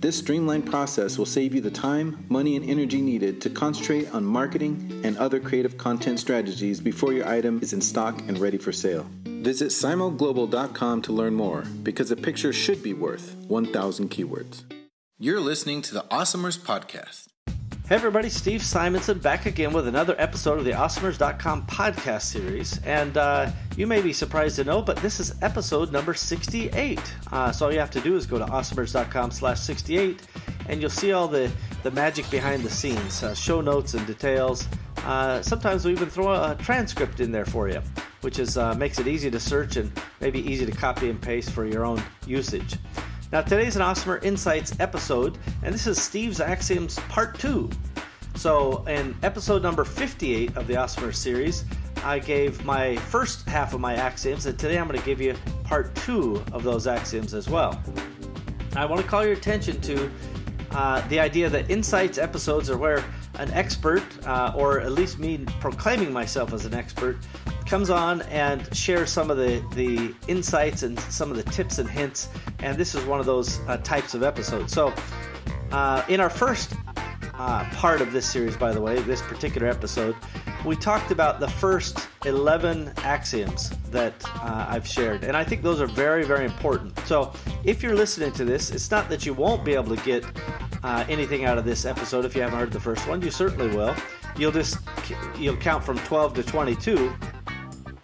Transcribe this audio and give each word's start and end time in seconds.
This 0.00 0.16
streamlined 0.16 0.64
process 0.64 1.18
will 1.18 1.26
save 1.26 1.56
you 1.56 1.60
the 1.60 1.72
time, 1.72 2.24
money, 2.28 2.54
and 2.54 2.64
energy 2.64 3.02
needed 3.02 3.40
to 3.40 3.50
concentrate 3.50 4.14
on 4.14 4.24
marketing 4.24 5.00
and 5.02 5.18
other 5.18 5.40
creative 5.40 5.76
content 5.76 6.20
strategies 6.20 6.80
before 6.80 7.12
your 7.12 7.26
item 7.26 7.58
is 7.62 7.72
in 7.72 7.80
stock 7.80 8.20
and 8.28 8.38
ready 8.38 8.58
for 8.58 8.70
sale. 8.70 9.08
Visit 9.24 9.70
simoglobal.com 9.70 11.02
to 11.02 11.12
learn 11.12 11.34
more 11.34 11.62
because 11.82 12.12
a 12.12 12.16
picture 12.16 12.52
should 12.52 12.80
be 12.80 12.94
worth 12.94 13.34
1,000 13.48 14.08
keywords. 14.08 14.62
You're 15.18 15.40
listening 15.40 15.82
to 15.82 15.94
the 15.94 16.04
Awesomers 16.12 16.56
Podcast. 16.56 17.27
Hey 17.88 17.94
everybody, 17.94 18.28
Steve 18.28 18.62
Simonson 18.62 19.18
back 19.18 19.46
again 19.46 19.72
with 19.72 19.88
another 19.88 20.14
episode 20.18 20.58
of 20.58 20.66
the 20.66 20.72
Awesomers.com 20.72 21.66
podcast 21.68 22.20
series. 22.20 22.84
And 22.84 23.16
uh, 23.16 23.50
you 23.78 23.86
may 23.86 24.02
be 24.02 24.12
surprised 24.12 24.56
to 24.56 24.64
know, 24.64 24.82
but 24.82 24.98
this 24.98 25.20
is 25.20 25.34
episode 25.40 25.90
number 25.90 26.12
68. 26.12 27.00
Uh, 27.32 27.50
so 27.50 27.64
all 27.64 27.72
you 27.72 27.78
have 27.78 27.90
to 27.92 28.00
do 28.02 28.14
is 28.14 28.26
go 28.26 28.38
to 28.38 28.44
Awesomers.com 28.44 29.30
slash 29.30 29.60
68 29.60 30.20
and 30.68 30.82
you'll 30.82 30.90
see 30.90 31.12
all 31.12 31.28
the, 31.28 31.50
the 31.82 31.90
magic 31.90 32.28
behind 32.30 32.62
the 32.62 32.68
scenes, 32.68 33.22
uh, 33.22 33.34
show 33.34 33.62
notes 33.62 33.94
and 33.94 34.06
details. 34.06 34.68
Uh, 34.98 35.40
sometimes 35.40 35.86
we 35.86 35.92
even 35.92 36.10
throw 36.10 36.30
a, 36.30 36.54
transcript 36.56 37.20
in 37.20 37.32
there 37.32 37.46
for 37.46 37.70
you, 37.70 37.80
which 38.20 38.38
is 38.38 38.58
uh, 38.58 38.74
makes 38.74 38.98
it 38.98 39.06
easy 39.06 39.30
to 39.30 39.40
search 39.40 39.76
and 39.76 39.90
maybe 40.20 40.40
easy 40.40 40.66
to 40.66 40.72
copy 40.72 41.08
and 41.08 41.22
paste 41.22 41.52
for 41.52 41.64
your 41.64 41.86
own 41.86 42.02
usage. 42.26 42.76
Now, 43.30 43.42
today's 43.42 43.76
an 43.76 43.82
Awesomer 43.82 44.24
Insights 44.24 44.80
episode, 44.80 45.36
and 45.62 45.74
this 45.74 45.86
is 45.86 46.00
Steve's 46.00 46.40
Axioms 46.40 46.98
Part 47.10 47.38
2. 47.38 47.68
So, 48.36 48.82
in 48.86 49.14
episode 49.22 49.62
number 49.62 49.84
58 49.84 50.56
of 50.56 50.66
the 50.66 50.72
Awesomer 50.72 51.14
series, 51.14 51.66
I 52.02 52.20
gave 52.20 52.64
my 52.64 52.96
first 52.96 53.46
half 53.46 53.74
of 53.74 53.80
my 53.80 53.96
axioms, 53.96 54.46
and 54.46 54.58
today 54.58 54.78
I'm 54.78 54.88
going 54.88 54.98
to 54.98 55.04
give 55.04 55.20
you 55.20 55.34
part 55.62 55.94
two 55.94 56.42
of 56.52 56.62
those 56.62 56.86
axioms 56.86 57.34
as 57.34 57.50
well. 57.50 57.78
I 58.74 58.86
want 58.86 59.02
to 59.02 59.06
call 59.06 59.22
your 59.26 59.34
attention 59.34 59.78
to 59.82 60.10
uh, 60.70 61.06
the 61.08 61.20
idea 61.20 61.50
that 61.50 61.70
insights 61.70 62.16
episodes 62.16 62.70
are 62.70 62.78
where 62.78 63.04
an 63.34 63.50
expert, 63.52 64.04
uh, 64.26 64.54
or 64.56 64.80
at 64.80 64.92
least 64.92 65.18
me 65.18 65.44
proclaiming 65.60 66.14
myself 66.14 66.54
as 66.54 66.64
an 66.64 66.72
expert, 66.72 67.18
comes 67.68 67.90
on 67.90 68.22
and 68.22 68.74
shares 68.74 69.10
some 69.10 69.30
of 69.30 69.36
the, 69.36 69.62
the 69.74 70.14
insights 70.26 70.82
and 70.82 70.98
some 71.00 71.30
of 71.30 71.36
the 71.36 71.42
tips 71.52 71.78
and 71.78 71.88
hints. 71.88 72.28
And 72.60 72.78
this 72.78 72.94
is 72.94 73.04
one 73.04 73.20
of 73.20 73.26
those 73.26 73.60
uh, 73.68 73.76
types 73.78 74.14
of 74.14 74.22
episodes. 74.22 74.72
So, 74.72 74.92
uh, 75.70 76.02
in 76.08 76.18
our 76.18 76.30
first 76.30 76.72
uh, 77.34 77.64
part 77.72 78.00
of 78.00 78.10
this 78.12 78.28
series, 78.28 78.56
by 78.56 78.72
the 78.72 78.80
way, 78.80 78.98
this 79.02 79.20
particular 79.20 79.68
episode, 79.68 80.16
we 80.64 80.76
talked 80.76 81.10
about 81.10 81.40
the 81.40 81.48
first 81.48 82.08
11 82.24 82.92
axioms 82.98 83.70
that 83.90 84.14
uh, 84.36 84.66
I've 84.68 84.86
shared. 84.86 85.22
And 85.22 85.36
I 85.36 85.44
think 85.44 85.62
those 85.62 85.80
are 85.80 85.86
very, 85.86 86.24
very 86.24 86.46
important. 86.46 86.98
So, 87.00 87.34
if 87.64 87.82
you're 87.82 87.94
listening 87.94 88.32
to 88.32 88.46
this, 88.46 88.70
it's 88.70 88.90
not 88.90 89.10
that 89.10 89.26
you 89.26 89.34
won't 89.34 89.62
be 89.62 89.74
able 89.74 89.94
to 89.94 90.02
get 90.04 90.24
uh, 90.82 91.04
anything 91.08 91.44
out 91.44 91.58
of 91.58 91.66
this 91.66 91.84
episode 91.84 92.24
if 92.24 92.34
you 92.34 92.40
haven't 92.40 92.58
heard 92.58 92.72
the 92.72 92.80
first 92.80 93.06
one. 93.06 93.20
You 93.20 93.30
certainly 93.30 93.68
will. 93.76 93.94
You'll 94.38 94.52
just 94.52 94.78
you'll 95.36 95.56
count 95.56 95.84
from 95.84 95.98
12 95.98 96.34
to 96.34 96.42
22 96.44 97.12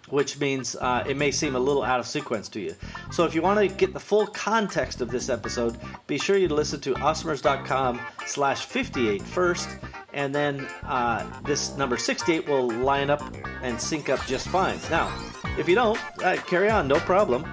which 0.09 0.39
means 0.39 0.75
uh, 0.75 1.03
it 1.07 1.17
may 1.17 1.31
seem 1.31 1.55
a 1.55 1.59
little 1.59 1.83
out 1.83 1.99
of 1.99 2.05
sequence 2.05 2.47
to 2.49 2.59
you. 2.59 2.75
So 3.11 3.25
if 3.25 3.33
you 3.33 3.41
want 3.41 3.59
to 3.59 3.67
get 3.67 3.93
the 3.93 3.99
full 3.99 4.27
context 4.27 5.01
of 5.01 5.09
this 5.09 5.29
episode, 5.29 5.77
be 6.07 6.17
sure 6.17 6.37
you 6.37 6.47
listen 6.47 6.79
to 6.81 6.93
awesomers.com 6.95 7.99
slash 8.25 8.65
58 8.65 9.21
first, 9.21 9.69
and 10.13 10.33
then 10.33 10.67
uh, 10.83 11.27
this 11.43 11.75
number 11.77 11.97
68 11.97 12.47
will 12.47 12.69
line 12.69 13.09
up 13.09 13.23
and 13.61 13.79
sync 13.79 14.09
up 14.09 14.23
just 14.25 14.47
fine. 14.49 14.79
Now, 14.89 15.11
if 15.57 15.67
you 15.67 15.75
don't, 15.75 15.99
uh, 16.23 16.35
carry 16.47 16.69
on, 16.69 16.87
no 16.87 16.99
problem. 16.99 17.45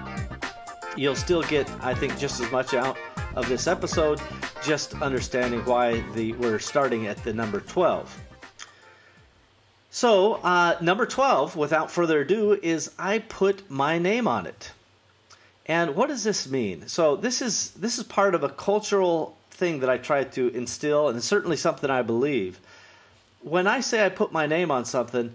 You'll 0.95 1.15
still 1.15 1.41
get, 1.43 1.69
I 1.81 1.93
think, 1.95 2.17
just 2.19 2.39
as 2.39 2.51
much 2.51 2.73
out 2.73 2.97
of 3.35 3.49
this 3.49 3.65
episode, 3.65 4.21
just 4.63 4.93
understanding 5.01 5.61
why 5.65 6.01
the 6.11 6.33
we're 6.33 6.59
starting 6.59 7.07
at 7.07 7.17
the 7.23 7.33
number 7.33 7.61
12. 7.61 8.22
So, 9.95 10.33
uh, 10.37 10.75
number 10.81 11.05
12, 11.05 11.55
without 11.55 11.91
further 11.91 12.21
ado, 12.21 12.53
is 12.63 12.89
I 12.97 13.19
put 13.19 13.69
my 13.69 13.99
name 13.99 14.27
on 14.27 14.47
it. 14.47 14.71
And 15.67 15.95
what 15.95 16.09
does 16.09 16.23
this 16.23 16.49
mean? 16.49 16.87
So, 16.87 17.15
this 17.15 17.43
is, 17.43 17.69
this 17.73 17.99
is 17.99 18.03
part 18.03 18.33
of 18.33 18.43
a 18.43 18.49
cultural 18.49 19.37
thing 19.51 19.81
that 19.81 19.91
I 19.91 19.99
try 19.99 20.23
to 20.23 20.47
instill, 20.47 21.09
and 21.09 21.17
it's 21.17 21.27
certainly 21.27 21.57
something 21.57 21.91
I 21.91 22.01
believe. 22.01 22.59
When 23.41 23.67
I 23.67 23.81
say 23.81 24.03
I 24.03 24.09
put 24.09 24.31
my 24.31 24.47
name 24.47 24.71
on 24.71 24.85
something, 24.85 25.31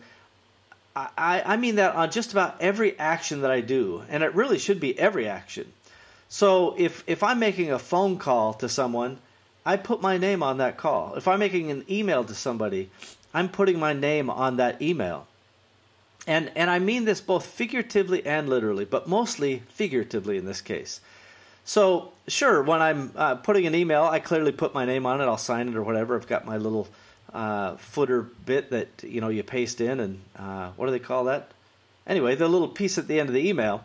I, 0.97 1.41
I 1.47 1.57
mean 1.57 1.77
that 1.77 1.95
on 1.95 2.11
just 2.11 2.33
about 2.33 2.61
every 2.61 2.99
action 2.99 3.43
that 3.43 3.53
I 3.53 3.61
do, 3.61 4.03
and 4.09 4.25
it 4.25 4.35
really 4.35 4.59
should 4.59 4.81
be 4.81 4.99
every 4.99 5.29
action. 5.29 5.73
So, 6.29 6.75
if, 6.77 7.05
if 7.07 7.23
I'm 7.23 7.39
making 7.39 7.71
a 7.71 7.79
phone 7.79 8.19
call 8.19 8.55
to 8.55 8.69
someone, 8.69 9.19
I 9.65 9.77
put 9.77 10.03
my 10.03 10.19
name 10.19 10.43
on 10.43 10.59
that 10.59 10.79
call. 10.79 11.15
If 11.15 11.29
I'm 11.29 11.39
making 11.39 11.71
an 11.71 11.85
email 11.89 12.25
to 12.25 12.35
somebody, 12.35 12.91
I'm 13.34 13.49
putting 13.49 13.78
my 13.78 13.93
name 13.93 14.31
on 14.31 14.56
that 14.56 14.81
email. 14.81 15.27
And, 16.27 16.50
and 16.56 16.71
I 16.71 16.78
mean 16.78 17.05
this 17.05 17.21
both 17.21 17.47
figuratively 17.47 18.25
and 18.27 18.49
literally, 18.49 18.84
but 18.84 19.09
mostly 19.09 19.62
figuratively 19.69 20.37
in 20.37 20.44
this 20.44 20.61
case. 20.61 21.00
So, 21.65 22.12
sure, 22.27 22.62
when 22.62 22.81
I'm 22.81 23.12
uh, 23.15 23.34
putting 23.37 23.67
an 23.67 23.75
email, 23.75 24.05
I 24.05 24.21
clearly 24.21 24.53
put 24.53 24.72
my 24.72 24.87
name 24.87 25.05
on 25.05 25.21
it. 25.21 25.25
I'll 25.25 25.37
sign 25.37 25.69
it 25.69 25.77
or 25.77 25.83
whatever. 25.83 26.17
I've 26.17 26.27
got 26.27 26.47
my 26.47 26.56
little 26.56 26.88
uh, 27.33 27.77
footer 27.77 28.22
bit 28.22 28.71
that 28.71 28.88
you 29.03 29.21
know 29.21 29.28
you 29.28 29.43
paste 29.43 29.83
in, 29.83 30.00
and 30.00 30.21
uh, 30.38 30.71
what 30.77 30.87
do 30.87 30.93
they 30.93 30.99
call 30.99 31.25
that? 31.25 31.50
Anyway, 32.06 32.34
the 32.37 32.49
little 32.49 32.69
piece 32.69 32.97
at 32.97 33.06
the 33.06 33.21
end 33.21 33.28
of 33.28 33.34
the 33.34 33.47
email. 33.47 33.84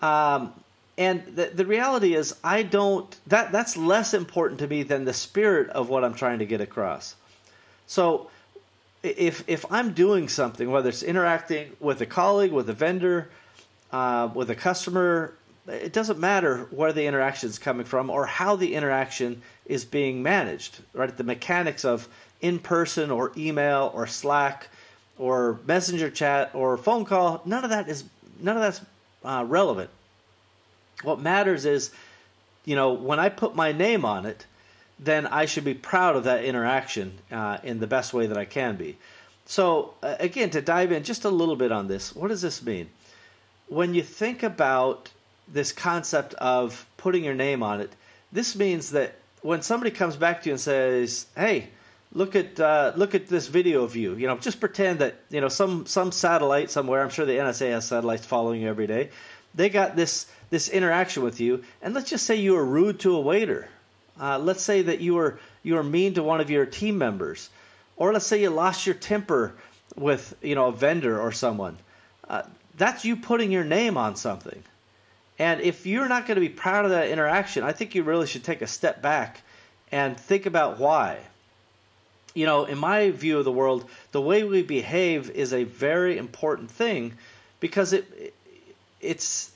Um, 0.00 0.54
and 0.96 1.24
the, 1.36 1.50
the 1.52 1.66
reality 1.66 2.14
is, 2.14 2.34
I 2.42 2.62
don't. 2.62 3.14
That 3.26 3.52
that's 3.52 3.76
less 3.76 4.14
important 4.14 4.60
to 4.60 4.66
me 4.66 4.82
than 4.82 5.04
the 5.04 5.12
spirit 5.12 5.68
of 5.68 5.90
what 5.90 6.04
I'm 6.04 6.14
trying 6.14 6.38
to 6.38 6.46
get 6.46 6.62
across. 6.62 7.16
So 7.86 8.30
if 9.02 9.44
if 9.48 9.64
I'm 9.70 9.92
doing 9.92 10.28
something, 10.28 10.70
whether 10.70 10.88
it's 10.88 11.02
interacting 11.02 11.72
with 11.80 12.00
a 12.00 12.06
colleague, 12.06 12.52
with 12.52 12.68
a 12.68 12.74
vendor, 12.74 13.30
uh, 13.92 14.28
with 14.34 14.50
a 14.50 14.54
customer, 14.54 15.34
it 15.66 15.92
doesn't 15.92 16.18
matter 16.18 16.66
where 16.70 16.92
the 16.92 17.06
interaction 17.06 17.48
is 17.48 17.58
coming 17.58 17.86
from 17.86 18.10
or 18.10 18.26
how 18.26 18.56
the 18.56 18.74
interaction 18.74 19.42
is 19.66 19.84
being 19.84 20.22
managed. 20.22 20.80
Right, 20.92 21.16
the 21.16 21.24
mechanics 21.24 21.84
of 21.84 22.08
in 22.40 22.58
person 22.58 23.10
or 23.10 23.32
email 23.36 23.90
or 23.94 24.06
Slack 24.06 24.68
or 25.18 25.60
messenger 25.66 26.10
chat 26.10 26.50
or 26.54 26.76
phone 26.76 27.04
call, 27.04 27.42
none 27.44 27.64
of 27.64 27.70
that 27.70 27.88
is 27.88 28.04
none 28.40 28.56
of 28.56 28.62
that's 28.62 28.80
uh, 29.24 29.44
relevant. 29.46 29.90
What 31.02 31.20
matters 31.20 31.64
is, 31.64 31.90
you 32.66 32.76
know, 32.76 32.92
when 32.92 33.18
I 33.18 33.30
put 33.30 33.54
my 33.54 33.72
name 33.72 34.04
on 34.04 34.26
it, 34.26 34.44
then 35.02 35.26
I 35.26 35.46
should 35.46 35.64
be 35.64 35.74
proud 35.74 36.14
of 36.14 36.24
that 36.24 36.44
interaction 36.44 37.14
uh, 37.32 37.58
in 37.62 37.80
the 37.80 37.86
best 37.86 38.12
way 38.12 38.26
that 38.26 38.36
I 38.36 38.44
can 38.44 38.76
be. 38.76 38.98
So, 39.46 39.94
uh, 40.02 40.16
again, 40.20 40.50
to 40.50 40.60
dive 40.60 40.92
in 40.92 41.02
just 41.04 41.24
a 41.24 41.30
little 41.30 41.56
bit 41.56 41.72
on 41.72 41.88
this, 41.88 42.14
what 42.14 42.28
does 42.28 42.42
this 42.42 42.62
mean? 42.62 42.90
When 43.68 43.94
you 43.94 44.02
think 44.02 44.42
about 44.42 45.10
this 45.48 45.72
concept 45.72 46.34
of 46.34 46.86
putting 46.98 47.24
your 47.24 47.34
name 47.34 47.62
on 47.62 47.80
it, 47.80 47.90
this 48.30 48.54
means 48.54 48.90
that 48.90 49.16
when 49.42 49.62
somebody 49.62 49.90
comes 49.90 50.16
back 50.16 50.42
to 50.42 50.50
you 50.50 50.52
and 50.52 50.60
says, 50.60 51.26
"Hey, 51.34 51.70
look 52.12 52.36
at 52.36 52.60
uh, 52.60 52.92
look 52.94 53.14
at 53.14 53.26
this 53.26 53.48
video 53.48 53.82
of 53.82 53.96
you," 53.96 54.14
you 54.14 54.26
know, 54.26 54.36
just 54.36 54.60
pretend 54.60 54.98
that 54.98 55.16
you 55.30 55.40
know 55.40 55.48
some 55.48 55.86
some 55.86 56.12
satellite 56.12 56.70
somewhere. 56.70 57.02
I'm 57.02 57.10
sure 57.10 57.24
the 57.24 57.38
NSA 57.38 57.70
has 57.70 57.86
satellites 57.86 58.26
following 58.26 58.60
you 58.60 58.68
every 58.68 58.86
day. 58.86 59.10
They 59.54 59.70
got 59.70 59.96
this 59.96 60.26
this 60.50 60.68
interaction 60.68 61.22
with 61.22 61.40
you, 61.40 61.64
and 61.80 61.94
let's 61.94 62.10
just 62.10 62.26
say 62.26 62.36
you 62.36 62.52
were 62.52 62.64
rude 62.64 63.00
to 63.00 63.16
a 63.16 63.20
waiter 63.20 63.68
uh, 64.20 64.38
let's 64.38 64.62
say 64.62 64.82
that 64.82 65.00
you 65.00 65.14
were 65.14 65.38
you 65.62 65.74
were 65.74 65.82
mean 65.82 66.14
to 66.14 66.22
one 66.22 66.40
of 66.40 66.50
your 66.50 66.66
team 66.66 66.98
members, 66.98 67.48
or 67.96 68.12
let's 68.12 68.26
say 68.26 68.40
you 68.40 68.50
lost 68.50 68.86
your 68.86 68.94
temper 68.94 69.54
with 69.96 70.34
you 70.42 70.54
know 70.54 70.66
a 70.66 70.72
vendor 70.72 71.20
or 71.20 71.32
someone. 71.32 71.78
Uh, 72.28 72.42
that's 72.76 73.04
you 73.04 73.16
putting 73.16 73.50
your 73.50 73.64
name 73.64 73.96
on 73.96 74.16
something. 74.16 74.62
And 75.38 75.62
if 75.62 75.86
you're 75.86 76.08
not 76.08 76.26
going 76.26 76.34
to 76.34 76.40
be 76.40 76.50
proud 76.50 76.84
of 76.84 76.90
that 76.90 77.08
interaction, 77.08 77.64
I 77.64 77.72
think 77.72 77.94
you 77.94 78.02
really 78.02 78.26
should 78.26 78.44
take 78.44 78.60
a 78.60 78.66
step 78.66 79.00
back 79.00 79.40
and 79.90 80.18
think 80.18 80.44
about 80.44 80.78
why. 80.78 81.18
You 82.34 82.46
know, 82.46 82.66
in 82.66 82.78
my 82.78 83.10
view 83.10 83.38
of 83.38 83.44
the 83.44 83.52
world, 83.52 83.88
the 84.12 84.20
way 84.20 84.44
we 84.44 84.62
behave 84.62 85.30
is 85.30 85.52
a 85.52 85.64
very 85.64 86.18
important 86.18 86.70
thing 86.70 87.14
because 87.58 87.92
it 87.92 88.34
it's 89.00 89.50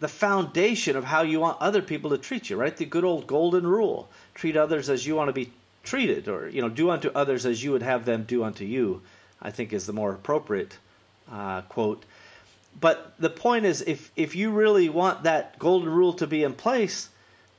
the 0.00 0.08
foundation 0.08 0.96
of 0.96 1.04
how 1.04 1.22
you 1.22 1.40
want 1.40 1.60
other 1.60 1.82
people 1.82 2.10
to 2.10 2.18
treat 2.18 2.50
you, 2.50 2.56
right? 2.56 2.76
The 2.76 2.84
good 2.84 3.04
old 3.04 3.26
golden 3.26 3.66
rule. 3.66 4.08
Treat 4.34 4.56
others 4.56 4.90
as 4.90 5.06
you 5.06 5.14
want 5.14 5.28
to 5.28 5.32
be 5.32 5.52
treated 5.82 6.28
or 6.28 6.48
you 6.48 6.60
know, 6.60 6.68
do 6.68 6.90
unto 6.90 7.10
others 7.14 7.46
as 7.46 7.62
you 7.62 7.72
would 7.72 7.82
have 7.82 8.04
them 8.04 8.24
do 8.24 8.44
unto 8.44 8.64
you. 8.64 9.02
I 9.40 9.50
think 9.50 9.72
is 9.72 9.86
the 9.86 9.92
more 9.92 10.12
appropriate 10.12 10.78
uh, 11.30 11.62
quote. 11.62 12.04
But 12.80 13.14
the 13.18 13.30
point 13.30 13.66
is, 13.66 13.82
if 13.82 14.10
if 14.16 14.34
you 14.34 14.50
really 14.50 14.88
want 14.88 15.24
that 15.24 15.58
golden 15.58 15.90
rule 15.90 16.14
to 16.14 16.26
be 16.26 16.42
in 16.42 16.54
place, 16.54 17.08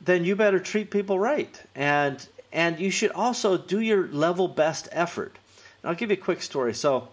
then 0.01 0.25
you 0.25 0.35
better 0.35 0.59
treat 0.59 0.91
people 0.91 1.17
right, 1.17 1.61
and 1.73 2.27
and 2.51 2.79
you 2.79 2.91
should 2.91 3.11
also 3.11 3.57
do 3.57 3.79
your 3.79 4.07
level 4.07 4.47
best 4.47 4.89
effort. 4.91 5.37
And 5.81 5.89
I'll 5.89 5.95
give 5.95 6.09
you 6.09 6.17
a 6.17 6.19
quick 6.19 6.41
story. 6.41 6.73
So, 6.73 7.07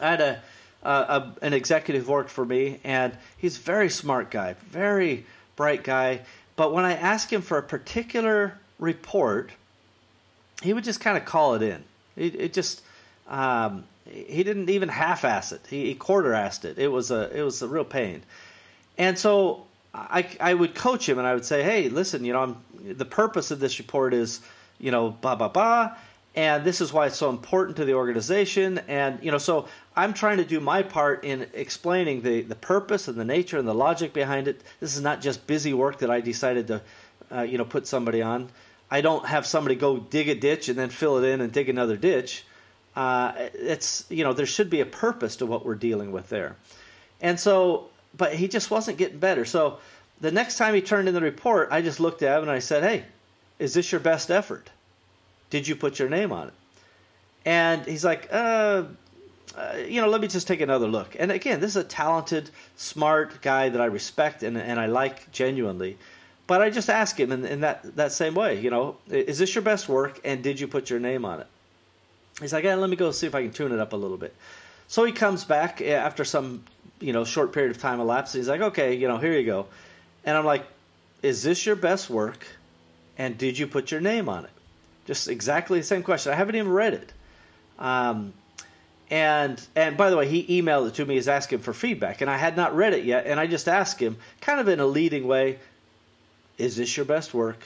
I 0.00 0.10
had 0.10 0.20
a, 0.20 0.42
a 0.88 1.34
an 1.42 1.52
executive 1.52 2.08
worked 2.08 2.30
for 2.30 2.44
me, 2.44 2.80
and 2.84 3.16
he's 3.38 3.56
a 3.56 3.60
very 3.60 3.88
smart 3.88 4.30
guy, 4.30 4.54
very 4.70 5.24
bright 5.56 5.84
guy. 5.84 6.20
But 6.56 6.72
when 6.72 6.84
I 6.84 6.94
asked 6.94 7.32
him 7.32 7.42
for 7.42 7.58
a 7.58 7.62
particular 7.62 8.58
report, 8.78 9.50
he 10.62 10.72
would 10.72 10.84
just 10.84 11.00
kind 11.00 11.16
of 11.16 11.24
call 11.24 11.54
it 11.54 11.62
in. 11.62 11.84
It, 12.16 12.34
it 12.34 12.52
just 12.52 12.82
um, 13.28 13.84
he 14.08 14.44
didn't 14.44 14.70
even 14.70 14.88
half-ass 14.88 15.52
it. 15.52 15.62
He, 15.68 15.86
he 15.86 15.94
quarter-assed 15.94 16.64
it. 16.64 16.78
It 16.78 16.88
was 16.88 17.10
a 17.10 17.30
it 17.36 17.42
was 17.42 17.62
a 17.62 17.68
real 17.68 17.84
pain. 17.84 18.22
And 18.98 19.18
so 19.18 19.64
I, 19.92 20.26
I 20.40 20.54
would 20.54 20.74
coach 20.74 21.08
him 21.08 21.18
and 21.18 21.26
I 21.26 21.34
would 21.34 21.44
say, 21.44 21.62
hey, 21.62 21.88
listen, 21.88 22.24
you 22.24 22.32
know, 22.32 22.42
I'm, 22.42 22.56
the 22.96 23.04
purpose 23.04 23.50
of 23.50 23.60
this 23.60 23.78
report 23.78 24.12
is, 24.12 24.40
you 24.78 24.90
know, 24.90 25.10
blah 25.10 25.34
blah 25.36 25.48
blah, 25.48 25.96
and 26.34 26.64
this 26.64 26.80
is 26.80 26.92
why 26.92 27.06
it's 27.06 27.16
so 27.16 27.30
important 27.30 27.76
to 27.76 27.84
the 27.84 27.94
organization. 27.94 28.78
And 28.88 29.22
you 29.22 29.30
know, 29.30 29.38
so 29.38 29.68
I'm 29.96 30.14
trying 30.14 30.38
to 30.38 30.44
do 30.44 30.60
my 30.60 30.82
part 30.82 31.24
in 31.24 31.46
explaining 31.52 32.22
the 32.22 32.42
the 32.42 32.56
purpose 32.56 33.08
and 33.08 33.16
the 33.16 33.24
nature 33.24 33.58
and 33.58 33.68
the 33.68 33.74
logic 33.74 34.12
behind 34.12 34.48
it. 34.48 34.60
This 34.80 34.96
is 34.96 35.02
not 35.02 35.20
just 35.20 35.46
busy 35.46 35.72
work 35.72 35.98
that 35.98 36.10
I 36.10 36.20
decided 36.20 36.66
to, 36.68 36.82
uh, 37.32 37.42
you 37.42 37.58
know, 37.58 37.64
put 37.64 37.86
somebody 37.86 38.22
on. 38.22 38.48
I 38.90 39.00
don't 39.00 39.26
have 39.26 39.46
somebody 39.46 39.74
go 39.74 39.98
dig 39.98 40.28
a 40.28 40.34
ditch 40.34 40.68
and 40.68 40.78
then 40.78 40.90
fill 40.90 41.18
it 41.18 41.26
in 41.26 41.40
and 41.40 41.52
dig 41.52 41.68
another 41.68 41.96
ditch 41.96 42.44
uh, 42.96 43.32
it's 43.54 44.04
you 44.08 44.22
know 44.24 44.32
there 44.32 44.46
should 44.46 44.70
be 44.70 44.80
a 44.80 44.86
purpose 44.86 45.36
to 45.36 45.46
what 45.46 45.66
we're 45.66 45.74
dealing 45.74 46.12
with 46.12 46.28
there, 46.28 46.56
and 47.20 47.38
so 47.38 47.88
but 48.16 48.34
he 48.34 48.46
just 48.46 48.70
wasn't 48.70 48.96
getting 48.98 49.18
better. 49.18 49.44
So 49.44 49.78
the 50.20 50.30
next 50.30 50.58
time 50.58 50.74
he 50.74 50.80
turned 50.80 51.08
in 51.08 51.14
the 51.14 51.20
report, 51.20 51.68
I 51.72 51.82
just 51.82 51.98
looked 51.98 52.22
at 52.22 52.36
him 52.36 52.42
and 52.42 52.50
I 52.50 52.60
said, 52.60 52.84
"Hey, 52.84 53.04
is 53.58 53.74
this 53.74 53.90
your 53.90 54.00
best 54.00 54.30
effort? 54.30 54.70
Did 55.54 55.68
you 55.68 55.76
put 55.76 56.00
your 56.00 56.08
name 56.08 56.32
on 56.32 56.48
it?" 56.48 56.54
And 57.44 57.86
he's 57.86 58.04
like, 58.04 58.28
uh, 58.32 58.84
uh, 59.56 59.76
you 59.86 60.00
know, 60.00 60.08
let 60.08 60.20
me 60.20 60.26
just 60.26 60.48
take 60.48 60.60
another 60.60 60.88
look. 60.88 61.14
And 61.18 61.30
again, 61.30 61.60
this 61.60 61.70
is 61.70 61.76
a 61.76 61.84
talented, 61.84 62.50
smart 62.76 63.40
guy 63.40 63.68
that 63.68 63.80
I 63.80 63.84
respect 63.86 64.42
and, 64.42 64.58
and 64.58 64.80
I 64.80 64.86
like 64.86 65.30
genuinely. 65.30 65.96
But 66.46 66.60
I 66.60 66.70
just 66.70 66.90
ask 66.90 67.18
him 67.18 67.30
in, 67.32 67.44
in 67.44 67.60
that, 67.60 67.96
that 67.96 68.12
same 68.12 68.34
way, 68.34 68.60
you 68.60 68.70
know, 68.70 68.96
is 69.08 69.38
this 69.38 69.54
your 69.54 69.62
best 69.62 69.88
work 69.88 70.20
and 70.24 70.42
did 70.42 70.58
you 70.58 70.66
put 70.66 70.90
your 70.90 70.98
name 70.98 71.24
on 71.24 71.40
it? 71.40 71.46
He's 72.40 72.52
like, 72.52 72.64
yeah, 72.64 72.74
let 72.74 72.90
me 72.90 72.96
go 72.96 73.12
see 73.12 73.28
if 73.28 73.34
I 73.34 73.42
can 73.42 73.52
tune 73.52 73.72
it 73.72 73.78
up 73.78 73.92
a 73.92 73.96
little 73.96 74.16
bit. 74.16 74.34
So 74.88 75.04
he 75.04 75.12
comes 75.12 75.44
back 75.44 75.80
eh, 75.80 75.92
after 75.92 76.24
some, 76.24 76.64
you 77.00 77.12
know, 77.12 77.24
short 77.24 77.52
period 77.52 77.70
of 77.70 77.80
time 77.80 78.00
elapsed. 78.00 78.34
He's 78.34 78.48
like, 78.48 78.60
okay, 78.60 78.94
you 78.94 79.06
know, 79.06 79.18
here 79.18 79.38
you 79.38 79.46
go. 79.46 79.66
And 80.24 80.36
I'm 80.36 80.44
like, 80.44 80.66
is 81.22 81.42
this 81.42 81.64
your 81.64 81.76
best 81.76 82.10
work? 82.10 82.44
And 83.16 83.38
did 83.38 83.56
you 83.56 83.68
put 83.68 83.92
your 83.92 84.00
name 84.00 84.28
on 84.28 84.44
it? 84.44 84.50
Just 85.04 85.28
exactly 85.28 85.78
the 85.78 85.84
same 85.84 86.02
question. 86.02 86.32
I 86.32 86.36
haven't 86.36 86.54
even 86.54 86.70
read 86.70 86.94
it. 86.94 87.12
Um, 87.78 88.32
and 89.10 89.60
and 89.76 89.96
by 89.96 90.10
the 90.10 90.16
way, 90.16 90.28
he 90.28 90.60
emailed 90.60 90.88
it 90.88 90.94
to 90.94 91.04
me 91.04 91.18
as 91.18 91.28
asking 91.28 91.58
for 91.58 91.72
feedback, 91.72 92.20
and 92.20 92.30
I 92.30 92.36
had 92.36 92.56
not 92.56 92.74
read 92.74 92.94
it 92.94 93.04
yet. 93.04 93.26
And 93.26 93.38
I 93.38 93.46
just 93.46 93.68
asked 93.68 94.00
him, 94.00 94.16
kind 94.40 94.60
of 94.60 94.68
in 94.68 94.80
a 94.80 94.86
leading 94.86 95.26
way, 95.26 95.58
is 96.58 96.76
this 96.76 96.96
your 96.96 97.06
best 97.06 97.34
work? 97.34 97.62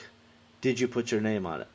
Did 0.61 0.79
you 0.79 0.87
put 0.87 1.11
your 1.11 1.21
name 1.21 1.45
on 1.45 1.61
it? 1.61 1.67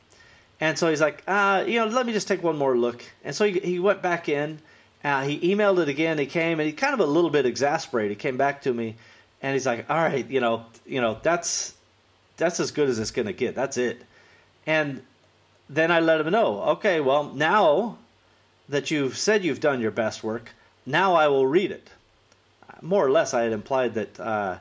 And 0.59 0.77
so 0.77 0.89
he's 0.89 1.01
like, 1.01 1.23
uh, 1.27 1.65
you 1.67 1.79
know, 1.79 1.87
let 1.87 2.05
me 2.05 2.13
just 2.13 2.27
take 2.27 2.43
one 2.43 2.57
more 2.57 2.77
look. 2.77 3.03
And 3.23 3.35
so 3.35 3.45
he, 3.45 3.59
he 3.59 3.79
went 3.79 4.01
back 4.01 4.29
in. 4.29 4.59
Uh, 5.03 5.23
he 5.23 5.53
emailed 5.53 5.79
it 5.79 5.89
again. 5.89 6.17
He 6.17 6.25
came 6.25 6.59
and 6.59 6.67
he 6.67 6.73
kind 6.73 6.93
of 6.93 6.99
a 6.99 7.05
little 7.05 7.29
bit 7.29 7.45
exasperated. 7.45 8.11
He 8.11 8.15
came 8.15 8.37
back 8.37 8.61
to 8.63 8.73
me, 8.73 8.95
and 9.41 9.53
he's 9.53 9.65
like, 9.65 9.89
"All 9.89 9.97
right, 9.97 10.27
you 10.29 10.39
know, 10.39 10.65
you 10.85 11.01
know, 11.01 11.19
that's 11.21 11.75
that's 12.37 12.59
as 12.59 12.71
good 12.71 12.89
as 12.89 12.97
it's 12.97 13.11
gonna 13.11 13.33
get. 13.33 13.55
That's 13.55 13.77
it." 13.77 14.01
And 14.65 15.01
then 15.69 15.91
I 15.91 15.99
let 15.99 16.21
him 16.21 16.31
know, 16.31 16.61
okay, 16.61 16.99
well, 16.99 17.25
now 17.33 17.97
that 18.69 18.91
you've 18.91 19.17
said 19.17 19.43
you've 19.43 19.59
done 19.59 19.81
your 19.81 19.91
best 19.91 20.23
work, 20.23 20.51
now 20.85 21.15
I 21.15 21.27
will 21.27 21.47
read 21.47 21.71
it. 21.71 21.89
More 22.81 23.05
or 23.05 23.11
less, 23.11 23.33
I 23.33 23.43
had 23.43 23.53
implied 23.53 23.95
that 23.95 24.19
uh, 24.19 24.57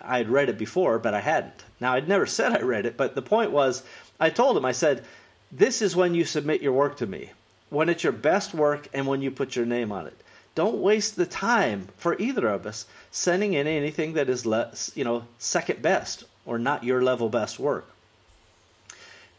I 0.00 0.18
had 0.18 0.28
read 0.28 0.48
it 0.48 0.58
before, 0.58 0.98
but 0.98 1.14
I 1.14 1.20
hadn't. 1.20 1.64
Now, 1.80 1.94
I'd 1.94 2.08
never 2.08 2.26
said 2.38 2.52
I 2.52 2.60
read 2.60 2.86
it, 2.86 2.96
but 2.96 3.14
the 3.14 3.22
point 3.22 3.50
was 3.50 3.82
I 4.20 4.30
told 4.30 4.56
him, 4.56 4.64
I 4.64 4.72
said, 4.72 5.04
this 5.50 5.82
is 5.82 5.96
when 5.96 6.14
you 6.14 6.24
submit 6.24 6.62
your 6.62 6.72
work 6.72 6.96
to 6.98 7.06
me, 7.06 7.30
when 7.70 7.88
it's 7.88 8.04
your 8.04 8.12
best 8.12 8.54
work 8.54 8.88
and 8.92 9.06
when 9.06 9.22
you 9.22 9.30
put 9.30 9.56
your 9.56 9.66
name 9.66 9.92
on 9.92 10.06
it. 10.06 10.16
Don't 10.54 10.78
waste 10.78 11.16
the 11.16 11.26
time 11.26 11.88
for 11.96 12.18
either 12.18 12.46
of 12.48 12.66
us 12.66 12.86
sending 13.10 13.54
in 13.54 13.66
anything 13.66 14.14
that 14.14 14.28
is 14.28 14.46
less, 14.46 14.92
you 14.94 15.04
know, 15.04 15.24
second 15.38 15.82
best 15.82 16.24
or 16.46 16.58
not 16.58 16.84
your 16.84 17.02
level 17.02 17.28
best 17.28 17.58
work. 17.58 17.88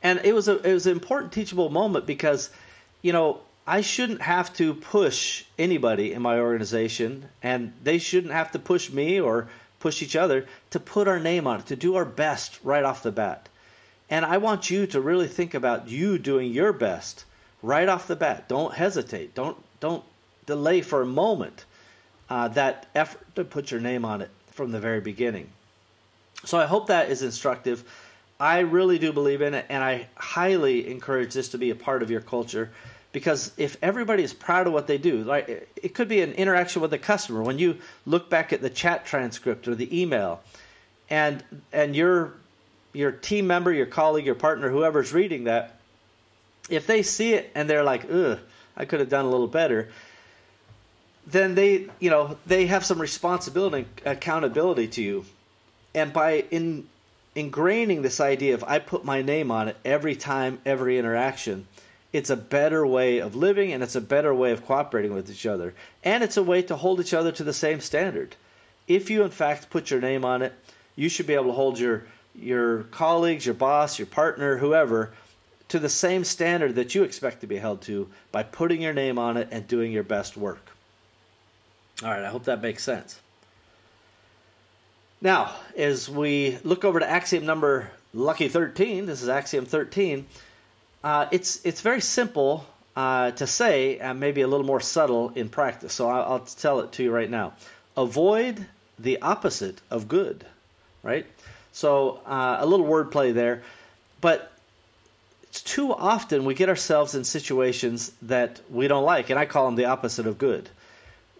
And 0.05 0.21
it 0.23 0.35
was 0.35 0.47
a 0.47 0.61
it 0.61 0.71
was 0.71 0.85
an 0.85 0.91
important 0.91 1.33
teachable 1.33 1.69
moment 1.69 2.05
because, 2.05 2.51
you 3.01 3.11
know, 3.11 3.39
I 3.65 3.81
shouldn't 3.81 4.21
have 4.21 4.53
to 4.57 4.75
push 4.75 5.45
anybody 5.57 6.13
in 6.13 6.21
my 6.21 6.39
organization, 6.39 7.27
and 7.41 7.73
they 7.83 7.97
shouldn't 7.97 8.31
have 8.31 8.51
to 8.51 8.59
push 8.59 8.91
me 8.91 9.19
or 9.19 9.47
push 9.79 10.03
each 10.03 10.15
other 10.15 10.45
to 10.69 10.79
put 10.79 11.07
our 11.07 11.19
name 11.19 11.47
on 11.47 11.61
it, 11.61 11.65
to 11.65 11.75
do 11.75 11.95
our 11.95 12.05
best 12.05 12.59
right 12.63 12.83
off 12.83 13.01
the 13.01 13.11
bat. 13.11 13.49
And 14.07 14.23
I 14.25 14.37
want 14.37 14.69
you 14.69 14.85
to 14.85 15.01
really 15.01 15.27
think 15.27 15.55
about 15.55 15.89
you 15.89 16.19
doing 16.19 16.51
your 16.51 16.71
best 16.71 17.25
right 17.63 17.89
off 17.89 18.05
the 18.05 18.15
bat. 18.15 18.47
Don't 18.47 18.75
hesitate. 18.75 19.33
Don't 19.33 19.57
don't 19.79 20.03
delay 20.45 20.81
for 20.81 21.01
a 21.01 21.07
moment 21.07 21.65
uh, 22.29 22.49
that 22.49 22.85
effort 22.93 23.25
to 23.33 23.43
put 23.43 23.71
your 23.71 23.81
name 23.81 24.05
on 24.05 24.21
it 24.21 24.29
from 24.51 24.71
the 24.71 24.79
very 24.79 25.01
beginning. 25.01 25.49
So 26.43 26.59
I 26.59 26.67
hope 26.67 26.85
that 26.87 27.09
is 27.09 27.23
instructive. 27.23 27.83
I 28.39 28.59
really 28.59 28.99
do 28.99 29.13
believe 29.13 29.41
in 29.41 29.53
it, 29.53 29.65
and 29.69 29.83
I 29.83 30.07
highly 30.15 30.89
encourage 30.89 31.33
this 31.33 31.49
to 31.49 31.57
be 31.57 31.69
a 31.69 31.75
part 31.75 32.03
of 32.03 32.11
your 32.11 32.21
culture. 32.21 32.71
Because 33.11 33.53
if 33.55 33.77
everybody 33.81 34.23
is 34.23 34.33
proud 34.33 34.67
of 34.67 34.73
what 34.73 34.87
they 34.87 34.97
do, 34.97 35.23
like 35.23 35.69
it 35.81 35.93
could 35.93 36.09
be 36.09 36.19
an 36.19 36.33
interaction 36.33 36.81
with 36.81 36.93
a 36.93 36.97
customer. 36.97 37.41
When 37.41 37.57
you 37.57 37.77
look 38.05 38.29
back 38.29 38.51
at 38.51 38.61
the 38.61 38.69
chat 38.69 39.05
transcript 39.05 39.69
or 39.69 39.75
the 39.75 40.01
email, 40.01 40.41
and 41.09 41.41
and 41.71 41.95
you're 41.95 42.33
your 42.91 43.11
team 43.11 43.47
member, 43.47 43.71
your 43.71 43.85
colleague, 43.85 44.25
your 44.25 44.35
partner, 44.35 44.69
whoever's 44.69 45.13
reading 45.13 45.45
that, 45.45 45.79
if 46.69 46.87
they 46.87 47.03
see 47.03 47.33
it 47.33 47.51
and 47.55 47.69
they're 47.69 47.83
like, 47.83 48.05
ugh, 48.11 48.39
I 48.75 48.83
could 48.83 48.99
have 48.99 49.09
done 49.09 49.23
a 49.23 49.29
little 49.29 49.47
better, 49.47 49.89
then 51.27 51.55
they, 51.55 51.87
you 51.99 52.09
know, 52.09 52.37
they 52.45 52.65
have 52.67 52.85
some 52.85 52.99
responsibility 52.99 53.85
and 54.03 54.17
accountability 54.17 54.87
to 54.89 55.01
you. 55.01 55.25
And 55.93 56.11
by 56.11 56.45
in 56.51 56.87
ingraining 57.35 58.01
this 58.01 58.19
idea 58.19 58.53
of 58.53 58.63
I 58.63 58.79
put 58.79 59.03
my 59.03 59.21
name 59.21 59.51
on 59.51 59.67
it 59.67 59.77
every 59.83 60.15
time, 60.15 60.59
every 60.65 60.97
interaction, 60.97 61.67
it's 62.13 62.29
a 62.29 62.37
better 62.37 62.87
way 62.87 63.19
of 63.19 63.35
living 63.35 63.73
and 63.73 63.83
it's 63.83 63.95
a 63.95 64.01
better 64.01 64.33
way 64.33 64.51
of 64.51 64.65
cooperating 64.65 65.13
with 65.13 65.29
each 65.29 65.45
other. 65.45 65.73
And 66.03 66.23
it's 66.23 66.37
a 66.37 66.43
way 66.43 66.61
to 66.63 66.75
hold 66.75 67.01
each 67.01 67.13
other 67.13 67.31
to 67.33 67.43
the 67.43 67.53
same 67.53 67.81
standard. 67.81 68.35
If 68.87 69.09
you, 69.09 69.23
in 69.23 69.31
fact, 69.31 69.69
put 69.69 69.91
your 69.91 69.99
name 69.99 70.23
on 70.23 70.41
it, 70.41 70.53
you 70.95 71.09
should 71.09 71.27
be 71.27 71.33
able 71.33 71.47
to 71.47 71.51
hold 71.51 71.77
your 71.77 72.03
your 72.37 72.83
colleagues, 72.83 73.45
your 73.45 73.55
boss, 73.55 73.97
your 73.97 74.05
partner, 74.05 74.57
whoever, 74.57 75.13
to 75.69 75.79
the 75.79 75.89
same 75.89 76.23
standard 76.23 76.75
that 76.75 76.93
you 76.93 77.03
expect 77.03 77.41
to 77.41 77.47
be 77.47 77.57
held 77.57 77.81
to 77.83 78.09
by 78.31 78.43
putting 78.43 78.81
your 78.81 78.93
name 78.93 79.17
on 79.17 79.37
it 79.37 79.47
and 79.51 79.67
doing 79.67 79.91
your 79.91 80.03
best 80.03 80.35
work. 80.37 80.71
All 82.03 82.09
right, 82.09 82.23
I 82.23 82.29
hope 82.29 82.43
that 82.45 82.61
makes 82.61 82.83
sense. 82.83 83.19
Now, 85.21 85.55
as 85.77 86.09
we 86.09 86.57
look 86.63 86.83
over 86.83 86.99
to 86.99 87.09
axiom 87.09 87.45
number 87.45 87.89
lucky 88.13 88.47
13, 88.47 89.05
this 89.05 89.21
is 89.21 89.29
axiom 89.29 89.65
13, 89.65 90.25
uh, 91.03 91.27
it's, 91.31 91.65
it's 91.65 91.81
very 91.81 92.01
simple 92.01 92.65
uh, 92.95 93.31
to 93.31 93.47
say 93.47 93.99
and 93.99 94.19
maybe 94.19 94.41
a 94.41 94.47
little 94.47 94.65
more 94.65 94.79
subtle 94.79 95.31
in 95.35 95.49
practice. 95.49 95.93
So 95.93 96.09
I'll, 96.09 96.33
I'll 96.33 96.39
tell 96.39 96.81
it 96.81 96.93
to 96.93 97.03
you 97.03 97.11
right 97.11 97.29
now. 97.29 97.53
Avoid 97.95 98.65
the 98.99 99.21
opposite 99.21 99.79
of 99.89 100.07
good, 100.07 100.45
right? 101.03 101.25
So 101.71 102.21
uh, 102.25 102.57
a 102.59 102.65
little 102.65 102.85
wordplay 102.85 103.33
there, 103.33 103.63
but 104.21 104.51
it's 105.43 105.61
too 105.61 105.93
often 105.93 106.45
we 106.45 106.53
get 106.53 106.69
ourselves 106.69 107.15
in 107.15 107.23
situations 107.23 108.11
that 108.23 108.59
we 108.69 108.87
don't 108.87 109.05
like, 109.05 109.29
and 109.29 109.39
I 109.39 109.45
call 109.45 109.65
them 109.65 109.75
the 109.75 109.85
opposite 109.85 110.27
of 110.27 110.37
good. 110.37 110.69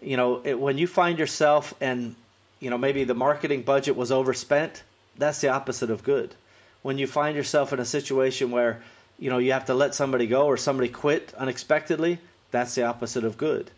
You 0.02 0.18
know, 0.18 0.42
it, 0.44 0.60
when 0.60 0.78
you 0.78 0.88
find 0.88 1.20
yourself 1.20 1.74
and 1.82 2.16
you 2.60 2.70
know 2.70 2.78
maybe 2.78 3.04
the 3.04 3.14
marketing 3.14 3.64
budget 3.64 3.96
was 3.96 4.12
overspent, 4.12 4.84
that's 5.18 5.42
the 5.42 5.50
opposite 5.50 5.90
of 5.90 6.04
good. 6.04 6.34
When 6.82 6.98
you 6.98 7.08
find 7.08 7.36
yourself 7.36 7.74
in 7.74 7.80
a 7.80 7.86
situation 7.86 8.52
where 8.52 8.82
you 9.20 9.30
know 9.30 9.38
you 9.38 9.54
have 9.54 9.66
to 9.66 9.74
let 9.74 9.96
somebody 9.96 10.28
go 10.28 10.46
or 10.46 10.58
somebody 10.58 10.90
quit 10.90 11.34
unexpectedly, 11.36 12.20
that's 12.52 12.76
the 12.76 12.84
opposite 12.84 13.24
of 13.24 13.38
good. 13.38 13.72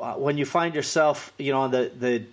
Uh, 0.00 0.14
when 0.14 0.36
you 0.36 0.44
find 0.44 0.74
yourself, 0.74 1.32
you 1.38 1.52
know, 1.52 1.60
on 1.60 1.70
the 1.70 1.90
the 1.98 2.24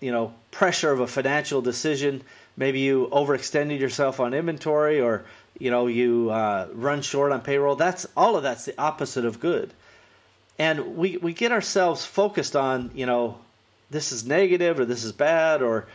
you 0.00 0.12
know 0.12 0.34
pressure 0.50 0.92
of 0.92 1.00
a 1.00 1.06
financial 1.06 1.62
decision, 1.62 2.22
maybe 2.56 2.80
you 2.80 3.08
overextended 3.12 3.78
yourself 3.78 4.20
on 4.20 4.34
inventory 4.34 5.00
or 5.00 5.24
you 5.58 5.70
know 5.70 5.86
you 5.86 6.30
uh, 6.30 6.68
run 6.72 7.02
short 7.02 7.32
on 7.32 7.40
payroll. 7.40 7.76
That's 7.76 8.06
all 8.16 8.36
of 8.36 8.42
that's 8.42 8.64
the 8.64 8.78
opposite 8.80 9.24
of 9.24 9.40
good, 9.40 9.72
and 10.58 10.96
we 10.96 11.16
we 11.16 11.32
get 11.32 11.52
ourselves 11.52 12.04
focused 12.04 12.56
on 12.56 12.90
you 12.94 13.06
know 13.06 13.38
this 13.90 14.12
is 14.12 14.26
negative 14.26 14.80
or 14.80 14.84
this 14.84 15.04
is 15.04 15.12
bad 15.12 15.62
or 15.62 15.86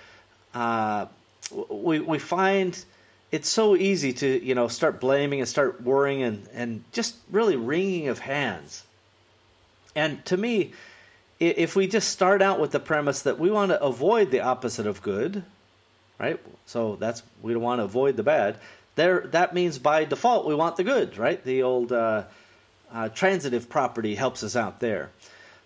uh, 0.53 1.05
we 1.69 2.00
we 2.00 2.19
find 2.19 2.83
it's 3.31 3.50
so 3.50 3.75
easy 3.75 4.13
to 4.13 4.45
you 4.45 4.55
know 4.55 4.67
start 4.67 5.00
blaming 5.00 5.39
and 5.39 5.48
start 5.48 5.81
worrying 5.81 6.24
and 6.24 6.48
and 6.53 6.83
just 6.91 7.15
really 7.29 7.55
wringing 7.55 8.07
of 8.07 8.19
hands. 8.19 8.83
And 9.95 10.24
to 10.25 10.38
me, 10.38 10.71
if 11.39 11.75
we 11.75 11.88
just 11.88 12.10
start 12.10 12.41
out 12.41 12.60
with 12.60 12.71
the 12.71 12.79
premise 12.79 13.24
that 13.24 13.39
we 13.39 13.51
want 13.51 13.71
to 13.71 13.81
avoid 13.81 14.31
the 14.31 14.41
opposite 14.41 14.88
of 14.88 15.01
good, 15.01 15.43
right? 16.17 16.39
So 16.65 16.95
that's 16.95 17.24
we 17.41 17.55
want 17.55 17.79
to 17.79 17.83
avoid 17.86 18.15
the 18.15 18.24
bad 18.24 18.57
there 18.95 19.21
that 19.31 19.53
means 19.53 19.77
by 19.77 20.05
default 20.05 20.45
we 20.45 20.55
want 20.55 20.75
the 20.75 20.83
good, 20.83 21.17
right? 21.17 21.43
The 21.43 21.63
old 21.63 21.91
uh, 21.91 22.24
uh, 22.91 23.10
transitive 23.10 23.69
property 23.69 24.15
helps 24.15 24.43
us 24.43 24.55
out 24.55 24.79
there. 24.79 25.10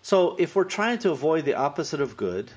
So 0.06 0.36
if 0.38 0.54
we're 0.54 0.62
trying 0.62 1.00
to 1.00 1.10
avoid 1.10 1.44
the 1.44 1.54
opposite 1.54 2.00
of 2.00 2.16
good, 2.16 2.48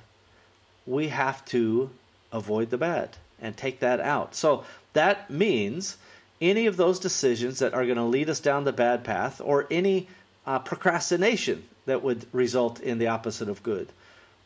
we 0.86 1.08
have 1.08 1.44
to 1.46 1.90
avoid 2.32 2.70
the 2.70 2.78
bad 2.78 3.18
and 3.42 3.58
take 3.58 3.80
that 3.80 4.00
out. 4.00 4.36
So 4.36 4.66
that 4.94 5.32
means 5.32 5.98
any 6.40 6.68
of 6.68 6.78
those 6.78 7.00
decisions 7.00 7.58
that 7.58 7.74
are 7.74 7.86
going 7.86 7.98
to 7.98 8.04
lead 8.04 8.30
us 8.30 8.40
down 8.40 8.66
the 8.66 8.72
bad 8.72 9.04
path 9.04 9.42
or 9.44 9.66
any 9.72 10.08
uh, 10.46 10.60
procrastination 10.60 11.64
that 11.88 12.04
would 12.04 12.28
result 12.34 12.82
in 12.82 13.00
the 13.00 13.08
opposite 13.08 13.50
of 13.50 13.64
good 13.64 13.90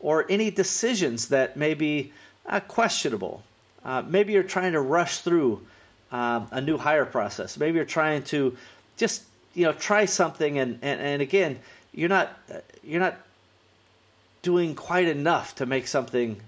or 0.00 0.24
any 0.30 0.50
decisions 0.50 1.28
that 1.28 1.58
may 1.58 1.74
be 1.74 2.10
uh, 2.46 2.60
questionable. 2.60 3.42
Uh, 3.84 4.00
maybe 4.00 4.32
you're 4.32 4.42
trying 4.42 4.72
to 4.72 4.80
rush 4.80 5.18
through 5.18 5.60
um, 6.10 6.48
a 6.52 6.62
new 6.62 6.78
hire 6.78 7.04
process. 7.04 7.58
Maybe 7.58 7.76
you're 7.76 7.84
trying 7.84 8.22
to 8.32 8.56
just 8.96 9.24
you 9.52 9.66
know 9.66 9.74
try 9.74 10.06
something, 10.06 10.58
and, 10.58 10.78
and, 10.80 11.00
and 11.02 11.20
again, 11.20 11.58
you're 11.94 12.08
not 12.08 12.36
you're 12.82 13.00
not 13.00 13.16
doing 14.42 14.74
quite 14.74 15.08
enough 15.08 15.54
to 15.56 15.66
make 15.66 15.86
something 15.86 16.40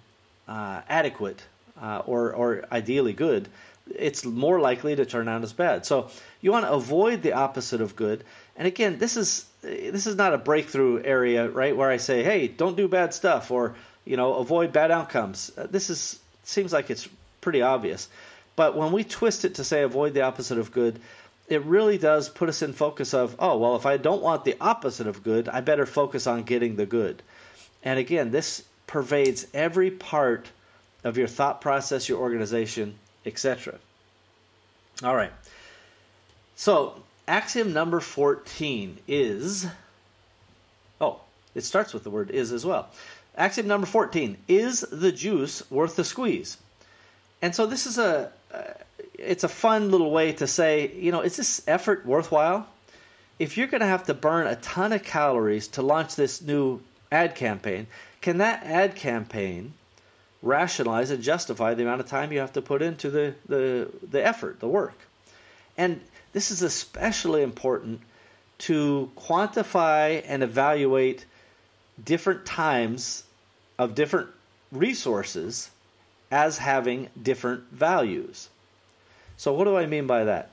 uh, 0.48 0.82
adequate 0.88 1.42
uh, 1.80 2.02
or 2.06 2.32
or 2.32 2.64
ideally 2.70 3.12
good. 3.12 3.48
It's 3.94 4.24
more 4.24 4.58
likely 4.58 4.96
to 4.96 5.06
turn 5.06 5.28
out 5.28 5.42
as 5.42 5.52
bad. 5.52 5.86
So 5.86 6.10
you 6.40 6.50
want 6.50 6.64
to 6.64 6.72
avoid 6.72 7.22
the 7.22 7.34
opposite 7.34 7.80
of 7.80 7.94
good. 7.94 8.24
And 8.56 8.66
again, 8.66 8.98
this 8.98 9.16
is 9.16 9.46
this 9.62 10.06
is 10.06 10.16
not 10.16 10.34
a 10.34 10.38
breakthrough 10.38 11.02
area, 11.02 11.48
right? 11.48 11.76
Where 11.76 11.90
I 11.90 11.98
say, 11.98 12.24
hey, 12.24 12.48
don't 12.48 12.76
do 12.76 12.88
bad 12.88 13.14
stuff 13.14 13.50
or 13.50 13.76
you 14.04 14.16
know 14.16 14.34
avoid 14.34 14.72
bad 14.72 14.90
outcomes. 14.90 15.52
Uh, 15.56 15.66
this 15.70 15.90
is 15.90 16.18
seems 16.42 16.72
like 16.72 16.90
it's 16.90 17.08
pretty 17.40 17.62
obvious. 17.62 18.08
But 18.56 18.74
when 18.74 18.90
we 18.90 19.04
twist 19.04 19.44
it 19.44 19.56
to 19.56 19.64
say 19.64 19.82
avoid 19.82 20.14
the 20.14 20.22
opposite 20.22 20.58
of 20.58 20.72
good, 20.72 20.98
it 21.48 21.64
really 21.64 21.98
does 21.98 22.28
put 22.28 22.48
us 22.48 22.62
in 22.62 22.72
focus 22.72 23.14
of, 23.14 23.36
oh, 23.38 23.58
well, 23.58 23.76
if 23.76 23.86
I 23.86 23.96
don't 23.96 24.22
want 24.22 24.44
the 24.44 24.56
opposite 24.60 25.06
of 25.06 25.22
good, 25.22 25.48
I 25.48 25.60
better 25.60 25.86
focus 25.86 26.26
on 26.26 26.42
getting 26.42 26.76
the 26.76 26.86
good. 26.86 27.22
And 27.82 27.98
again, 27.98 28.30
this 28.30 28.64
pervades 28.86 29.46
every 29.54 29.90
part 29.90 30.48
of 31.04 31.16
your 31.16 31.28
thought 31.28 31.60
process, 31.60 32.08
your 32.08 32.18
organization, 32.18 32.98
etc. 33.24 33.78
All 35.04 35.14
right. 35.14 35.32
So, 36.56 36.94
axiom 37.28 37.72
number 37.72 38.00
14 38.00 38.98
is 39.06 39.66
oh, 41.00 41.20
it 41.54 41.64
starts 41.64 41.92
with 41.92 42.04
the 42.04 42.10
word 42.10 42.30
is 42.30 42.52
as 42.52 42.64
well. 42.64 42.88
Axiom 43.36 43.66
number 43.66 43.86
14 43.86 44.36
is 44.48 44.80
the 44.80 45.12
juice 45.12 45.68
worth 45.70 45.96
the 45.96 46.04
squeeze? 46.04 46.56
And 47.42 47.54
so 47.54 47.66
this 47.66 47.86
is 47.86 47.98
a 47.98 48.32
it's 49.18 49.44
a 49.44 49.48
fun 49.48 49.90
little 49.90 50.10
way 50.10 50.32
to 50.32 50.46
say, 50.46 50.92
you 50.94 51.12
know, 51.12 51.20
is 51.20 51.36
this 51.36 51.62
effort 51.66 52.04
worthwhile? 52.06 52.68
If 53.38 53.56
you're 53.56 53.66
going 53.66 53.80
to 53.80 53.86
have 53.86 54.04
to 54.04 54.14
burn 54.14 54.46
a 54.46 54.56
ton 54.56 54.92
of 54.92 55.02
calories 55.02 55.68
to 55.68 55.82
launch 55.82 56.16
this 56.16 56.40
new 56.40 56.80
ad 57.12 57.34
campaign, 57.34 57.86
can 58.20 58.38
that 58.38 58.64
ad 58.64 58.96
campaign 58.96 59.74
rationalize 60.42 61.10
and 61.10 61.22
justify 61.22 61.74
the 61.74 61.82
amount 61.82 62.00
of 62.00 62.08
time 62.08 62.32
you 62.32 62.40
have 62.40 62.52
to 62.54 62.62
put 62.62 62.82
into 62.82 63.10
the, 63.10 63.34
the, 63.46 63.90
the 64.10 64.24
effort, 64.24 64.60
the 64.60 64.68
work? 64.68 64.98
And 65.76 66.00
this 66.32 66.50
is 66.50 66.62
especially 66.62 67.42
important 67.42 68.00
to 68.58 69.10
quantify 69.16 70.22
and 70.26 70.42
evaluate 70.42 71.26
different 72.02 72.46
times 72.46 73.24
of 73.78 73.94
different 73.94 74.28
resources 74.72 75.70
as 76.30 76.58
having 76.58 77.08
different 77.22 77.64
values. 77.70 78.48
So 79.36 79.52
what 79.52 79.64
do 79.64 79.76
I 79.76 79.86
mean 79.86 80.06
by 80.06 80.24
that? 80.24 80.50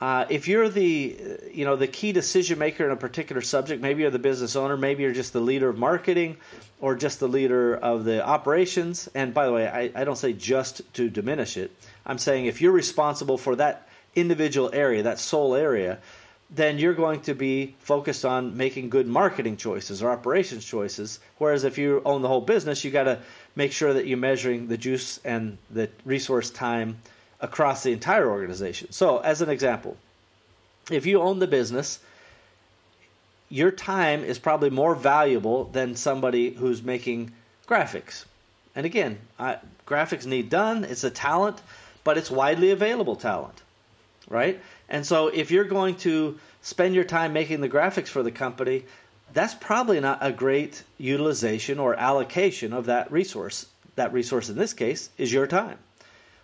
Uh, 0.00 0.24
if 0.30 0.48
you're 0.48 0.68
the 0.70 1.18
you 1.52 1.66
know 1.66 1.76
the 1.76 1.86
key 1.86 2.12
decision 2.12 2.58
maker 2.58 2.86
in 2.86 2.90
a 2.90 2.96
particular 2.96 3.42
subject, 3.42 3.82
maybe 3.82 4.00
you're 4.00 4.10
the 4.10 4.18
business 4.18 4.56
owner, 4.56 4.76
maybe 4.76 5.02
you're 5.02 5.12
just 5.12 5.34
the 5.34 5.40
leader 5.40 5.68
of 5.68 5.76
marketing, 5.76 6.38
or 6.80 6.94
just 6.94 7.20
the 7.20 7.28
leader 7.28 7.76
of 7.76 8.04
the 8.04 8.24
operations. 8.24 9.10
And 9.14 9.34
by 9.34 9.44
the 9.44 9.52
way, 9.52 9.68
I, 9.68 9.90
I 9.94 10.04
don't 10.04 10.16
say 10.16 10.32
just 10.32 10.80
to 10.94 11.10
diminish 11.10 11.58
it. 11.58 11.70
I'm 12.06 12.16
saying 12.16 12.46
if 12.46 12.62
you're 12.62 12.72
responsible 12.72 13.36
for 13.36 13.56
that 13.56 13.88
individual 14.14 14.70
area, 14.72 15.02
that 15.02 15.18
sole 15.18 15.54
area, 15.54 15.98
then 16.48 16.78
you're 16.78 16.94
going 16.94 17.20
to 17.20 17.34
be 17.34 17.74
focused 17.80 18.24
on 18.24 18.56
making 18.56 18.88
good 18.88 19.06
marketing 19.06 19.58
choices 19.58 20.02
or 20.02 20.10
operations 20.10 20.64
choices. 20.64 21.20
Whereas 21.36 21.64
if 21.64 21.76
you 21.76 22.00
own 22.06 22.22
the 22.22 22.28
whole 22.28 22.40
business, 22.40 22.84
you 22.84 22.90
got 22.90 23.04
to 23.04 23.18
make 23.54 23.72
sure 23.72 23.92
that 23.92 24.06
you're 24.06 24.18
measuring 24.18 24.66
the 24.68 24.78
juice 24.78 25.20
and 25.24 25.58
the 25.70 25.90
resource 26.06 26.50
time 26.50 26.96
across 27.40 27.82
the 27.82 27.92
entire 27.92 28.28
organization. 28.28 28.92
So, 28.92 29.18
as 29.18 29.40
an 29.40 29.48
example, 29.48 29.96
if 30.90 31.06
you 31.06 31.20
own 31.20 31.38
the 31.38 31.46
business, 31.46 32.00
your 33.48 33.70
time 33.70 34.24
is 34.24 34.38
probably 34.38 34.70
more 34.70 34.94
valuable 34.94 35.64
than 35.64 35.96
somebody 35.96 36.50
who's 36.50 36.82
making 36.82 37.32
graphics. 37.68 38.24
And 38.74 38.86
again, 38.86 39.18
I, 39.38 39.58
graphics 39.86 40.26
need 40.26 40.50
done, 40.50 40.84
it's 40.84 41.04
a 41.04 41.10
talent, 41.10 41.60
but 42.04 42.16
it's 42.16 42.30
widely 42.30 42.70
available 42.70 43.16
talent, 43.16 43.60
right? 44.28 44.60
And 44.88 45.04
so 45.04 45.28
if 45.28 45.50
you're 45.50 45.64
going 45.64 45.96
to 45.96 46.38
spend 46.62 46.94
your 46.94 47.04
time 47.04 47.32
making 47.32 47.60
the 47.60 47.68
graphics 47.68 48.08
for 48.08 48.22
the 48.22 48.30
company, 48.30 48.84
that's 49.32 49.54
probably 49.54 50.00
not 50.00 50.18
a 50.20 50.32
great 50.32 50.82
utilization 50.98 51.78
or 51.78 51.94
allocation 51.94 52.72
of 52.72 52.86
that 52.86 53.10
resource. 53.12 53.66
That 53.96 54.12
resource 54.12 54.48
in 54.48 54.56
this 54.56 54.72
case 54.72 55.10
is 55.18 55.32
your 55.32 55.46
time. 55.46 55.78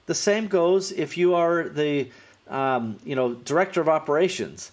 The 0.06 0.14
same 0.14 0.48
goes 0.48 0.92
if 0.92 1.18
you 1.18 1.34
are 1.34 1.68
the 1.68 2.08
um, 2.48 2.96
you 3.04 3.16
know 3.16 3.34
director 3.34 3.80
of 3.80 3.88
operations 3.88 4.70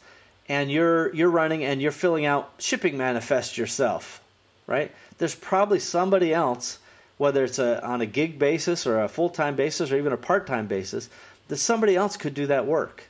and 0.47 0.71
you're 0.71 1.13
you're 1.13 1.29
running 1.29 1.63
and 1.63 1.81
you're 1.81 1.91
filling 1.91 2.25
out 2.25 2.51
shipping 2.59 2.97
manifests 2.97 3.57
yourself, 3.57 4.21
right? 4.67 4.91
There's 5.17 5.35
probably 5.35 5.79
somebody 5.79 6.33
else, 6.33 6.79
whether 7.17 7.43
it's 7.43 7.59
a, 7.59 7.83
on 7.85 8.01
a 8.01 8.05
gig 8.05 8.37
basis 8.37 8.85
or 8.85 9.01
a 9.01 9.07
full 9.07 9.29
time 9.29 9.55
basis 9.55 9.91
or 9.91 9.97
even 9.97 10.13
a 10.13 10.17
part 10.17 10.47
time 10.47 10.67
basis, 10.67 11.09
that 11.47 11.57
somebody 11.57 11.95
else 11.95 12.17
could 12.17 12.33
do 12.33 12.47
that 12.47 12.65
work. 12.65 13.03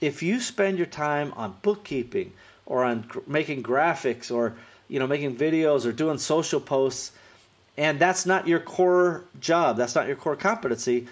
If 0.00 0.22
you 0.22 0.40
spend 0.40 0.78
your 0.78 0.86
time 0.86 1.32
on 1.36 1.56
bookkeeping 1.62 2.32
or 2.66 2.84
on 2.84 3.02
gr- 3.02 3.20
making 3.26 3.62
graphics 3.62 4.32
or 4.32 4.54
you 4.88 4.98
know 4.98 5.06
making 5.06 5.36
videos 5.36 5.84
or 5.84 5.92
doing 5.92 6.18
social 6.18 6.60
posts 6.60 7.12
and 7.76 7.98
that's 7.98 8.26
not 8.26 8.48
your 8.48 8.60
core 8.60 9.24
job 9.40 9.76
that's 9.76 9.94
not 9.94 10.06
your 10.06 10.16
core 10.16 10.36
competency 10.36 11.06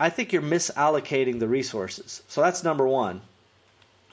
i 0.00 0.10
think 0.10 0.32
you're 0.32 0.42
misallocating 0.42 1.38
the 1.38 1.48
resources. 1.48 2.22
So 2.28 2.40
that's 2.40 2.64
number 2.64 2.86
1 2.86 3.20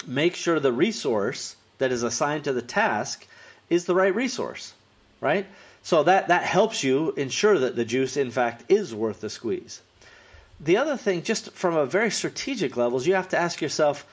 make 0.05 0.35
sure 0.35 0.59
the 0.59 0.71
resource 0.71 1.55
that 1.79 1.91
is 1.91 2.03
assigned 2.03 2.43
to 2.43 2.53
the 2.53 2.61
task 2.61 3.25
is 3.69 3.85
the 3.85 3.95
right 3.95 4.13
resource 4.13 4.73
right? 5.21 5.47
So 5.83 6.03
that 6.03 6.27
that 6.27 6.43
helps 6.43 6.83
you 6.83 7.11
ensure 7.11 7.59
that 7.59 7.75
the 7.75 7.85
juice 7.85 8.17
in 8.17 8.31
fact 8.31 8.69
is 8.69 8.93
worth 8.93 9.21
the 9.21 9.29
squeeze. 9.29 9.81
The 10.59 10.77
other 10.77 10.97
thing 10.97 11.23
just 11.23 11.51
from 11.51 11.75
a 11.75 11.85
very 11.85 12.11
strategic 12.11 12.75
level 12.77 12.97
is 12.97 13.07
you 13.07 13.15
have 13.15 13.29
to 13.29 13.37
ask 13.37 13.61
yourself 13.61 14.05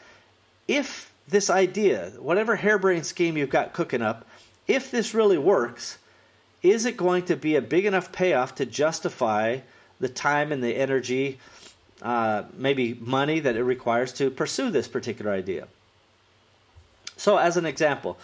if 0.69 1.13
this 1.29 1.49
idea, 1.49 2.13
whatever 2.19 2.57
harebrained 2.57 3.07
scheme 3.07 3.37
you've 3.37 3.51
got 3.51 3.73
cooking 3.73 4.03
up, 4.03 4.27
if 4.67 4.91
this 4.91 5.15
really 5.15 5.39
works, 5.39 5.99
is 6.63 6.85
it 6.85 6.97
going 6.97 7.25
to 7.25 7.37
be 7.37 7.57
a 7.57 7.63
big 7.63 7.87
enough 7.87 8.13
payoff 8.13 8.55
to 8.57 8.67
justify 8.67 9.59
the 10.01 10.09
time 10.09 10.53
and 10.53 10.63
the 10.63 10.77
energy, 10.77 11.39
uh, 12.05 12.45
maybe 12.57 12.95
money 12.95 13.41
that 13.41 13.57
it 13.57 13.65
requires 13.65 14.13
to 14.13 14.31
pursue 14.31 14.71
this 14.71 14.87
particular 14.87 15.33
idea? 15.33 15.67
So, 17.17 17.39
as 17.39 17.57
an 17.57 17.67
example, 17.67 18.19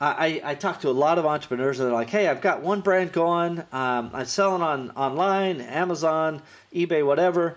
I, 0.00 0.42
I 0.44 0.54
talk 0.54 0.80
to 0.80 0.88
a 0.88 0.90
lot 0.90 1.18
of 1.18 1.24
entrepreneurs 1.24 1.78
and 1.78 1.88
they're 1.88 1.94
like, 1.94 2.10
hey, 2.10 2.28
I've 2.28 2.40
got 2.40 2.62
one 2.62 2.80
brand 2.80 3.12
going. 3.12 3.60
Um, 3.72 4.10
I'm 4.12 4.26
selling 4.26 4.60
on 4.60 4.90
online, 4.90 5.60
Amazon, 5.60 6.42
eBay, 6.74 7.06
whatever. 7.06 7.56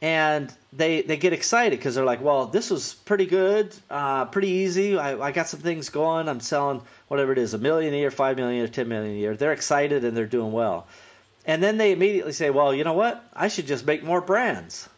And 0.00 0.52
they, 0.72 1.02
they 1.02 1.16
get 1.16 1.32
excited 1.32 1.78
because 1.78 1.96
they're 1.96 2.04
like, 2.04 2.22
well, 2.22 2.46
this 2.46 2.70
was 2.70 2.94
pretty 2.94 3.26
good, 3.26 3.74
uh, 3.90 4.26
pretty 4.26 4.48
easy. 4.48 4.96
I, 4.96 5.18
I 5.18 5.32
got 5.32 5.48
some 5.48 5.60
things 5.60 5.88
going. 5.88 6.28
I'm 6.28 6.40
selling 6.40 6.80
whatever 7.08 7.32
it 7.32 7.38
is, 7.38 7.52
a 7.54 7.58
million 7.58 7.92
a 7.92 7.96
year, 7.96 8.12
five 8.12 8.36
million 8.36 8.54
a 8.54 8.58
year, 8.58 8.68
ten 8.68 8.88
million 8.88 9.16
a 9.16 9.18
year. 9.18 9.36
They're 9.36 9.52
excited 9.52 10.04
and 10.04 10.16
they're 10.16 10.26
doing 10.26 10.52
well. 10.52 10.86
And 11.46 11.62
then 11.62 11.78
they 11.78 11.92
immediately 11.92 12.32
say, 12.32 12.50
well, 12.50 12.74
you 12.74 12.84
know 12.84 12.92
what? 12.92 13.24
I 13.34 13.48
should 13.48 13.66
just 13.66 13.86
make 13.86 14.02
more 14.02 14.20
brands. 14.20 14.88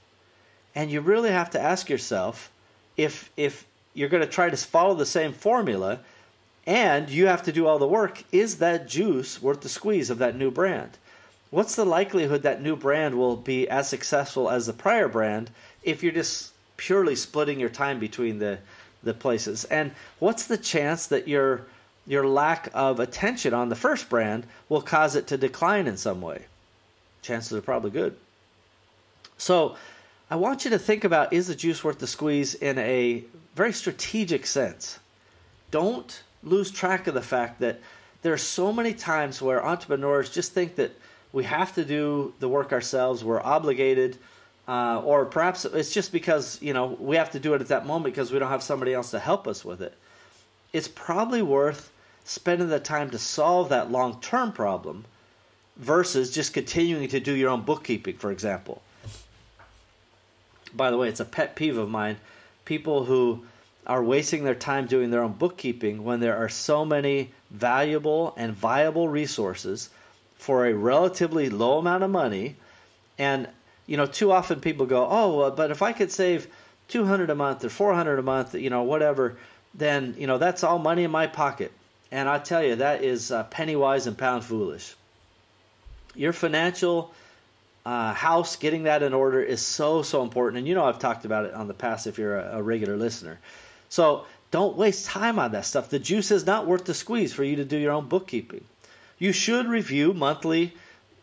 And 0.74 0.90
you 0.90 1.00
really 1.00 1.30
have 1.30 1.50
to 1.50 1.60
ask 1.60 1.88
yourself 1.88 2.50
if 2.96 3.30
if 3.36 3.66
you're 3.94 4.08
going 4.08 4.22
to 4.22 4.28
try 4.28 4.48
to 4.48 4.56
follow 4.56 4.94
the 4.94 5.06
same 5.06 5.32
formula 5.32 6.00
and 6.66 7.08
you 7.10 7.26
have 7.26 7.42
to 7.44 7.52
do 7.52 7.66
all 7.66 7.78
the 7.78 7.86
work, 7.86 8.22
is 8.30 8.58
that 8.58 8.88
juice 8.88 9.42
worth 9.42 9.62
the 9.62 9.68
squeeze 9.68 10.10
of 10.10 10.18
that 10.18 10.36
new 10.36 10.50
brand? 10.50 10.98
What's 11.50 11.74
the 11.74 11.84
likelihood 11.84 12.42
that 12.42 12.62
new 12.62 12.76
brand 12.76 13.16
will 13.16 13.36
be 13.36 13.68
as 13.68 13.88
successful 13.88 14.48
as 14.48 14.66
the 14.66 14.72
prior 14.72 15.08
brand 15.08 15.50
if 15.82 16.02
you're 16.02 16.12
just 16.12 16.52
purely 16.76 17.16
splitting 17.16 17.58
your 17.58 17.70
time 17.70 17.98
between 17.98 18.38
the 18.38 18.58
the 19.02 19.14
places? 19.14 19.64
And 19.64 19.92
what's 20.18 20.46
the 20.46 20.58
chance 20.58 21.06
that 21.08 21.26
your 21.26 21.66
your 22.06 22.26
lack 22.26 22.70
of 22.74 23.00
attention 23.00 23.54
on 23.54 23.68
the 23.68 23.76
first 23.76 24.08
brand 24.08 24.46
will 24.68 24.82
cause 24.82 25.16
it 25.16 25.28
to 25.28 25.36
decline 25.36 25.86
in 25.86 25.96
some 25.96 26.20
way? 26.20 26.44
Chances 27.22 27.52
are 27.56 27.62
probably 27.62 27.90
good. 27.90 28.16
So, 29.36 29.76
I 30.30 30.36
want 30.36 30.64
you 30.64 30.70
to 30.70 30.78
think 30.78 31.02
about 31.02 31.32
is 31.32 31.48
the 31.48 31.56
juice 31.56 31.82
worth 31.82 31.98
the 31.98 32.06
squeeze 32.06 32.54
in 32.54 32.78
a 32.78 33.24
very 33.56 33.72
strategic 33.72 34.46
sense. 34.46 34.98
Don't 35.72 36.22
lose 36.44 36.70
track 36.70 37.08
of 37.08 37.14
the 37.14 37.20
fact 37.20 37.60
that 37.60 37.80
there 38.22 38.32
are 38.32 38.38
so 38.38 38.72
many 38.72 38.92
times 38.92 39.42
where 39.42 39.64
entrepreneurs 39.64 40.30
just 40.30 40.52
think 40.52 40.76
that 40.76 40.92
we 41.32 41.44
have 41.44 41.74
to 41.74 41.84
do 41.84 42.32
the 42.38 42.48
work 42.48 42.72
ourselves, 42.72 43.24
we're 43.24 43.42
obligated, 43.42 44.18
uh, 44.68 45.00
or 45.04 45.24
perhaps 45.24 45.64
it's 45.64 45.92
just 45.92 46.12
because 46.12 46.60
you 46.62 46.72
know 46.72 46.96
we 47.00 47.16
have 47.16 47.30
to 47.30 47.40
do 47.40 47.54
it 47.54 47.60
at 47.60 47.68
that 47.68 47.86
moment 47.86 48.14
because 48.14 48.30
we 48.30 48.38
don't 48.38 48.50
have 48.50 48.62
somebody 48.62 48.94
else 48.94 49.10
to 49.10 49.18
help 49.18 49.48
us 49.48 49.64
with 49.64 49.80
it. 49.80 49.94
It's 50.72 50.88
probably 50.88 51.42
worth 51.42 51.90
spending 52.24 52.68
the 52.68 52.80
time 52.80 53.10
to 53.10 53.18
solve 53.18 53.68
that 53.70 53.90
long-term 53.90 54.52
problem 54.52 55.04
versus 55.76 56.30
just 56.30 56.52
continuing 56.52 57.08
to 57.08 57.20
do 57.20 57.32
your 57.32 57.50
own 57.50 57.62
bookkeeping, 57.62 58.16
for 58.16 58.30
example 58.30 58.82
by 60.74 60.90
the 60.90 60.96
way, 60.96 61.08
it's 61.08 61.20
a 61.20 61.24
pet 61.24 61.56
peeve 61.56 61.76
of 61.76 61.88
mine. 61.88 62.16
People 62.64 63.04
who 63.04 63.44
are 63.86 64.02
wasting 64.02 64.44
their 64.44 64.54
time 64.54 64.86
doing 64.86 65.10
their 65.10 65.22
own 65.22 65.32
bookkeeping 65.32 66.04
when 66.04 66.20
there 66.20 66.36
are 66.36 66.48
so 66.48 66.84
many 66.84 67.32
valuable 67.50 68.34
and 68.36 68.52
viable 68.52 69.08
resources 69.08 69.90
for 70.36 70.66
a 70.66 70.74
relatively 70.74 71.50
low 71.50 71.78
amount 71.78 72.02
of 72.02 72.10
money. 72.10 72.56
And, 73.18 73.48
you 73.86 73.96
know, 73.96 74.06
too 74.06 74.30
often 74.32 74.60
people 74.60 74.86
go, 74.86 75.06
oh, 75.10 75.50
but 75.50 75.70
if 75.70 75.82
I 75.82 75.92
could 75.92 76.12
save 76.12 76.46
200 76.88 77.30
a 77.30 77.34
month 77.34 77.64
or 77.64 77.68
400 77.68 78.18
a 78.18 78.22
month, 78.22 78.54
you 78.54 78.70
know, 78.70 78.82
whatever, 78.82 79.36
then, 79.74 80.14
you 80.18 80.26
know, 80.26 80.38
that's 80.38 80.64
all 80.64 80.78
money 80.78 81.04
in 81.04 81.10
my 81.10 81.26
pocket. 81.26 81.72
And 82.10 82.28
I 82.28 82.38
tell 82.38 82.62
you, 82.62 82.76
that 82.76 83.04
is 83.04 83.30
uh, 83.30 83.44
penny 83.44 83.76
wise 83.76 84.06
and 84.06 84.18
pound 84.18 84.44
foolish. 84.44 84.94
Your 86.14 86.32
financial 86.32 87.12
uh, 87.86 88.12
house, 88.12 88.56
getting 88.56 88.84
that 88.84 89.02
in 89.02 89.14
order 89.14 89.40
is 89.40 89.64
so, 89.64 90.02
so 90.02 90.22
important. 90.22 90.58
And 90.58 90.68
you 90.68 90.74
know, 90.74 90.84
I've 90.84 90.98
talked 90.98 91.24
about 91.24 91.44
it 91.46 91.54
on 91.54 91.68
the 91.68 91.74
past 91.74 92.06
if 92.06 92.18
you're 92.18 92.38
a, 92.38 92.58
a 92.58 92.62
regular 92.62 92.96
listener. 92.96 93.38
So 93.88 94.26
don't 94.50 94.76
waste 94.76 95.06
time 95.06 95.38
on 95.38 95.52
that 95.52 95.64
stuff. 95.64 95.88
The 95.88 95.98
juice 95.98 96.30
is 96.30 96.46
not 96.46 96.66
worth 96.66 96.84
the 96.84 96.94
squeeze 96.94 97.32
for 97.32 97.44
you 97.44 97.56
to 97.56 97.64
do 97.64 97.76
your 97.76 97.92
own 97.92 98.08
bookkeeping. 98.08 98.64
You 99.18 99.32
should 99.32 99.66
review 99.66 100.12
monthly, 100.12 100.74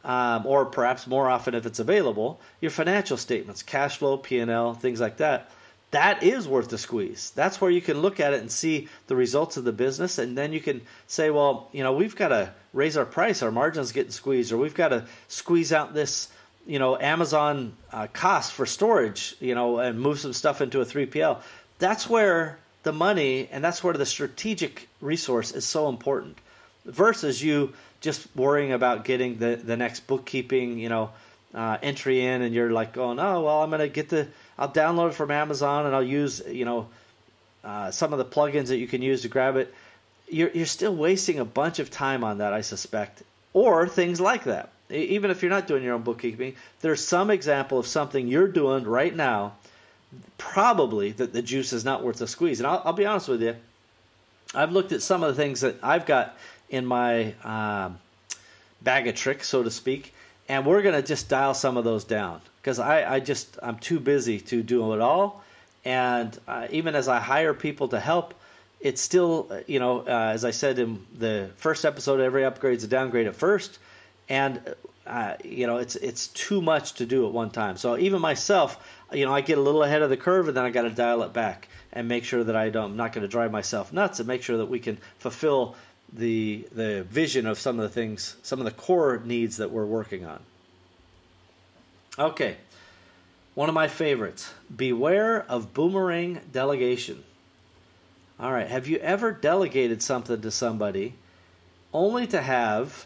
um, 0.04 0.46
or 0.46 0.66
perhaps 0.66 1.08
more 1.08 1.30
often 1.30 1.54
if 1.54 1.66
it's 1.66 1.80
available, 1.80 2.40
your 2.62 2.72
financial 2.72 3.18
statements, 3.18 3.64
cash 3.64 3.98
flow, 3.98 4.18
P&L, 4.18 4.74
things 4.76 5.02
like 5.02 5.18
that. 5.18 5.52
That 5.92 6.22
is 6.22 6.48
worth 6.48 6.70
the 6.70 6.78
squeeze. 6.78 7.32
That's 7.34 7.62
where 7.62 7.72
you 7.72 7.82
can 7.82 8.02
look 8.02 8.20
at 8.20 8.34
it 8.34 8.42
and 8.42 8.52
see 8.52 8.90
the 9.08 9.16
results 9.16 9.56
of 9.56 9.64
the 9.64 9.72
business, 9.72 10.18
and 10.18 10.38
then 10.38 10.52
you 10.52 10.60
can 10.60 10.82
say, 11.08 11.30
well, 11.30 11.70
you 11.72 11.82
know, 11.82 11.94
we've 11.94 12.16
got 12.16 12.30
to 12.30 12.54
raise 12.74 12.98
our 12.98 13.06
price, 13.06 13.42
our 13.42 13.52
margins 13.52 13.94
getting 13.94 14.12
squeezed, 14.12 14.52
or 14.52 14.58
we've 14.58 14.76
got 14.76 14.90
to 14.90 15.06
squeeze 15.30 15.72
out 15.72 15.94
this 15.94 16.30
you 16.68 16.80
know 16.80 17.00
Amazon 17.00 17.74
uh, 17.92 18.08
cost 18.12 18.52
for 18.54 18.66
storage, 18.66 19.36
you 19.40 19.56
know, 19.56 19.80
and 19.80 20.00
move 20.00 20.20
some 20.20 20.34
stuff 20.34 20.62
into 20.62 20.82
a 20.82 20.86
3PL. 20.86 21.42
That's 21.80 22.10
where 22.10 22.60
the 22.84 22.92
money 22.92 23.48
and 23.52 23.64
that's 23.64 23.84
where 23.84 23.94
the 23.94 24.06
strategic 24.06 24.88
resource 25.02 25.52
is 25.52 25.66
so 25.66 25.90
important 25.90 26.38
versus 26.86 27.42
you 27.42 27.74
just 28.02 28.28
worrying 28.36 28.74
about 28.74 29.06
getting 29.06 29.40
the 29.40 29.56
the 29.56 29.78
next 29.78 30.06
bookkeeping, 30.06 30.78
you 30.78 30.90
know, 30.90 31.10
uh, 31.56 31.78
entry 31.82 32.24
in 32.24 32.42
and 32.42 32.54
you're 32.54 32.72
like 32.72 32.94
going, 32.94 33.20
"Oh, 33.20 33.42
well, 33.42 33.64
I'm 33.64 33.70
going 33.70 33.80
to 33.80 33.90
get 33.90 34.10
the 34.10 34.28
I'll 34.58 34.72
download 34.72 35.10
it 35.10 35.14
from 35.14 35.32
Amazon 35.32 35.86
and 35.86 35.96
I'll 35.96 36.04
use, 36.04 36.42
you 36.48 36.66
know, 36.66 36.88
uh, 37.64 37.92
some 37.92 38.14
of 38.14 38.20
the 38.20 38.26
plugins 38.26 38.68
that 38.68 38.78
you 38.78 38.88
can 38.88 39.02
use 39.02 39.22
to 39.24 39.28
grab 39.28 39.56
it." 39.56 39.74
You're 40.30 40.50
you're 40.50 40.66
still 40.66 40.96
wasting 40.96 41.40
a 41.40 41.46
bunch 41.46 41.80
of 41.80 41.90
time 41.90 42.24
on 42.24 42.40
that, 42.40 42.54
I 42.54 42.62
suspect. 42.62 43.24
Or 43.54 43.88
things 43.88 44.20
like 44.20 44.44
that 44.44 44.70
even 44.90 45.32
if 45.32 45.42
you're 45.42 45.52
not 45.52 45.68
doing 45.68 45.84
your 45.84 45.94
own 45.94 46.04
bookkeeping, 46.04 46.56
there's 46.82 47.04
some 47.04 47.30
example 47.30 47.80
of 47.80 47.88
something 47.88 48.28
you're 48.28 48.48
doing 48.48 48.84
right 48.86 49.14
now, 49.14 49.54
probably 50.38 51.12
that 51.12 51.34
the 51.34 51.42
juice 51.42 51.74
is 51.74 51.84
not 51.84 52.04
worth 52.04 52.18
the 52.18 52.28
squeeze. 52.28 52.60
And 52.60 52.68
I'll, 52.68 52.82
I'll 52.86 52.94
be 52.94 53.06
honest 53.06 53.28
with 53.28 53.42
you, 53.42 53.56
I've 54.56 54.72
looked 54.72 54.94
at 54.94 55.02
some 55.02 55.24
of 55.24 55.36
the 55.36 55.42
things 55.42 55.62
that 55.62 55.76
I've 55.84 56.06
got 56.06 56.38
in 56.70 56.86
my 56.86 57.34
um, 57.44 58.00
bag 58.82 59.08
of 59.08 59.16
tricks, 59.16 59.48
so 59.48 59.64
to 59.64 59.72
speak, 59.72 60.14
and 60.48 60.66
we're 60.66 60.82
going 60.82 60.96
to 60.96 61.06
just 61.06 61.28
dial 61.28 61.54
some 61.54 61.76
of 61.76 61.84
those 61.84 62.06
down 62.06 62.40
because 62.68 62.80
I, 62.80 63.16
I 63.16 63.20
just 63.22 63.58
I'm 63.64 63.80
too 63.80 63.98
busy 63.98 64.42
to 64.42 64.62
do 64.62 64.94
it 64.94 65.00
all. 65.00 65.42
And 65.86 66.38
uh, 66.50 66.68
even 66.70 66.96
as 66.96 67.08
I 67.08 67.22
hire 67.22 67.54
people 67.54 67.88
to 67.88 68.00
help, 68.00 68.34
it's 68.82 69.02
still, 69.02 69.50
you 69.68 69.80
know, 69.80 70.02
uh, 70.02 70.32
as 70.34 70.44
I 70.44 70.52
said 70.52 70.78
in 70.78 71.06
the 71.18 71.50
first 71.56 71.86
episode, 71.86 72.20
every 72.20 72.44
upgrade 72.44 72.76
is 72.76 72.84
a 72.84 72.90
downgrade 72.90 73.26
at 73.26 73.38
first 73.38 73.80
and 74.28 74.60
uh, 75.06 75.36
you 75.46 75.66
know 75.66 75.78
it's 75.78 75.96
it's 75.96 76.28
too 76.28 76.62
much 76.62 76.96
to 76.96 77.06
do 77.06 77.26
at 77.26 77.32
one 77.32 77.52
time. 77.52 77.78
So 77.78 77.98
even 77.98 78.20
myself, 78.20 78.86
you 79.14 79.26
know, 79.26 79.34
I 79.34 79.40
get 79.40 79.58
a 79.58 79.62
little 79.62 79.82
ahead 79.82 80.02
of 80.02 80.10
the 80.10 80.18
curve, 80.18 80.50
and 80.50 80.58
then 80.58 80.66
I 80.66 80.70
got 80.70 80.82
to 80.82 80.90
dial 80.90 81.24
it 81.24 81.32
back 81.32 81.70
and 81.94 82.10
make 82.10 82.26
sure 82.26 82.44
that 82.44 82.58
I 82.58 82.70
don't, 82.70 82.92
I'm 82.92 82.98
not 82.98 83.14
going 83.14 83.22
to 83.22 83.30
drive 83.30 83.54
myself 83.54 83.94
nuts, 83.94 84.20
and 84.20 84.28
make 84.28 84.44
sure 84.44 84.58
that 84.58 84.66
we 84.66 84.80
can 84.80 84.98
fulfill 85.20 85.78
the 86.12 86.68
the 86.74 87.04
vision 87.04 87.48
of 87.48 87.58
some 87.58 87.80
of 87.80 87.84
the 87.84 87.96
things, 87.96 88.36
some 88.44 88.60
of 88.60 88.66
the 88.66 88.72
core 88.72 89.22
needs 89.24 89.56
that 89.58 89.72
we're 89.72 89.86
working 89.86 90.26
on. 90.26 90.42
Okay, 92.20 92.58
one 93.54 93.70
of 93.70 93.76
my 93.76 93.88
favorites: 93.88 94.52
beware 94.76 95.44
of 95.44 95.74
boomerang 95.74 96.42
delegation. 96.52 97.24
All 98.40 98.52
right, 98.52 98.68
have 98.68 98.88
you 98.88 98.98
ever 98.98 99.32
delegated 99.32 100.02
something 100.02 100.42
to 100.42 100.52
somebody 100.52 101.14
only 101.94 102.28
to 102.28 102.42
have 102.42 103.06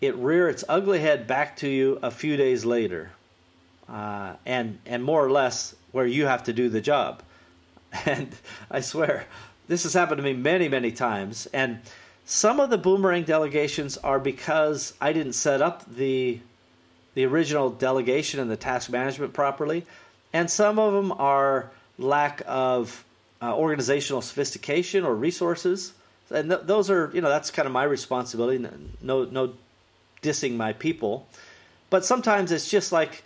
it 0.00 0.14
rear 0.16 0.48
its 0.48 0.64
ugly 0.68 1.00
head 1.00 1.26
back 1.26 1.56
to 1.58 1.68
you 1.68 1.98
a 2.02 2.10
few 2.10 2.36
days 2.36 2.64
later, 2.64 3.10
uh, 3.88 4.34
and 4.46 4.78
and 4.86 5.02
more 5.02 5.24
or 5.24 5.30
less 5.30 5.74
where 5.90 6.06
you 6.06 6.26
have 6.26 6.44
to 6.44 6.52
do 6.52 6.68
the 6.68 6.80
job. 6.80 7.22
And 8.06 8.34
I 8.70 8.80
swear, 8.80 9.26
this 9.68 9.84
has 9.84 9.94
happened 9.94 10.18
to 10.18 10.24
me 10.24 10.32
many 10.32 10.68
many 10.68 10.92
times. 10.92 11.46
And 11.52 11.80
some 12.24 12.60
of 12.60 12.70
the 12.70 12.78
boomerang 12.78 13.24
delegations 13.24 13.96
are 13.98 14.18
because 14.18 14.94
I 15.00 15.12
didn't 15.12 15.34
set 15.34 15.62
up 15.62 15.84
the 15.92 16.40
the 17.14 17.24
original 17.26 17.70
delegation 17.70 18.40
and 18.40 18.50
the 18.50 18.56
task 18.56 18.90
management 18.90 19.32
properly, 19.32 19.86
and 20.32 20.50
some 20.50 20.78
of 20.78 20.92
them 20.92 21.12
are 21.12 21.70
lack 21.98 22.42
of 22.46 23.04
uh, 23.40 23.54
organizational 23.56 24.22
sophistication 24.22 25.04
or 25.04 25.14
resources 25.14 25.92
and 26.30 26.50
th- 26.50 26.62
those 26.64 26.90
are 26.90 27.10
you 27.12 27.20
know 27.20 27.28
that's 27.28 27.50
kind 27.50 27.66
of 27.66 27.72
my 27.72 27.84
responsibility 27.84 28.66
no 29.02 29.24
no 29.24 29.52
dissing 30.24 30.56
my 30.56 30.72
people. 30.72 31.28
But 31.90 32.04
sometimes 32.04 32.50
it's 32.50 32.68
just 32.68 32.90
like 32.90 33.22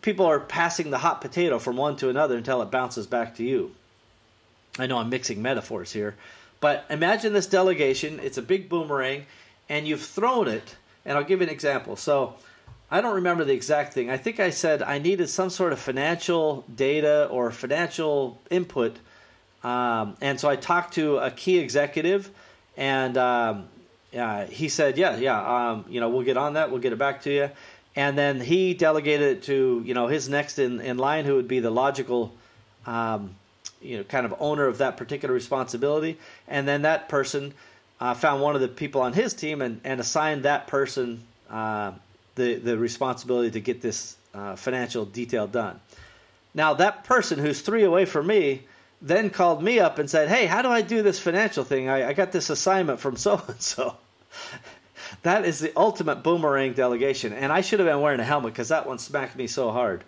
people 0.00 0.24
are 0.24 0.40
passing 0.40 0.90
the 0.90 0.98
hot 0.98 1.20
potato 1.20 1.58
from 1.58 1.76
one 1.76 1.96
to 1.96 2.08
another 2.08 2.36
until 2.36 2.62
it 2.62 2.70
bounces 2.70 3.06
back 3.06 3.36
to 3.36 3.44
you. 3.44 3.74
I 4.78 4.86
know 4.86 4.98
I'm 4.98 5.10
mixing 5.10 5.42
metaphors 5.42 5.92
here, 5.92 6.14
but 6.60 6.86
imagine 6.88 7.32
this 7.32 7.46
delegation. 7.46 8.20
It's 8.22 8.38
a 8.38 8.42
big 8.42 8.68
boomerang, 8.68 9.26
and 9.68 9.86
you've 9.86 10.02
thrown 10.02 10.48
it. 10.48 10.76
And 11.04 11.18
I'll 11.18 11.24
give 11.24 11.40
you 11.40 11.46
an 11.46 11.52
example. 11.52 11.96
So 11.96 12.34
I 12.90 13.02
don't 13.02 13.16
remember 13.16 13.44
the 13.44 13.52
exact 13.52 13.92
thing. 13.92 14.08
I 14.08 14.16
think 14.16 14.40
I 14.40 14.50
said 14.50 14.82
I 14.82 14.98
needed 14.98 15.28
some 15.28 15.50
sort 15.50 15.72
of 15.72 15.78
financial 15.78 16.64
data 16.74 17.26
or 17.30 17.50
financial 17.50 18.40
input. 18.50 18.96
Um, 19.62 20.16
and 20.20 20.40
so 20.40 20.48
I 20.48 20.56
talked 20.56 20.94
to 20.94 21.18
a 21.18 21.30
key 21.30 21.58
executive, 21.58 22.30
and 22.76 23.18
um, 23.18 23.64
uh, 24.16 24.46
he 24.46 24.68
said, 24.68 24.96
"Yeah, 24.96 25.16
yeah, 25.16 25.70
um, 25.70 25.84
you 25.88 26.00
know, 26.00 26.08
we'll 26.08 26.22
get 26.22 26.36
on 26.36 26.54
that. 26.54 26.70
We'll 26.70 26.80
get 26.80 26.92
it 26.92 26.98
back 26.98 27.22
to 27.22 27.32
you." 27.32 27.50
And 27.94 28.16
then 28.16 28.40
he 28.40 28.74
delegated 28.74 29.38
it 29.38 29.42
to 29.44 29.82
you 29.84 29.94
know 29.94 30.06
his 30.06 30.28
next 30.28 30.58
in, 30.58 30.80
in 30.80 30.96
line, 30.96 31.24
who 31.24 31.34
would 31.34 31.48
be 31.48 31.60
the 31.60 31.70
logical 31.70 32.32
um, 32.86 33.34
you 33.82 33.98
know 33.98 34.04
kind 34.04 34.24
of 34.24 34.34
owner 34.38 34.66
of 34.66 34.78
that 34.78 34.96
particular 34.96 35.34
responsibility, 35.34 36.18
and 36.46 36.66
then 36.66 36.82
that 36.82 37.08
person 37.08 37.52
uh, 38.00 38.14
found 38.14 38.40
one 38.40 38.54
of 38.54 38.60
the 38.60 38.68
people 38.68 39.02
on 39.02 39.12
his 39.12 39.34
team 39.34 39.60
and, 39.60 39.80
and 39.84 40.00
assigned 40.00 40.44
that 40.44 40.68
person 40.68 41.24
uh, 41.50 41.90
the 42.38 42.54
the 42.54 42.78
responsibility 42.78 43.50
to 43.50 43.60
get 43.60 43.82
this 43.82 44.16
uh, 44.32 44.56
financial 44.56 45.04
detail 45.04 45.46
done. 45.46 45.80
Now 46.54 46.74
that 46.74 47.04
person 47.04 47.38
who's 47.38 47.60
three 47.60 47.84
away 47.84 48.06
from 48.06 48.26
me 48.26 48.62
then 49.02 49.30
called 49.30 49.62
me 49.62 49.78
up 49.78 49.98
and 49.98 50.08
said, 50.08 50.28
"Hey, 50.28 50.46
how 50.46 50.62
do 50.62 50.68
I 50.68 50.80
do 50.80 51.02
this 51.02 51.20
financial 51.20 51.64
thing? 51.64 51.88
I, 51.88 52.08
I 52.08 52.12
got 52.14 52.32
this 52.32 52.48
assignment 52.48 53.00
from 53.00 53.16
so 53.16 53.42
and 53.46 53.60
so." 53.60 53.96
That 55.22 55.44
is 55.44 55.58
the 55.58 55.72
ultimate 55.76 56.22
boomerang 56.22 56.74
delegation, 56.74 57.32
and 57.32 57.52
I 57.52 57.62
should 57.62 57.80
have 57.80 57.88
been 57.88 58.00
wearing 58.00 58.20
a 58.20 58.24
helmet 58.24 58.52
because 58.52 58.68
that 58.68 58.86
one 58.86 58.98
smacked 58.98 59.36
me 59.36 59.46
so 59.46 59.70
hard. 59.70 60.04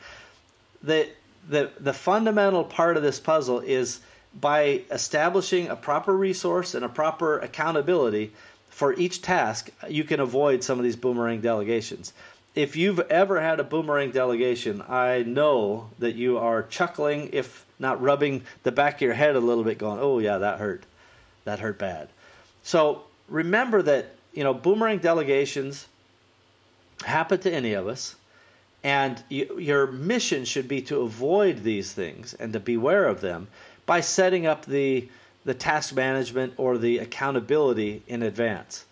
The 0.82 1.08
the 1.48 1.70
the 1.78 1.92
fundamental 1.92 2.64
part 2.64 2.96
of 2.96 3.02
this 3.02 3.18
puzzle 3.18 3.60
is 3.60 4.00
by 4.38 4.82
establishing 4.90 5.68
a 5.68 5.76
proper 5.76 6.16
resource 6.16 6.74
and 6.74 6.84
a 6.84 6.88
proper 6.88 7.38
accountability 7.38 8.32
for 8.80 8.94
each 8.94 9.20
task, 9.20 9.68
you 9.90 10.04
can 10.04 10.20
avoid 10.20 10.64
some 10.64 10.78
of 10.78 10.84
these 10.84 10.96
boomerang 10.96 11.42
delegations. 11.42 12.14
If 12.54 12.76
you've 12.76 12.98
ever 12.98 13.38
had 13.38 13.60
a 13.60 13.62
boomerang 13.62 14.10
delegation, 14.10 14.82
I 14.88 15.22
know 15.22 15.90
that 15.98 16.14
you 16.14 16.38
are 16.38 16.62
chuckling, 16.62 17.28
if 17.34 17.66
not 17.78 18.00
rubbing 18.00 18.40
the 18.62 18.72
back 18.72 18.94
of 18.94 19.00
your 19.02 19.12
head 19.12 19.36
a 19.36 19.38
little 19.40 19.64
bit, 19.64 19.76
going, 19.76 19.98
oh, 20.00 20.18
yeah, 20.18 20.38
that 20.38 20.60
hurt. 20.60 20.84
That 21.44 21.58
hurt 21.58 21.78
bad. 21.78 22.08
So 22.62 23.02
remember 23.28 23.82
that, 23.82 24.14
you 24.32 24.44
know, 24.44 24.54
boomerang 24.54 25.00
delegations 25.00 25.86
happen 27.04 27.38
to 27.40 27.52
any 27.52 27.74
of 27.74 27.86
us. 27.86 28.16
And 28.82 29.22
you, 29.28 29.58
your 29.60 29.88
mission 29.88 30.46
should 30.46 30.68
be 30.68 30.80
to 30.88 31.02
avoid 31.02 31.64
these 31.64 31.92
things 31.92 32.32
and 32.32 32.54
to 32.54 32.60
beware 32.60 33.04
of 33.04 33.20
them 33.20 33.48
by 33.84 34.00
setting 34.00 34.46
up 34.46 34.64
the 34.64 35.06
the 35.44 35.54
task 35.54 35.94
management 35.94 36.54
or 36.56 36.78
the 36.78 36.98
accountability 36.98 38.02
in 38.06 38.22
advance. 38.22 38.84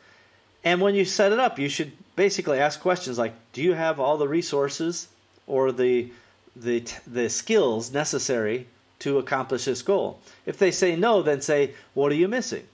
And 0.65 0.81
when 0.81 0.95
you 0.95 1.05
set 1.05 1.33
it 1.33 1.39
up, 1.39 1.59
you 1.59 1.69
should 1.69 1.93
basically 2.17 2.59
ask 2.59 2.81
questions 2.81 3.19
like, 3.19 3.35
"Do 3.53 3.63
you 3.63 3.75
have 3.75 4.01
all 4.01 4.17
the 4.17 4.29
resources 4.29 5.09
or 5.47 5.73
the 5.73 6.11
the 6.57 6.85
the 7.07 7.29
skills 7.29 7.93
necessary 7.93 8.67
to 9.01 9.19
accomplish 9.19 9.65
this 9.67 9.83
goal?" 9.83 10.19
If 10.47 10.59
they 10.59 10.71
say 10.71 10.97
no, 10.97 11.23
then 11.23 11.41
say, 11.41 11.75
"What 11.95 12.13
are 12.13 12.17
you 12.17 12.29
missing? 12.29 12.67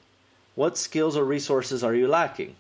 What 0.55 0.79
skills 0.79 1.17
or 1.17 1.25
resources 1.25 1.85
are 1.85 1.95
you 1.95 2.09
lacking?" 2.09 2.57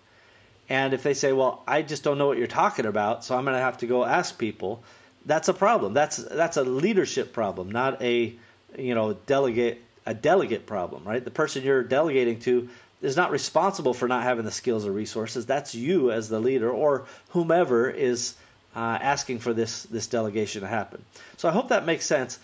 And 0.69 0.95
if 0.95 1.03
they 1.03 1.15
say, 1.15 1.33
"Well, 1.33 1.63
I 1.67 1.83
just 1.83 2.03
don't 2.03 2.19
know 2.19 2.27
what 2.27 2.39
you're 2.39 2.47
talking 2.47 2.87
about, 2.87 3.25
so 3.25 3.37
I'm 3.37 3.45
going 3.45 3.57
to 3.57 3.63
have 3.63 3.79
to 3.79 3.87
go 3.87 4.05
ask 4.05 4.37
people," 4.37 4.83
that's 5.25 5.49
a 5.49 5.55
problem. 5.55 5.95
That's 5.95 6.17
that's 6.17 6.57
a 6.57 6.65
leadership 6.65 7.33
problem, 7.33 7.71
not 7.71 8.03
a 8.03 8.35
you 8.77 8.95
know 8.95 9.15
delegate 9.27 9.81
a 10.07 10.15
delegate 10.15 10.67
problem, 10.67 11.05
right? 11.05 11.25
The 11.25 11.31
person 11.31 11.63
you're 11.63 11.83
delegating 11.83 12.39
to 12.41 12.69
is 13.03 13.17
not 13.17 13.31
responsible 13.31 13.95
for 13.95 14.09
not 14.09 14.23
having 14.23 14.45
the 14.45 14.51
skills 14.51 14.87
or 14.87 14.93
resources. 14.93 15.47
That's 15.47 15.75
you 15.75 16.11
as 16.11 16.29
the 16.29 16.41
leader 16.41 16.71
or 16.71 17.07
whomever 17.31 17.91
is 17.91 18.35
uh, 18.75 18.99
asking 19.01 19.39
for 19.39 19.53
this 19.53 19.85
this 19.85 20.07
delegation 20.07 20.63
to 20.63 20.67
happen. 20.67 21.05
So 21.37 21.49
I 21.49 21.53
hope 21.53 21.69
that 21.69 21.87
makes 21.87 22.07
sense. 22.07 22.39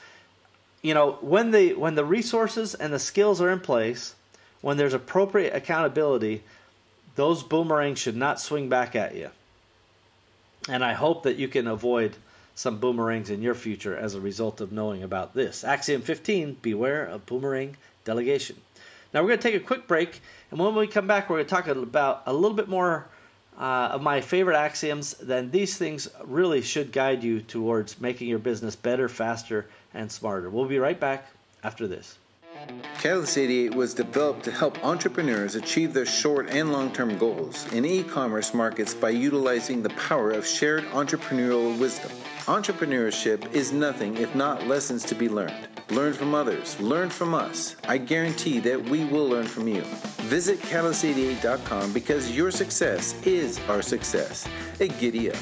You 0.83 0.94
know, 0.94 1.18
when 1.20 1.51
the 1.51 1.75
when 1.75 1.94
the 1.94 2.05
resources 2.05 2.75
and 2.75 2.92
the 2.92 2.99
skills 2.99 3.40
are 3.40 3.51
in 3.51 3.61
place, 3.61 4.14
when 4.61 4.77
there's 4.77 4.94
appropriate 4.94 5.55
accountability, 5.55 6.42
those 7.16 7.42
boomerangs 7.42 7.99
should 7.99 8.16
not 8.16 8.40
swing 8.40 8.68
back 8.68 8.94
at 8.94 9.14
you. 9.14 9.31
And 10.68 10.85
I 10.85 10.92
hope 10.92 11.25
that 11.25 11.37
you 11.37 11.49
can 11.49 11.66
avoid 11.66 12.16
some 12.61 12.77
boomerangs 12.77 13.31
in 13.31 13.40
your 13.40 13.55
future 13.55 13.96
as 13.96 14.14
a 14.14 14.20
result 14.20 14.61
of 14.61 14.70
knowing 14.70 15.03
about 15.03 15.33
this. 15.33 15.64
Axiom 15.64 16.03
15 16.03 16.59
Beware 16.61 17.07
of 17.07 17.25
boomerang 17.25 17.75
delegation. 18.05 18.55
Now, 19.14 19.23
we're 19.23 19.29
going 19.29 19.38
to 19.38 19.51
take 19.51 19.62
a 19.62 19.64
quick 19.64 19.88
break, 19.88 20.20
and 20.51 20.61
when 20.61 20.75
we 20.75 20.87
come 20.87 21.07
back, 21.07 21.31
we're 21.31 21.37
going 21.37 21.46
to 21.46 21.55
talk 21.55 21.68
about 21.68 22.25
a 22.27 22.35
little 22.35 22.55
bit 22.55 22.68
more 22.68 23.07
uh, 23.59 23.92
of 23.92 24.03
my 24.03 24.20
favorite 24.20 24.59
axioms. 24.59 25.14
Then 25.14 25.51
these 25.51 25.79
things 25.79 26.07
really 26.23 26.61
should 26.61 26.92
guide 26.92 27.25
you 27.25 27.40
towards 27.40 27.99
making 27.99 28.29
your 28.29 28.38
business 28.38 28.77
better, 28.77 29.09
faster, 29.09 29.64
and 29.94 30.12
smarter. 30.12 30.51
We'll 30.51 30.66
be 30.66 30.79
right 30.79 31.01
back 31.01 31.27
after 31.64 31.88
this. 31.88 32.14
Catalyst 33.01 33.38
88 33.38 33.75
was 33.75 33.94
developed 33.94 34.44
to 34.44 34.51
help 34.51 34.85
entrepreneurs 34.85 35.55
achieve 35.55 35.94
their 35.94 36.05
short 36.05 36.51
and 36.51 36.70
long 36.70 36.92
term 36.92 37.16
goals 37.16 37.70
in 37.73 37.87
e 37.87 38.03
commerce 38.03 38.53
markets 38.53 38.92
by 38.92 39.09
utilizing 39.09 39.83
the 39.83 39.88
power 39.90 40.31
of 40.31 40.46
shared 40.46 40.85
entrepreneurial 40.88 41.79
wisdom. 41.79 42.11
Entrepreneurship 42.44 43.51
is 43.53 43.73
nothing 43.73 44.16
if 44.18 44.35
not 44.35 44.66
lessons 44.66 45.05
to 45.05 45.14
be 45.14 45.29
learned. 45.29 45.68
Learn 45.90 46.12
from 46.12 46.35
others, 46.35 46.79
learn 46.81 47.09
from 47.09 47.35
us. 47.35 47.77
I 47.88 47.96
guarantee 47.96 48.61
that 48.61 48.83
we 48.83 49.05
will 49.05 49.27
learn 49.27 49.46
from 49.46 49.66
you. 49.66 49.83
Visit 50.29 50.59
catalyst88.com 50.61 51.92
because 51.92 52.37
your 52.37 52.51
success 52.51 53.14
is 53.27 53.59
our 53.68 53.83
success. 53.83 54.46
A 54.79 54.88
giddy 54.88 55.31
up. 55.31 55.38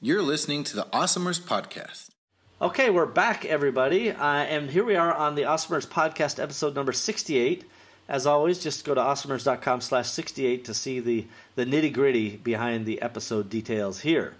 You're 0.00 0.22
listening 0.22 0.64
to 0.64 0.76
the 0.76 0.86
Awesomers 0.86 1.40
Podcast. 1.40 2.11
Okay, 2.62 2.90
we're 2.90 3.06
back, 3.06 3.44
everybody. 3.44 4.12
Uh, 4.12 4.24
and 4.24 4.70
here 4.70 4.84
we 4.84 4.94
are 4.94 5.12
on 5.12 5.34
the 5.34 5.42
Awesomers 5.42 5.84
podcast, 5.84 6.40
episode 6.40 6.76
number 6.76 6.92
68. 6.92 7.68
As 8.08 8.24
always, 8.24 8.60
just 8.60 8.84
go 8.84 8.94
to 8.94 9.00
awesomers.com 9.00 9.80
slash 9.80 10.08
68 10.08 10.64
to 10.66 10.72
see 10.72 11.00
the, 11.00 11.26
the 11.56 11.66
nitty 11.66 11.92
gritty 11.92 12.36
behind 12.36 12.86
the 12.86 13.02
episode 13.02 13.50
details 13.50 14.02
here. 14.02 14.36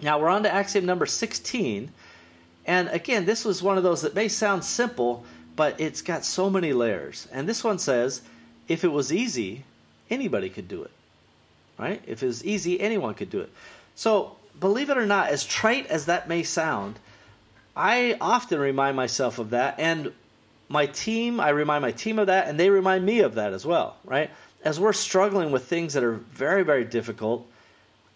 Now, 0.00 0.20
we're 0.20 0.28
on 0.28 0.44
to 0.44 0.54
axiom 0.54 0.86
number 0.86 1.04
16. 1.04 1.90
And 2.64 2.88
again, 2.90 3.24
this 3.24 3.44
was 3.44 3.60
one 3.60 3.76
of 3.76 3.82
those 3.82 4.02
that 4.02 4.14
may 4.14 4.28
sound 4.28 4.62
simple, 4.62 5.24
but 5.56 5.80
it's 5.80 6.02
got 6.02 6.24
so 6.24 6.48
many 6.48 6.72
layers. 6.72 7.26
And 7.32 7.48
this 7.48 7.64
one 7.64 7.80
says 7.80 8.22
if 8.68 8.84
it 8.84 8.92
was 8.92 9.12
easy, 9.12 9.64
anybody 10.10 10.48
could 10.48 10.68
do 10.68 10.84
it. 10.84 10.92
Right? 11.76 12.00
If 12.06 12.22
it 12.22 12.26
was 12.26 12.44
easy, 12.44 12.80
anyone 12.80 13.14
could 13.14 13.30
do 13.30 13.40
it. 13.40 13.50
So 13.96 14.36
believe 14.60 14.90
it 14.90 14.98
or 14.98 15.06
not, 15.06 15.28
as 15.28 15.44
trite 15.44 15.86
as 15.86 16.06
that 16.06 16.28
may 16.28 16.42
sound, 16.42 16.98
I 17.74 18.16
often 18.20 18.60
remind 18.60 18.96
myself 18.96 19.38
of 19.38 19.50
that, 19.50 19.76
and 19.78 20.12
my 20.68 20.86
team, 20.86 21.40
I 21.40 21.48
remind 21.48 21.82
my 21.82 21.92
team 21.92 22.18
of 22.18 22.26
that, 22.28 22.46
and 22.46 22.60
they 22.60 22.70
remind 22.70 23.04
me 23.04 23.20
of 23.20 23.34
that 23.34 23.52
as 23.52 23.66
well, 23.66 23.96
right? 24.04 24.30
As 24.62 24.78
we're 24.78 24.92
struggling 24.92 25.50
with 25.50 25.64
things 25.64 25.94
that 25.94 26.04
are 26.04 26.12
very, 26.12 26.62
very 26.62 26.84
difficult, 26.84 27.48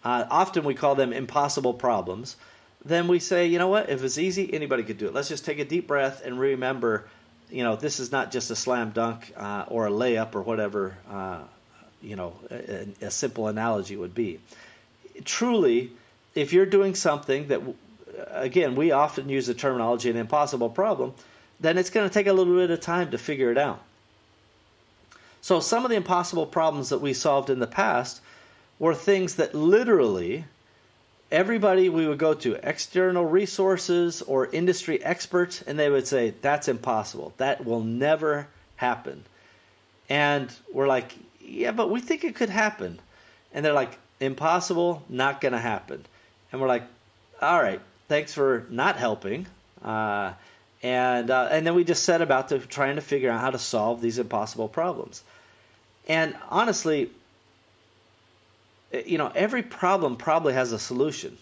uh, 0.03 0.25
often 0.29 0.63
we 0.63 0.75
call 0.75 0.95
them 0.95 1.11
impossible 1.11 1.73
problems, 1.73 2.37
then 2.85 3.07
we 3.07 3.17
say, 3.17 3.47
you 3.47 3.57
know 3.57 3.67
what, 3.67 3.89
if 3.89 4.03
it's 4.03 4.19
easy, 4.19 4.53
anybody 4.53 4.83
could 4.83 4.99
do 4.99 5.07
it. 5.07 5.13
Let's 5.13 5.27
just 5.27 5.43
take 5.43 5.57
a 5.57 5.65
deep 5.65 5.87
breath 5.87 6.21
and 6.23 6.39
remember, 6.39 7.07
you 7.49 7.63
know, 7.63 7.75
this 7.75 7.99
is 7.99 8.11
not 8.11 8.31
just 8.31 8.51
a 8.51 8.55
slam 8.55 8.91
dunk 8.91 9.33
uh, 9.35 9.65
or 9.67 9.87
a 9.87 9.89
layup 9.89 10.35
or 10.35 10.43
whatever, 10.43 10.95
uh, 11.09 11.39
you 12.03 12.15
know, 12.15 12.33
a, 12.51 12.87
a 13.01 13.11
simple 13.11 13.47
analogy 13.47 13.97
would 13.97 14.13
be. 14.13 14.39
Truly, 15.23 15.91
if 16.35 16.51
you're 16.51 16.65
doing 16.65 16.93
something 16.93 17.47
that, 17.47 17.61
again, 18.31 18.75
we 18.75 18.91
often 18.91 19.29
use 19.29 19.47
the 19.47 19.53
terminology 19.53 20.09
an 20.09 20.17
impossible 20.17 20.69
problem, 20.69 21.13
then 21.61 21.77
it's 21.77 21.89
going 21.89 22.07
to 22.07 22.13
take 22.13 22.27
a 22.27 22.33
little 22.33 22.55
bit 22.55 22.69
of 22.69 22.81
time 22.81 23.11
to 23.11 23.17
figure 23.17 23.51
it 23.51 23.57
out. 23.57 23.81
So, 25.41 25.61
some 25.61 25.85
of 25.85 25.91
the 25.91 25.95
impossible 25.95 26.45
problems 26.45 26.89
that 26.89 26.99
we 26.99 27.13
solved 27.13 27.49
in 27.49 27.59
the 27.59 27.67
past 27.67 28.19
were 28.77 28.93
things 28.93 29.35
that 29.35 29.55
literally 29.55 30.43
everybody 31.31 31.87
we 31.87 32.07
would 32.07 32.17
go 32.17 32.33
to, 32.33 32.55
external 32.67 33.25
resources 33.25 34.21
or 34.21 34.47
industry 34.47 35.01
experts, 35.03 35.61
and 35.61 35.79
they 35.79 35.89
would 35.89 36.07
say, 36.07 36.33
That's 36.41 36.67
impossible. 36.67 37.33
That 37.37 37.63
will 37.63 37.81
never 37.81 38.47
happen. 38.75 39.23
And 40.09 40.51
we're 40.73 40.87
like, 40.87 41.15
Yeah, 41.39 41.71
but 41.71 41.89
we 41.89 42.01
think 42.01 42.23
it 42.25 42.35
could 42.35 42.49
happen. 42.49 42.99
And 43.53 43.63
they're 43.63 43.71
like, 43.71 43.97
Impossible, 44.19 45.03
not 45.07 45.39
going 45.41 45.53
to 45.53 45.59
happen 45.59 46.05
and 46.55 46.61
we're 46.61 46.69
like, 46.69 46.83
all 47.41 47.61
right, 47.61 47.81
thanks 48.07 48.33
for 48.33 48.65
not 48.69 48.95
helping. 48.95 49.45
Uh, 49.83 50.31
and 50.81 51.29
uh, 51.29 51.49
and 51.51 51.67
then 51.67 51.75
we 51.75 51.83
just 51.83 52.03
set 52.03 52.21
about 52.21 52.47
to 52.49 52.59
trying 52.59 52.95
to 52.95 53.01
figure 53.01 53.29
out 53.29 53.41
how 53.41 53.51
to 53.51 53.59
solve 53.59 53.99
these 53.99 54.19
impossible 54.19 54.69
problems. 54.69 55.21
And 56.07 56.33
honestly, 56.49 57.09
you 59.05 59.17
know, 59.17 59.29
every 59.35 59.63
problem 59.63 60.15
probably 60.15 60.53
has 60.53 60.71
a 60.71 60.79
solution. 60.79 61.37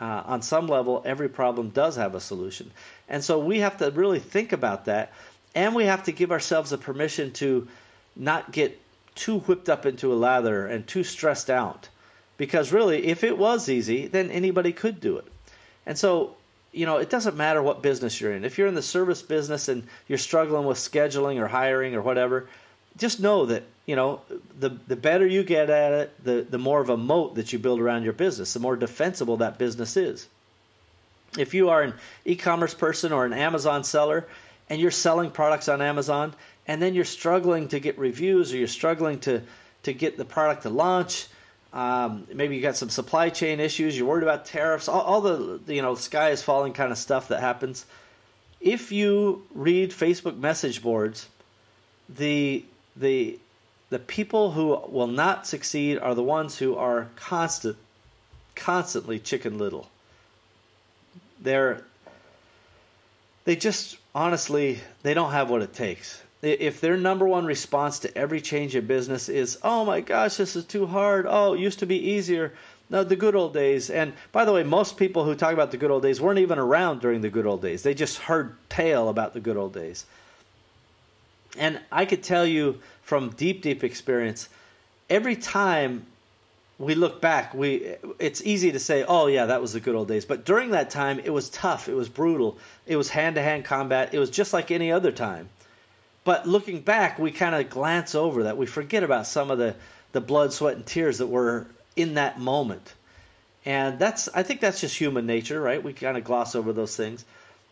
Uh, 0.00 0.22
on 0.26 0.42
some 0.42 0.66
level, 0.66 1.02
every 1.04 1.28
problem 1.28 1.68
does 1.68 1.94
have 1.94 2.16
a 2.16 2.20
solution, 2.20 2.72
and 3.08 3.22
so 3.22 3.38
we 3.38 3.60
have 3.60 3.78
to 3.78 3.92
really 3.92 4.18
think 4.18 4.52
about 4.52 4.86
that, 4.86 5.12
and 5.54 5.72
we 5.72 5.84
have 5.84 6.02
to 6.04 6.12
give 6.12 6.32
ourselves 6.32 6.72
a 6.72 6.78
permission 6.78 7.32
to 7.32 7.68
not 8.16 8.50
get 8.50 8.80
too 9.14 9.38
whipped 9.40 9.68
up 9.68 9.86
into 9.86 10.12
a 10.12 10.16
lather 10.16 10.66
and 10.66 10.84
too 10.86 11.04
stressed 11.04 11.48
out 11.48 11.88
because 12.38 12.72
really, 12.72 13.06
if 13.06 13.22
it 13.22 13.36
was 13.36 13.68
easy, 13.68 14.06
then 14.06 14.30
anybody 14.30 14.72
could 14.72 15.00
do 15.00 15.18
it. 15.18 15.26
And 15.84 15.98
so, 15.98 16.36
you 16.72 16.86
know, 16.86 16.96
it 16.96 17.10
doesn't 17.10 17.36
matter 17.36 17.62
what 17.62 17.82
business 17.82 18.20
you're 18.20 18.32
in. 18.32 18.44
If 18.44 18.56
you're 18.56 18.68
in 18.68 18.74
the 18.74 18.82
service 18.82 19.20
business 19.20 19.68
and 19.68 19.86
you're 20.06 20.18
struggling 20.18 20.66
with 20.66 20.78
scheduling 20.78 21.40
or 21.40 21.48
hiring 21.48 21.94
or 21.94 22.00
whatever, 22.00 22.48
just 22.96 23.20
know 23.20 23.46
that, 23.46 23.64
you 23.84 23.96
know, 23.96 24.22
the 24.58 24.70
the 24.86 24.96
better 24.96 25.26
you 25.26 25.42
get 25.42 25.68
at 25.68 25.92
it, 25.92 26.24
the 26.24 26.46
the 26.48 26.58
more 26.58 26.80
of 26.80 26.88
a 26.88 26.96
moat 26.96 27.34
that 27.34 27.52
you 27.52 27.58
build 27.58 27.80
around 27.80 28.04
your 28.04 28.12
business, 28.12 28.54
the 28.54 28.60
more 28.60 28.76
defensible 28.76 29.36
that 29.38 29.58
business 29.58 29.96
is. 29.96 30.28
If 31.36 31.54
you 31.54 31.68
are 31.68 31.82
an 31.82 31.94
e 32.24 32.36
commerce 32.36 32.74
person 32.74 33.12
or 33.12 33.26
an 33.26 33.32
Amazon 33.32 33.84
seller 33.84 34.26
and 34.70 34.80
you're 34.80 34.90
selling 34.90 35.30
products 35.30 35.68
on 35.68 35.82
Amazon 35.82 36.34
and 36.66 36.80
then 36.80 36.94
you're 36.94 37.04
struggling 37.04 37.68
to 37.68 37.80
get 37.80 37.98
reviews 37.98 38.52
or 38.52 38.58
you're 38.58 38.68
struggling 38.68 39.18
to, 39.20 39.42
to 39.82 39.92
get 39.92 40.16
the 40.16 40.24
product 40.24 40.62
to 40.62 40.70
launch, 40.70 41.26
um, 41.72 42.26
maybe 42.32 42.56
you 42.56 42.62
got 42.62 42.76
some 42.76 42.88
supply 42.88 43.28
chain 43.28 43.60
issues, 43.60 43.96
you're 43.96 44.06
worried 44.06 44.22
about 44.22 44.46
tariffs, 44.46 44.88
all, 44.88 45.02
all 45.02 45.20
the 45.20 45.60
you 45.66 45.82
know 45.82 45.94
sky 45.94 46.30
is 46.30 46.42
falling 46.42 46.72
kind 46.72 46.92
of 46.92 46.98
stuff 46.98 47.28
that 47.28 47.40
happens. 47.40 47.84
If 48.60 48.90
you 48.90 49.46
read 49.54 49.90
Facebook 49.90 50.38
message 50.38 50.82
boards, 50.82 51.28
the 52.08 52.64
the 52.96 53.38
the 53.90 53.98
people 53.98 54.52
who 54.52 54.80
will 54.88 55.06
not 55.06 55.46
succeed 55.46 55.98
are 55.98 56.14
the 56.14 56.22
ones 56.22 56.58
who 56.58 56.76
are 56.76 57.08
constant 57.16 57.76
constantly 58.54 59.18
chicken 59.18 59.58
little. 59.58 59.88
They're 61.40 61.82
they 63.44 63.56
just 63.56 63.98
honestly 64.14 64.80
they 65.02 65.12
don't 65.12 65.32
have 65.32 65.50
what 65.50 65.62
it 65.62 65.74
takes 65.74 66.22
if 66.42 66.80
their 66.80 66.96
number 66.96 67.26
one 67.26 67.46
response 67.46 68.00
to 68.00 68.16
every 68.16 68.40
change 68.40 68.76
in 68.76 68.86
business 68.86 69.28
is, 69.28 69.58
oh 69.62 69.84
my 69.84 70.00
gosh, 70.00 70.36
this 70.36 70.54
is 70.54 70.64
too 70.64 70.86
hard. 70.86 71.26
Oh, 71.28 71.54
it 71.54 71.60
used 71.60 71.80
to 71.80 71.86
be 71.86 72.10
easier. 72.10 72.52
No, 72.90 73.04
the 73.04 73.16
good 73.16 73.34
old 73.34 73.52
days. 73.52 73.90
And 73.90 74.12
by 74.32 74.44
the 74.44 74.52
way, 74.52 74.62
most 74.62 74.96
people 74.96 75.24
who 75.24 75.34
talk 75.34 75.52
about 75.52 75.72
the 75.72 75.76
good 75.76 75.90
old 75.90 76.02
days 76.02 76.20
weren't 76.20 76.38
even 76.38 76.58
around 76.58 77.00
during 77.00 77.20
the 77.20 77.28
good 77.28 77.46
old 77.46 77.60
days. 77.60 77.82
They 77.82 77.94
just 77.94 78.18
heard 78.18 78.56
tale 78.68 79.08
about 79.08 79.34
the 79.34 79.40
good 79.40 79.56
old 79.56 79.74
days. 79.74 80.06
And 81.58 81.80
I 81.90 82.04
could 82.04 82.22
tell 82.22 82.46
you 82.46 82.80
from 83.02 83.30
deep, 83.30 83.62
deep 83.62 83.82
experience, 83.82 84.48
every 85.10 85.36
time 85.36 86.06
we 86.78 86.94
look 86.94 87.20
back, 87.20 87.52
we 87.54 87.96
it's 88.20 88.40
easy 88.42 88.70
to 88.70 88.78
say, 88.78 89.02
"Oh 89.02 89.26
yeah, 89.26 89.46
that 89.46 89.60
was 89.60 89.72
the 89.72 89.80
good 89.80 89.96
old 89.96 90.06
days." 90.06 90.24
But 90.24 90.44
during 90.44 90.70
that 90.70 90.90
time, 90.90 91.18
it 91.18 91.30
was 91.30 91.50
tough. 91.50 91.88
It 91.88 91.94
was 91.94 92.08
brutal. 92.08 92.56
It 92.86 92.96
was 92.96 93.08
hand-to-hand 93.08 93.64
combat. 93.64 94.14
It 94.14 94.20
was 94.20 94.30
just 94.30 94.52
like 94.52 94.70
any 94.70 94.92
other 94.92 95.10
time. 95.10 95.48
But 96.28 96.46
looking 96.46 96.82
back, 96.82 97.18
we 97.18 97.30
kind 97.30 97.54
of 97.54 97.70
glance 97.70 98.14
over 98.14 98.42
that. 98.42 98.58
We 98.58 98.66
forget 98.66 99.02
about 99.02 99.26
some 99.26 99.50
of 99.50 99.56
the, 99.56 99.74
the 100.12 100.20
blood, 100.20 100.52
sweat, 100.52 100.76
and 100.76 100.84
tears 100.84 101.16
that 101.16 101.28
were 101.28 101.66
in 101.96 102.16
that 102.16 102.38
moment. 102.38 102.92
And 103.64 103.98
that's 103.98 104.28
I 104.34 104.42
think 104.42 104.60
that's 104.60 104.78
just 104.78 104.94
human 104.94 105.24
nature, 105.24 105.58
right? 105.58 105.82
We 105.82 105.94
kind 105.94 106.18
of 106.18 106.24
gloss 106.24 106.54
over 106.54 106.74
those 106.74 106.94
things. 106.94 107.24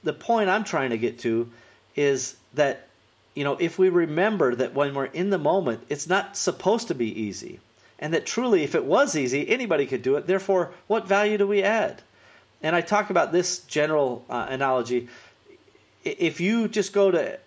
The 0.05 0.15
point 0.15 0.49
I'm 0.49 0.65
trying 0.65 0.89
to 0.89 0.97
get 0.97 1.19
to 1.19 1.51
is 1.97 2.35
that 2.55 2.89
you 3.35 3.45
know, 3.45 3.59
if 3.61 3.79
we 3.79 3.91
remember 3.91 4.55
that 4.55 4.73
when 4.73 4.95
we're 4.95 5.05
in 5.05 5.29
the 5.29 5.37
moment, 5.37 5.83
it's 5.91 6.09
not 6.09 6.35
supposed 6.35 6.89
to 6.89 6.95
be 6.95 7.09
easy. 7.09 7.61
And 7.99 8.15
that 8.15 8.25
truly 8.25 8.63
if 8.63 8.75
it 8.75 8.87
was 8.87 9.19
easy, 9.19 9.47
anybody 9.47 9.85
could 9.85 10.03
do 10.03 10.17
it. 10.17 10.27
Therefore, 10.27 10.73
what 10.87 11.07
value 11.07 11.37
do 11.37 11.47
we 11.47 11.63
add? 11.63 12.01
And 12.63 12.75
I 12.75 12.81
talk 12.81 13.11
about 13.11 13.33
this 13.33 13.59
general 13.65 14.25
uh, 14.31 14.47
analogy. 14.49 15.09
If 16.05 16.41
you 16.41 16.69
just 16.69 16.95
go 16.95 17.11
to 17.11 17.39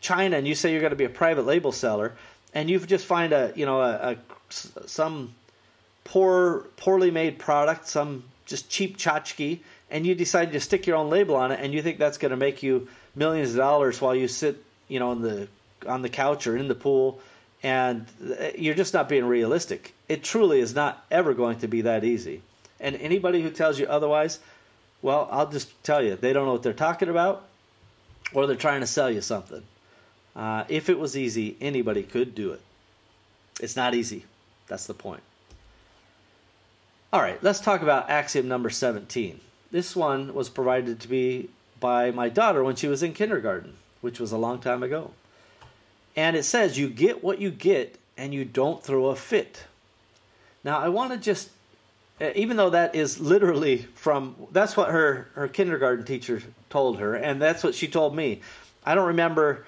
China 0.00 0.36
and 0.36 0.46
you 0.46 0.54
say 0.54 0.72
you're 0.72 0.80
going 0.80 0.90
to 0.90 0.96
be 0.96 1.04
a 1.04 1.10
private 1.10 1.46
label 1.46 1.72
seller, 1.72 2.14
and 2.54 2.70
you 2.70 2.78
just 2.80 3.06
find 3.06 3.32
a 3.32 3.52
you 3.54 3.66
know 3.66 3.80
a, 3.80 4.12
a 4.12 4.16
some 4.50 5.34
poor 6.04 6.66
poorly 6.76 7.10
made 7.10 7.38
product, 7.38 7.88
some 7.88 8.24
just 8.46 8.70
cheap 8.70 8.96
tchotchke, 8.96 9.60
and 9.90 10.06
you 10.06 10.14
decide 10.14 10.52
to 10.52 10.60
stick 10.60 10.86
your 10.86 10.96
own 10.96 11.10
label 11.10 11.36
on 11.36 11.52
it, 11.52 11.60
and 11.60 11.72
you 11.72 11.82
think 11.82 11.98
that's 11.98 12.18
going 12.18 12.30
to 12.30 12.36
make 12.36 12.62
you 12.62 12.88
millions 13.14 13.50
of 13.50 13.56
dollars 13.56 14.00
while 14.00 14.14
you 14.14 14.28
sit 14.28 14.62
you 14.88 14.98
know 14.98 15.10
on 15.10 15.22
the 15.22 15.48
on 15.86 16.02
the 16.02 16.08
couch 16.08 16.46
or 16.46 16.56
in 16.56 16.68
the 16.68 16.74
pool, 16.74 17.20
and 17.62 18.06
eh, 18.38 18.52
you're 18.56 18.74
just 18.74 18.94
not 18.94 19.08
being 19.08 19.24
realistic. 19.24 19.94
It 20.08 20.22
truly 20.24 20.60
is 20.60 20.74
not 20.74 21.04
ever 21.10 21.34
going 21.34 21.58
to 21.58 21.68
be 21.68 21.82
that 21.82 22.04
easy. 22.04 22.42
And 22.80 22.96
anybody 22.96 23.42
who 23.42 23.50
tells 23.50 23.78
you 23.78 23.86
otherwise, 23.86 24.38
well, 25.02 25.28
I'll 25.30 25.50
just 25.50 25.82
tell 25.82 26.02
you, 26.02 26.16
they 26.16 26.32
don't 26.32 26.46
know 26.46 26.52
what 26.52 26.62
they're 26.62 26.72
talking 26.72 27.08
about, 27.08 27.44
or 28.32 28.46
they're 28.46 28.56
trying 28.56 28.80
to 28.80 28.86
sell 28.86 29.10
you 29.10 29.20
something. 29.20 29.62
Uh, 30.38 30.64
if 30.68 30.88
it 30.88 30.96
was 30.96 31.16
easy, 31.16 31.56
anybody 31.60 32.04
could 32.04 32.32
do 32.32 32.52
it. 32.52 32.60
It's 33.60 33.74
not 33.74 33.92
easy. 33.92 34.24
That's 34.68 34.86
the 34.86 34.94
point. 34.94 35.22
All 37.12 37.20
right, 37.20 37.42
let's 37.42 37.60
talk 37.60 37.82
about 37.82 38.08
axiom 38.08 38.46
number 38.46 38.70
17. 38.70 39.40
This 39.72 39.96
one 39.96 40.32
was 40.32 40.48
provided 40.48 41.00
to 41.00 41.10
me 41.10 41.48
by 41.80 42.12
my 42.12 42.28
daughter 42.28 42.62
when 42.62 42.76
she 42.76 42.86
was 42.86 43.02
in 43.02 43.14
kindergarten, 43.14 43.74
which 44.00 44.20
was 44.20 44.30
a 44.30 44.38
long 44.38 44.60
time 44.60 44.84
ago. 44.84 45.10
And 46.14 46.36
it 46.36 46.44
says, 46.44 46.78
You 46.78 46.88
get 46.88 47.24
what 47.24 47.40
you 47.40 47.50
get 47.50 47.98
and 48.16 48.32
you 48.32 48.44
don't 48.44 48.82
throw 48.82 49.06
a 49.06 49.16
fit. 49.16 49.64
Now, 50.62 50.78
I 50.78 50.88
want 50.88 51.12
to 51.12 51.18
just, 51.18 51.50
uh, 52.20 52.30
even 52.36 52.56
though 52.56 52.70
that 52.70 52.94
is 52.94 53.18
literally 53.18 53.78
from, 53.94 54.36
that's 54.52 54.76
what 54.76 54.90
her, 54.90 55.28
her 55.34 55.48
kindergarten 55.48 56.04
teacher 56.04 56.42
told 56.70 56.98
her, 56.98 57.14
and 57.14 57.42
that's 57.42 57.64
what 57.64 57.74
she 57.74 57.88
told 57.88 58.14
me. 58.14 58.42
I 58.84 58.94
don't 58.94 59.08
remember 59.08 59.64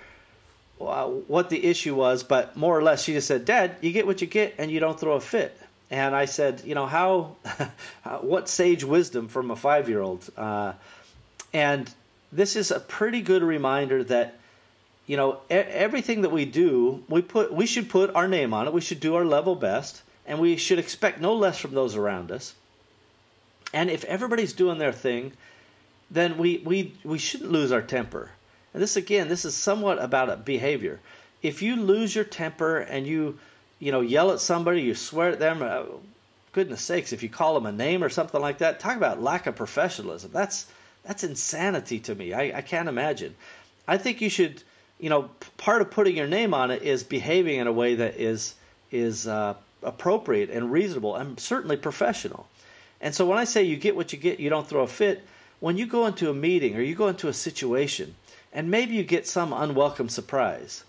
what 0.81 1.51
the 1.51 1.63
issue 1.63 1.95
was, 1.95 2.23
but 2.23 2.57
more 2.57 2.77
or 2.77 2.83
less, 2.83 3.05
she 3.05 3.13
just 3.13 3.29
said, 3.29 3.45
"Dad, 3.45 3.77
you 3.83 3.93
get 3.93 4.07
what 4.07 4.21
you 4.23 4.27
get, 4.27 4.55
and 4.59 4.71
you 4.71 4.81
don't 4.81 4.99
throw 4.99 5.15
a 5.15 5.21
fit." 5.21 5.57
And 5.91 6.17
I 6.17 6.25
said, 6.25 6.63
"You 6.65 6.75
know 6.75 6.87
how? 6.87 7.37
what 8.23 8.49
sage 8.49 8.83
wisdom 8.83 9.29
from 9.29 9.51
a 9.51 9.57
five-year-old?" 9.57 10.29
Uh, 10.37 10.73
and 11.53 11.93
this 12.33 12.57
is 12.57 12.71
a 12.71 12.81
pretty 12.81 13.21
good 13.21 13.43
reminder 13.43 14.03
that 14.05 14.39
you 15.07 15.19
know 15.19 15.41
everything 15.51 16.23
that 16.23 16.31
we 16.31 16.47
do, 16.47 17.05
we 17.09 17.21
put 17.21 17.53
we 17.53 17.67
should 17.67 17.91
put 17.91 18.15
our 18.15 18.27
name 18.27 18.55
on 18.55 18.67
it. 18.67 18.73
We 18.73 18.81
should 18.81 19.01
do 19.01 19.17
our 19.17 19.25
level 19.25 19.57
best, 19.57 20.03
and 20.27 20.39
we 20.39 20.57
should 20.57 20.79
expect 20.79 21.21
no 21.21 21.35
less 21.35 21.59
from 21.59 21.75
those 21.75 21.95
around 21.95 22.33
us. 22.33 22.55
And 23.75 23.91
if 23.91 24.05
everybody's 24.05 24.55
doing 24.55 24.79
their 24.79 24.93
thing, 24.93 25.33
then 26.11 26.39
we 26.39 26.63
we 26.65 26.95
we 27.05 27.19
shouldn't 27.19 27.53
lose 27.53 27.71
our 27.71 27.83
temper 27.83 28.31
and 28.73 28.83
this 28.83 28.97
again, 28.97 29.29
this 29.29 29.45
is 29.45 29.55
somewhat 29.55 30.03
about 30.03 30.45
behavior. 30.45 31.01
If 31.43 31.63
you 31.63 31.77
lose 31.77 32.15
your 32.15 32.25
temper 32.25 32.79
and 32.79 33.07
you, 33.07 33.39
you 33.79 33.93
know, 33.93 34.01
yell 34.01 34.31
at 34.31 34.41
somebody, 34.41 34.83
you 34.83 34.95
swear 34.95 35.31
at 35.31 35.39
them, 35.39 35.63
uh, 35.63 35.85
goodness 36.53 36.83
sakes, 36.83 37.13
if 37.13 37.23
you 37.23 37.29
call 37.29 37.55
them 37.55 37.67
a 37.67 37.73
name 37.73 38.05
or 38.05 38.09
something 38.09 38.41
like 38.41 38.59
that, 38.59 38.81
talk 38.81 38.97
about 38.97 39.23
lack 39.23 39.47
of 39.47 39.57
professionalism. 39.57 40.31
That's 40.33 40.67
that's 41.05 41.25
insanity 41.25 42.01
to 42.01 42.15
me. 42.15 42.35
I, 42.35 42.59
I 42.59 42.61
can't 42.61 42.89
imagine. 42.89 43.35
I 43.89 43.97
think 43.97 44.21
you 44.21 44.29
should, 44.29 44.63
you 44.99 45.09
know, 45.09 45.31
part 45.57 45.81
of 45.81 45.91
putting 45.91 46.17
your 46.17 46.27
name 46.27 46.53
on 46.53 46.71
it 46.71 46.83
is 46.83 47.03
behaving 47.03 47.59
in 47.59 47.67
a 47.67 47.73
way 47.73 47.97
that 47.97 48.21
is 48.21 48.55
is 48.91 49.27
uh, 49.27 49.55
appropriate 49.83 50.51
and 50.51 50.71
reasonable 50.71 51.17
and 51.17 51.41
certainly 51.41 51.77
professional. 51.77 52.47
And 53.01 53.15
so 53.15 53.25
when 53.25 53.39
I 53.39 53.45
say 53.45 53.63
you 53.63 53.77
get 53.77 53.97
what 53.97 54.13
you 54.13 54.19
get, 54.19 54.41
you 54.41 54.51
don't 54.51 54.69
throw 54.69 54.83
a 54.83 54.87
fit. 54.87 55.25
When 55.61 55.77
you 55.77 55.87
go 55.87 56.07
into 56.07 56.31
a 56.31 56.35
meeting 56.35 56.77
or 56.77 56.81
you 56.81 56.95
go 56.95 57.09
into 57.09 57.29
a 57.29 57.33
situation 57.33 58.15
and 58.53 58.71
maybe 58.71 58.95
you 58.95 59.05
get 59.05 59.27
some 59.27 59.53
unwelcome 59.53 60.09
surprise. 60.09 60.85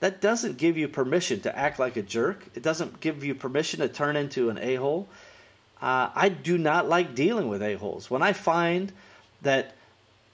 That 0.00 0.20
doesn't 0.20 0.56
give 0.56 0.76
you 0.78 0.88
permission 0.88 1.40
to 1.40 1.56
act 1.56 1.78
like 1.78 1.96
a 1.96 2.02
jerk. 2.02 2.44
It 2.54 2.62
doesn't 2.62 3.00
give 3.00 3.22
you 3.22 3.34
permission 3.34 3.80
to 3.80 3.88
turn 3.88 4.16
into 4.16 4.48
an 4.48 4.58
a 4.58 4.76
hole. 4.76 5.08
Uh, 5.80 6.10
I 6.14 6.28
do 6.30 6.58
not 6.58 6.88
like 6.88 7.14
dealing 7.14 7.48
with 7.48 7.62
a 7.62 7.74
holes. 7.74 8.10
When 8.10 8.22
I 8.22 8.32
find 8.32 8.92
that, 9.42 9.74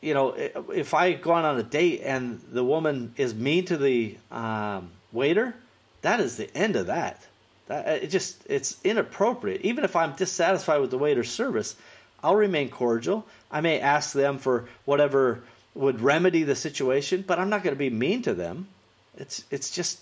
you 0.00 0.14
know, 0.14 0.34
if 0.72 0.94
I 0.94 1.12
go 1.12 1.32
on 1.32 1.58
a 1.58 1.62
date 1.62 2.02
and 2.04 2.40
the 2.50 2.64
woman 2.64 3.12
is 3.16 3.34
mean 3.34 3.64
to 3.66 3.76
the 3.76 4.16
um, 4.30 4.90
waiter, 5.12 5.54
that 6.02 6.20
is 6.20 6.36
the 6.36 6.54
end 6.56 6.76
of 6.76 6.86
that. 6.86 7.24
That 7.66 8.04
it 8.04 8.10
just 8.10 8.44
it's 8.48 8.78
inappropriate. 8.84 9.62
Even 9.62 9.82
if 9.84 9.96
I'm 9.96 10.14
dissatisfied 10.14 10.80
with 10.80 10.90
the 10.90 10.98
waiter's 10.98 11.30
service, 11.30 11.74
I'll 12.22 12.36
remain 12.36 12.68
cordial. 12.68 13.26
I 13.50 13.60
may 13.60 13.80
ask 13.80 14.12
them 14.12 14.38
for 14.38 14.68
whatever 14.84 15.42
would 15.74 16.00
remedy 16.00 16.42
the 16.42 16.54
situation, 16.54 17.24
but 17.26 17.38
I'm 17.38 17.50
not 17.50 17.62
going 17.62 17.74
to 17.74 17.78
be 17.78 17.90
mean 17.90 18.22
to 18.22 18.34
them. 18.34 18.68
It's 19.16 19.44
it's 19.50 19.70
just 19.70 20.00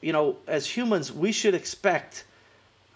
you 0.00 0.12
know, 0.12 0.36
as 0.46 0.66
humans, 0.66 1.12
we 1.12 1.32
should 1.32 1.54
expect 1.54 2.24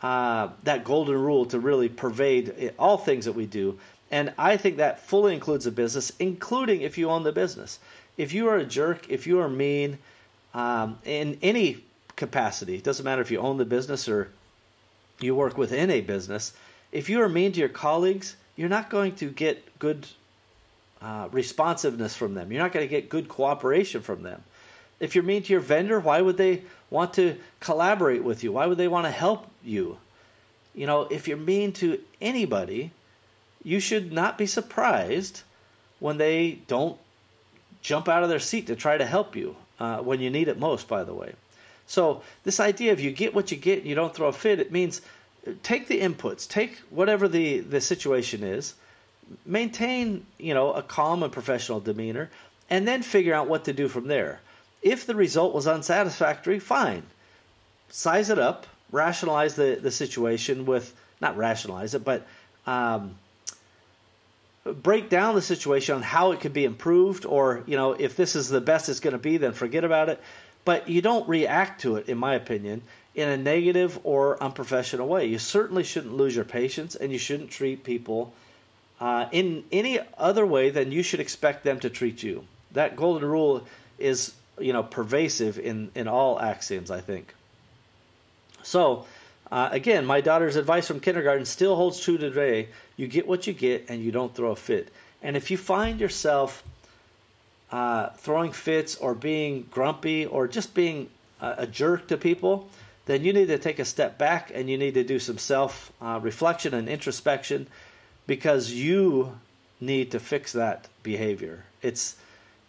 uh, 0.02 0.48
that 0.64 0.84
golden 0.84 1.16
rule 1.16 1.46
to 1.46 1.58
really 1.58 1.88
pervade 1.88 2.72
all 2.78 2.98
things 2.98 3.24
that 3.24 3.32
we 3.32 3.46
do. 3.46 3.78
And 4.10 4.32
I 4.38 4.56
think 4.56 4.76
that 4.76 5.00
fully 5.00 5.34
includes 5.34 5.66
a 5.66 5.72
business, 5.72 6.12
including 6.18 6.82
if 6.82 6.98
you 6.98 7.10
own 7.10 7.22
the 7.22 7.32
business. 7.32 7.78
If 8.16 8.32
you 8.32 8.48
are 8.48 8.56
a 8.56 8.64
jerk, 8.64 9.08
if 9.08 9.26
you 9.26 9.40
are 9.40 9.48
mean, 9.48 9.98
um, 10.52 10.98
in 11.04 11.38
any 11.42 11.84
capacity, 12.16 12.76
it 12.76 12.84
doesn't 12.84 13.04
matter 13.04 13.22
if 13.22 13.30
you 13.30 13.38
own 13.38 13.56
the 13.56 13.64
business 13.64 14.08
or 14.08 14.30
you 15.20 15.34
work 15.34 15.56
within 15.56 15.90
a 15.90 16.00
business, 16.00 16.52
if 16.92 17.08
you 17.08 17.22
are 17.22 17.28
mean 17.28 17.52
to 17.52 17.60
your 17.60 17.68
colleagues, 17.68 18.36
you're 18.56 18.68
not 18.68 18.90
going 18.90 19.14
to 19.16 19.30
get 19.30 19.78
good 19.78 20.06
uh, 21.02 21.28
responsiveness 21.32 22.16
from 22.16 22.34
them. 22.34 22.52
You're 22.52 22.62
not 22.62 22.72
going 22.72 22.86
to 22.86 22.90
get 22.90 23.08
good 23.08 23.28
cooperation 23.28 24.00
from 24.00 24.22
them. 24.22 24.42
If 25.00 25.14
you're 25.14 25.24
mean 25.24 25.42
to 25.42 25.52
your 25.52 25.60
vendor, 25.60 26.00
why 26.00 26.20
would 26.20 26.36
they 26.36 26.62
want 26.88 27.14
to 27.14 27.36
collaborate 27.60 28.22
with 28.22 28.44
you? 28.44 28.52
Why 28.52 28.66
would 28.66 28.78
they 28.78 28.88
want 28.88 29.06
to 29.06 29.10
help 29.10 29.46
you? 29.62 29.98
You 30.74 30.86
know, 30.86 31.02
if 31.02 31.28
you're 31.28 31.36
mean 31.36 31.72
to 31.74 32.00
anybody, 32.20 32.90
you 33.62 33.80
should 33.80 34.12
not 34.12 34.38
be 34.38 34.46
surprised 34.46 35.42
when 36.00 36.16
they 36.16 36.58
don't 36.68 36.98
jump 37.82 38.08
out 38.08 38.22
of 38.22 38.28
their 38.28 38.40
seat 38.40 38.68
to 38.68 38.76
try 38.76 38.96
to 38.96 39.04
help 39.04 39.36
you 39.36 39.56
uh, 39.78 39.98
when 39.98 40.20
you 40.20 40.30
need 40.30 40.48
it 40.48 40.58
most, 40.58 40.88
by 40.88 41.04
the 41.04 41.14
way. 41.14 41.34
So, 41.86 42.22
this 42.44 42.60
idea 42.60 42.92
of 42.92 43.00
you 43.00 43.10
get 43.10 43.34
what 43.34 43.50
you 43.50 43.58
get 43.58 43.78
and 43.78 43.86
you 43.86 43.94
don't 43.94 44.14
throw 44.14 44.28
a 44.28 44.32
fit, 44.32 44.58
it 44.58 44.72
means 44.72 45.02
take 45.62 45.88
the 45.88 46.00
inputs, 46.00 46.48
take 46.48 46.76
whatever 46.90 47.28
the, 47.28 47.60
the 47.60 47.80
situation 47.80 48.42
is, 48.42 48.74
maintain, 49.46 50.26
you 50.38 50.54
know, 50.54 50.72
a 50.72 50.82
calm 50.82 51.22
and 51.22 51.32
professional 51.32 51.80
demeanor, 51.80 52.30
and 52.70 52.86
then 52.86 53.02
figure 53.02 53.34
out 53.34 53.48
what 53.48 53.64
to 53.64 53.72
do 53.72 53.88
from 53.88 54.08
there. 54.08 54.40
If 54.82 55.06
the 55.06 55.14
result 55.14 55.54
was 55.54 55.66
unsatisfactory, 55.66 56.58
fine. 56.58 57.02
Size 57.88 58.30
it 58.30 58.38
up, 58.38 58.66
rationalize 58.90 59.54
the, 59.54 59.78
the 59.80 59.90
situation 59.90 60.66
with, 60.66 60.94
not 61.20 61.36
rationalize 61.36 61.94
it, 61.94 62.04
but 62.04 62.26
um, 62.66 63.14
break 64.64 65.08
down 65.08 65.34
the 65.34 65.42
situation 65.42 65.96
on 65.96 66.02
how 66.02 66.32
it 66.32 66.40
could 66.40 66.52
be 66.52 66.64
improved, 66.64 67.24
or, 67.26 67.62
you 67.66 67.76
know, 67.76 67.92
if 67.92 68.16
this 68.16 68.36
is 68.36 68.48
the 68.48 68.60
best 68.60 68.88
it's 68.88 69.00
going 69.00 69.12
to 69.12 69.18
be, 69.18 69.36
then 69.36 69.52
forget 69.52 69.84
about 69.84 70.08
it. 70.08 70.20
But 70.64 70.88
you 70.88 71.02
don't 71.02 71.28
react 71.28 71.82
to 71.82 71.96
it, 71.96 72.08
in 72.08 72.16
my 72.16 72.34
opinion, 72.34 72.82
in 73.14 73.28
a 73.28 73.36
negative 73.36 73.98
or 74.04 74.42
unprofessional 74.42 75.06
way. 75.06 75.26
You 75.26 75.38
certainly 75.38 75.84
shouldn't 75.84 76.14
lose 76.14 76.34
your 76.34 76.44
patience, 76.44 76.94
and 76.94 77.12
you 77.12 77.18
shouldn't 77.18 77.50
treat 77.50 77.84
people 77.84 78.32
uh, 79.00 79.26
in 79.32 79.64
any 79.70 80.00
other 80.18 80.44
way 80.44 80.70
than 80.70 80.92
you 80.92 81.02
should 81.02 81.20
expect 81.20 81.64
them 81.64 81.80
to 81.80 81.90
treat 81.90 82.22
you. 82.22 82.44
That 82.72 82.96
golden 82.96 83.28
rule 83.28 83.66
is, 83.98 84.34
you 84.58 84.72
know, 84.72 84.82
pervasive 84.82 85.58
in 85.58 85.90
in 85.94 86.08
all 86.08 86.40
axioms. 86.40 86.90
I 86.90 87.00
think. 87.00 87.34
So, 88.62 89.06
uh, 89.52 89.68
again, 89.70 90.06
my 90.06 90.20
daughter's 90.20 90.56
advice 90.56 90.88
from 90.88 91.00
kindergarten 91.00 91.44
still 91.44 91.76
holds 91.76 92.00
true 92.00 92.18
today. 92.18 92.68
You 92.96 93.06
get 93.06 93.26
what 93.28 93.46
you 93.46 93.52
get, 93.52 93.86
and 93.88 94.02
you 94.02 94.10
don't 94.10 94.34
throw 94.34 94.50
a 94.52 94.56
fit. 94.56 94.92
And 95.22 95.36
if 95.36 95.50
you 95.50 95.56
find 95.56 96.00
yourself 96.00 96.62
uh, 97.70 98.10
throwing 98.18 98.52
fits 98.52 98.96
or 98.96 99.14
being 99.14 99.66
grumpy 99.70 100.26
or 100.26 100.46
just 100.46 100.74
being 100.74 101.08
a, 101.40 101.54
a, 101.58 101.66
jerk 101.66 102.06
to 102.08 102.16
people, 102.16 102.68
then 103.06 103.24
you 103.24 103.32
need 103.32 103.48
to 103.48 103.58
take 103.58 103.78
a 103.78 103.84
step 103.84 104.18
back 104.18 104.50
and 104.54 104.68
you 104.68 104.78
need 104.78 104.94
to 104.94 105.04
do 105.04 105.18
some 105.18 105.38
self 105.38 105.92
uh, 106.00 106.18
reflection 106.22 106.74
and 106.74 106.88
introspection 106.88 107.66
because 108.26 108.72
you 108.72 109.38
need 109.80 110.12
to 110.12 110.20
fix 110.20 110.52
that 110.52 110.88
behavior. 111.02 111.64
It's 111.82 112.16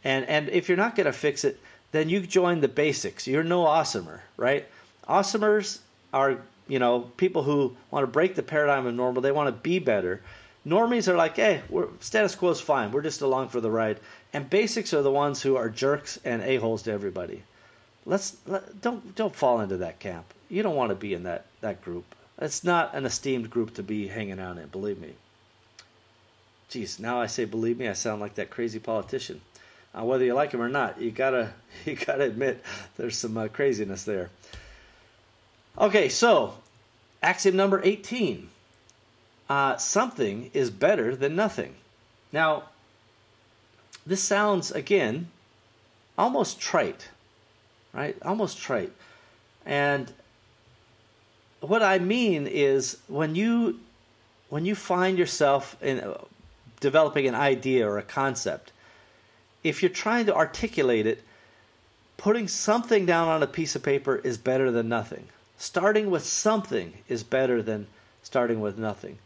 and 0.03 0.25
and 0.25 0.49
if 0.49 0.67
you're 0.67 0.77
not 0.77 0.95
going 0.95 1.05
to 1.05 1.13
fix 1.13 1.43
it, 1.43 1.59
then 1.91 2.09
you 2.09 2.21
join 2.21 2.61
the 2.61 2.67
basics. 2.67 3.27
You're 3.27 3.43
no 3.43 3.63
awesomer, 3.63 4.19
right? 4.37 4.67
Awesomers 5.07 5.79
are 6.13 6.37
you 6.67 6.79
know 6.79 7.01
people 7.17 7.43
who 7.43 7.75
want 7.91 8.03
to 8.03 8.07
break 8.07 8.35
the 8.35 8.43
paradigm 8.43 8.85
of 8.85 8.93
normal. 8.93 9.21
They 9.21 9.31
want 9.31 9.47
to 9.47 9.61
be 9.61 9.79
better. 9.79 10.21
Normies 10.67 11.07
are 11.07 11.15
like, 11.15 11.35
hey, 11.35 11.61
we're, 11.69 11.87
status 11.99 12.33
quo 12.33 12.49
is 12.49 12.59
fine. 12.59 12.91
We're 12.91 13.03
just 13.03 13.21
along 13.21 13.49
for 13.49 13.61
the 13.61 13.69
ride. 13.69 13.99
And 14.33 14.49
basics 14.49 14.95
are 14.95 15.03
the 15.03 15.11
ones 15.11 15.39
who 15.39 15.55
are 15.57 15.69
jerks 15.69 16.19
and 16.25 16.41
a 16.41 16.55
holes 16.55 16.81
to 16.83 16.91
everybody. 16.91 17.43
Let's 18.05 18.37
let, 18.45 18.81
don't 18.81 19.15
don't 19.15 19.35
fall 19.35 19.61
into 19.61 19.77
that 19.77 19.99
camp. 19.99 20.25
You 20.49 20.63
don't 20.63 20.75
want 20.75 20.89
to 20.89 20.95
be 20.95 21.13
in 21.13 21.23
that 21.23 21.45
that 21.61 21.81
group. 21.83 22.05
It's 22.39 22.63
not 22.63 22.93
an 22.93 23.05
esteemed 23.05 23.49
group 23.49 23.75
to 23.75 23.83
be 23.83 24.07
hanging 24.07 24.39
out 24.39 24.57
in. 24.57 24.67
Believe 24.67 24.99
me. 24.99 25.13
Geez, 26.69 26.99
now 26.99 27.19
I 27.19 27.27
say 27.27 27.45
believe 27.45 27.77
me, 27.77 27.87
I 27.87 27.93
sound 27.93 28.21
like 28.21 28.35
that 28.35 28.49
crazy 28.49 28.79
politician. 28.79 29.41
Uh, 29.97 30.03
whether 30.03 30.25
you 30.25 30.33
like 30.33 30.51
him 30.51 30.61
or 30.61 30.69
not, 30.69 30.99
you 30.99 31.11
gotta 31.11 31.53
you 31.85 31.95
gotta 31.95 32.23
admit 32.23 32.63
there's 32.97 33.17
some 33.17 33.37
uh, 33.37 33.47
craziness 33.47 34.03
there. 34.03 34.29
Okay, 35.77 36.09
so 36.09 36.55
axiom 37.23 37.55
number 37.55 37.81
eighteen: 37.83 38.49
uh, 39.49 39.77
something 39.77 40.51
is 40.53 40.69
better 40.69 41.15
than 41.15 41.35
nothing. 41.35 41.75
Now, 42.31 42.63
this 44.05 44.21
sounds, 44.21 44.71
again, 44.71 45.29
almost 46.17 46.59
trite, 46.59 47.09
right? 47.95 48.15
Almost 48.21 48.59
trite. 48.59 48.91
And 49.65 50.11
what 51.61 51.81
I 51.81 51.99
mean 51.99 52.47
is 52.47 52.97
when 53.07 53.35
you 53.35 53.79
when 54.49 54.65
you 54.65 54.75
find 54.75 55.17
yourself 55.17 55.75
in 55.81 55.99
uh, 55.99 56.17
developing 56.79 57.27
an 57.27 57.33
idea 57.33 57.87
or 57.89 57.97
a 57.97 58.03
concept, 58.03 58.71
if 59.63 59.81
you're 59.81 59.89
trying 59.89 60.27
to 60.27 60.35
articulate 60.35 61.07
it, 61.07 61.23
putting 62.17 62.47
something 62.47 63.05
down 63.05 63.27
on 63.27 63.41
a 63.41 63.47
piece 63.47 63.75
of 63.75 63.81
paper 63.81 64.15
is 64.17 64.37
better 64.37 64.69
than 64.69 64.87
nothing. 64.87 65.27
Starting 65.57 66.11
with 66.11 66.23
something 66.25 66.93
is 67.07 67.23
better 67.23 67.63
than 67.63 67.87
starting 68.21 68.61
with 68.61 68.77
nothing. 68.77 69.17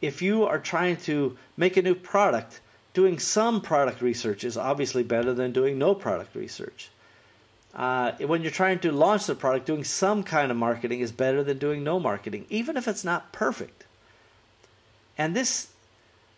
If 0.00 0.22
you 0.22 0.44
are 0.44 0.58
trying 0.58 0.96
to 1.08 1.36
make 1.56 1.76
a 1.76 1.82
new 1.82 1.94
product, 1.94 2.60
doing 2.94 3.18
some 3.18 3.60
product 3.60 4.00
research 4.00 4.42
is 4.42 4.56
obviously 4.56 5.02
better 5.02 5.34
than 5.34 5.52
doing 5.52 5.78
no 5.78 5.94
product 5.94 6.34
research. 6.34 6.90
Uh, 7.74 8.12
when 8.26 8.42
you're 8.42 8.50
trying 8.50 8.78
to 8.80 8.92
launch 8.92 9.26
the 9.26 9.34
product, 9.34 9.66
doing 9.66 9.84
some 9.84 10.22
kind 10.22 10.50
of 10.50 10.56
marketing 10.56 11.00
is 11.00 11.10
better 11.10 11.42
than 11.42 11.58
doing 11.58 11.82
no 11.82 11.98
marketing, 11.98 12.44
even 12.50 12.76
if 12.76 12.86
it's 12.86 13.04
not 13.04 13.32
perfect. 13.32 13.84
And 15.16 15.34
this, 15.34 15.68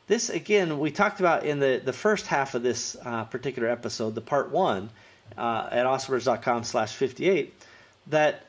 this 0.06 0.30
again, 0.30 0.78
we 0.78 0.92
talked 0.92 1.18
about 1.18 1.44
in 1.44 1.58
the, 1.58 1.80
the 1.84 1.92
first 1.92 2.26
half 2.26 2.54
of 2.54 2.62
this 2.62 2.96
uh, 3.04 3.24
particular 3.24 3.68
episode, 3.68 4.14
the 4.14 4.20
part 4.20 4.50
one 4.50 4.90
uh, 5.36 5.68
at 5.72 5.86
awesomers.com 5.86 6.62
slash 6.64 6.92
58, 6.92 7.52
that, 8.08 8.44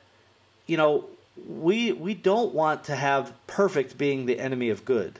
you 0.67 0.77
know, 0.77 1.05
we, 1.47 1.91
we 1.91 2.13
don't 2.13 2.53
want 2.53 2.85
to 2.85 2.95
have 2.95 3.33
perfect 3.47 3.97
being 3.97 4.25
the 4.25 4.39
enemy 4.39 4.69
of 4.69 4.85
good. 4.85 5.19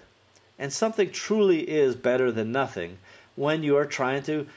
And 0.60 0.72
something 0.72 1.12
truly 1.12 1.68
is 1.68 1.96
better 1.96 2.32
than 2.32 2.52
nothing 2.52 2.98
when 3.36 3.64
you 3.64 3.78
are 3.78 3.86
trying 3.86 4.24
to 4.24 4.48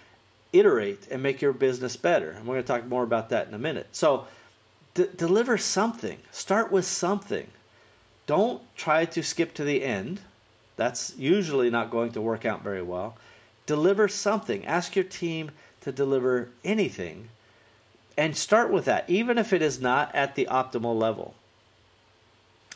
iterate 0.52 1.08
and 1.10 1.22
make 1.22 1.42
your 1.42 1.52
business 1.52 1.96
better. 1.96 2.30
And 2.30 2.46
we're 2.46 2.54
going 2.54 2.64
to 2.64 2.68
talk 2.68 2.86
more 2.86 3.02
about 3.02 3.30
that 3.30 3.48
in 3.48 3.54
a 3.54 3.58
minute. 3.58 3.86
So, 3.92 4.26
d- 4.94 5.08
deliver 5.16 5.58
something. 5.58 6.18
Start 6.30 6.72
with 6.72 6.84
something. 6.84 7.46
Don't 8.26 8.62
try 8.76 9.04
to 9.06 9.22
skip 9.22 9.54
to 9.54 9.64
the 9.64 9.82
end. 9.82 10.20
That's 10.76 11.16
usually 11.16 11.70
not 11.70 11.90
going 11.90 12.12
to 12.12 12.20
work 12.20 12.44
out 12.44 12.62
very 12.62 12.82
well. 12.82 13.16
Deliver 13.66 14.08
something. 14.08 14.64
Ask 14.66 14.96
your 14.96 15.04
team 15.04 15.50
to 15.82 15.92
deliver 15.92 16.48
anything 16.64 17.28
and 18.16 18.36
start 18.36 18.70
with 18.70 18.86
that, 18.86 19.08
even 19.08 19.38
if 19.38 19.52
it 19.52 19.62
is 19.62 19.80
not 19.80 20.14
at 20.14 20.34
the 20.34 20.46
optimal 20.50 20.98
level. 20.98 21.34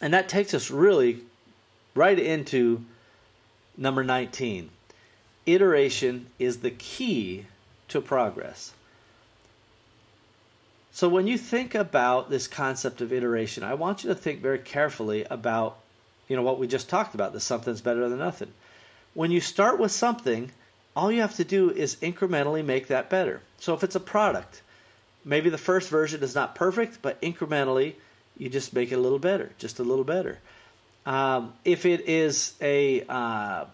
And 0.01 0.15
that 0.15 0.29
takes 0.29 0.55
us 0.55 0.71
really 0.71 1.21
right 1.95 2.19
into 2.19 2.85
Number 3.77 4.05
19. 4.05 4.71
Iteration 5.47 6.27
is 6.39 6.59
the 6.59 6.71
key 6.71 7.47
to 7.93 8.01
progress. 8.01 8.73
So 10.93 11.09
when 11.09 11.27
you 11.27 11.39
think 11.39 11.75
about 11.75 12.29
this 12.29 12.47
concept 12.47 13.01
of 13.01 13.13
iteration, 13.13 13.63
I 13.65 13.75
want 13.75 14.05
you 14.05 14.11
to 14.11 14.15
think 14.15 14.43
very 14.43 14.59
carefully 14.59 15.25
about 15.25 15.79
you 16.29 16.37
know 16.37 16.43
what 16.43 16.59
we 16.59 16.67
just 16.67 16.89
talked 16.89 17.15
about, 17.15 17.33
that 17.33 17.41
something's 17.41 17.81
better 17.81 18.09
than 18.09 18.19
nothing. 18.19 18.53
When 19.15 19.31
you 19.31 19.41
start 19.41 19.79
with 19.79 19.91
something, 19.91 20.51
all 20.97 21.13
you 21.13 21.21
have 21.21 21.37
to 21.37 21.45
do 21.45 21.71
is 21.71 21.97
incrementally 21.97 22.65
make 22.65 22.89
that 22.89 23.11
better. 23.11 23.41
So 23.59 23.75
if 23.75 23.85
it's 23.85 23.97
a 23.97 24.01
product, 24.01 24.63
maybe 25.25 25.51
the 25.51 25.59
first 25.59 25.89
version 25.91 26.23
is 26.23 26.35
not 26.35 26.55
perfect, 26.55 27.03
but 27.03 27.21
incrementally 27.21 27.95
you 28.39 28.49
just 28.49 28.73
make 28.73 28.93
it 28.93 28.97
a 28.97 29.01
little 29.01 29.19
better, 29.19 29.51
just 29.59 29.79
a 29.79 29.83
little 29.83 30.05
better. 30.05 30.39
Um, 31.05 31.53
if 31.65 31.85
it 31.85 32.09
is 32.09 32.55
a 32.61 33.03
uh, 33.09 33.65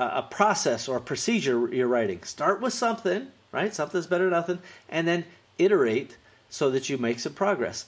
a 0.00 0.26
process 0.28 0.88
or 0.88 0.96
a 0.96 1.00
procedure 1.00 1.68
you're 1.72 1.86
writing, 1.86 2.22
start 2.22 2.60
with 2.60 2.72
something, 2.72 3.28
right? 3.52 3.74
Something's 3.74 4.06
better 4.06 4.24
than 4.24 4.32
nothing, 4.32 4.58
and 4.88 5.06
then 5.06 5.24
iterate 5.58 6.16
so 6.48 6.70
that 6.70 6.88
you 6.88 6.98
make 6.98 7.20
some 7.20 7.34
progress. 7.34 7.86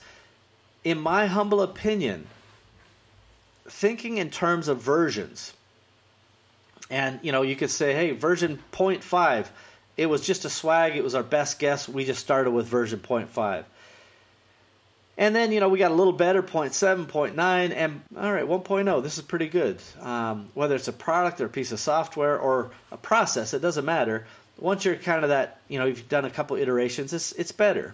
In 0.83 0.99
my 0.99 1.25
humble 1.25 1.61
opinion, 1.61 2.27
thinking 3.67 4.17
in 4.17 4.29
terms 4.29 4.67
of 4.67 4.81
versions, 4.81 5.53
and 6.89 7.19
you 7.23 7.31
know, 7.31 7.41
you 7.41 7.55
could 7.55 7.71
say, 7.71 7.93
hey, 7.93 8.11
version 8.11 8.59
0.5, 8.71 9.47
it 9.97 10.05
was 10.07 10.21
just 10.21 10.45
a 10.45 10.49
swag, 10.49 10.95
it 10.95 11.03
was 11.03 11.15
our 11.15 11.23
best 11.23 11.59
guess, 11.59 11.87
we 11.87 12.05
just 12.05 12.21
started 12.21 12.51
with 12.51 12.67
version 12.67 12.99
0.5. 12.99 13.63
And 15.17 15.35
then, 15.35 15.51
you 15.51 15.59
know, 15.59 15.69
we 15.69 15.77
got 15.77 15.91
a 15.91 15.95
little 15.95 16.13
better, 16.13 16.41
0.7, 16.41 17.05
0.9, 17.05 17.37
and 17.75 18.01
all 18.17 18.33
right, 18.33 18.45
1.0, 18.45 19.03
this 19.03 19.17
is 19.17 19.23
pretty 19.23 19.47
good. 19.47 19.79
Um, 20.01 20.47
whether 20.55 20.75
it's 20.75 20.87
a 20.87 20.93
product 20.93 21.39
or 21.39 21.45
a 21.45 21.49
piece 21.49 21.71
of 21.71 21.79
software 21.79 22.39
or 22.39 22.71
a 22.91 22.97
process, 22.97 23.53
it 23.53 23.61
doesn't 23.61 23.85
matter. 23.85 24.25
Once 24.57 24.85
you're 24.85 24.95
kind 24.95 25.23
of 25.23 25.29
that, 25.29 25.59
you 25.67 25.77
know, 25.77 25.85
you've 25.85 26.09
done 26.09 26.25
a 26.25 26.31
couple 26.31 26.57
iterations, 26.57 27.13
it's, 27.13 27.31
it's 27.33 27.51
better. 27.51 27.93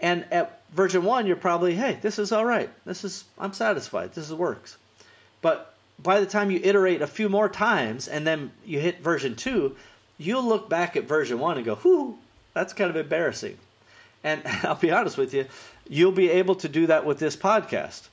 And 0.00 0.26
at 0.30 0.60
version 0.72 1.04
1, 1.04 1.26
you're 1.26 1.36
probably, 1.36 1.74
hey, 1.74 1.98
this 2.02 2.18
is 2.18 2.30
all 2.30 2.44
right. 2.44 2.68
This 2.84 3.04
is, 3.04 3.24
I'm 3.38 3.54
satisfied. 3.54 4.12
This 4.12 4.30
works. 4.30 4.76
But 5.40 5.74
by 6.02 6.20
the 6.20 6.26
time 6.26 6.50
you 6.50 6.60
iterate 6.62 7.00
a 7.00 7.06
few 7.06 7.30
more 7.30 7.48
times 7.48 8.08
and 8.08 8.26
then 8.26 8.50
you 8.66 8.80
hit 8.80 9.00
version 9.00 9.36
2, 9.36 9.74
you'll 10.18 10.44
look 10.44 10.68
back 10.68 10.96
at 10.96 11.04
version 11.04 11.38
1 11.38 11.56
and 11.56 11.64
go, 11.64 11.76
whoo, 11.76 12.18
that's 12.52 12.74
kind 12.74 12.90
of 12.90 12.96
embarrassing. 12.96 13.56
And 14.24 14.42
I'll 14.64 14.74
be 14.74 14.90
honest 14.90 15.16
with 15.16 15.32
you, 15.34 15.46
you'll 15.88 16.12
be 16.12 16.30
able 16.30 16.56
to 16.56 16.68
do 16.68 16.88
that 16.88 17.06
with 17.06 17.18
this 17.20 17.36
podcast. 17.36 18.08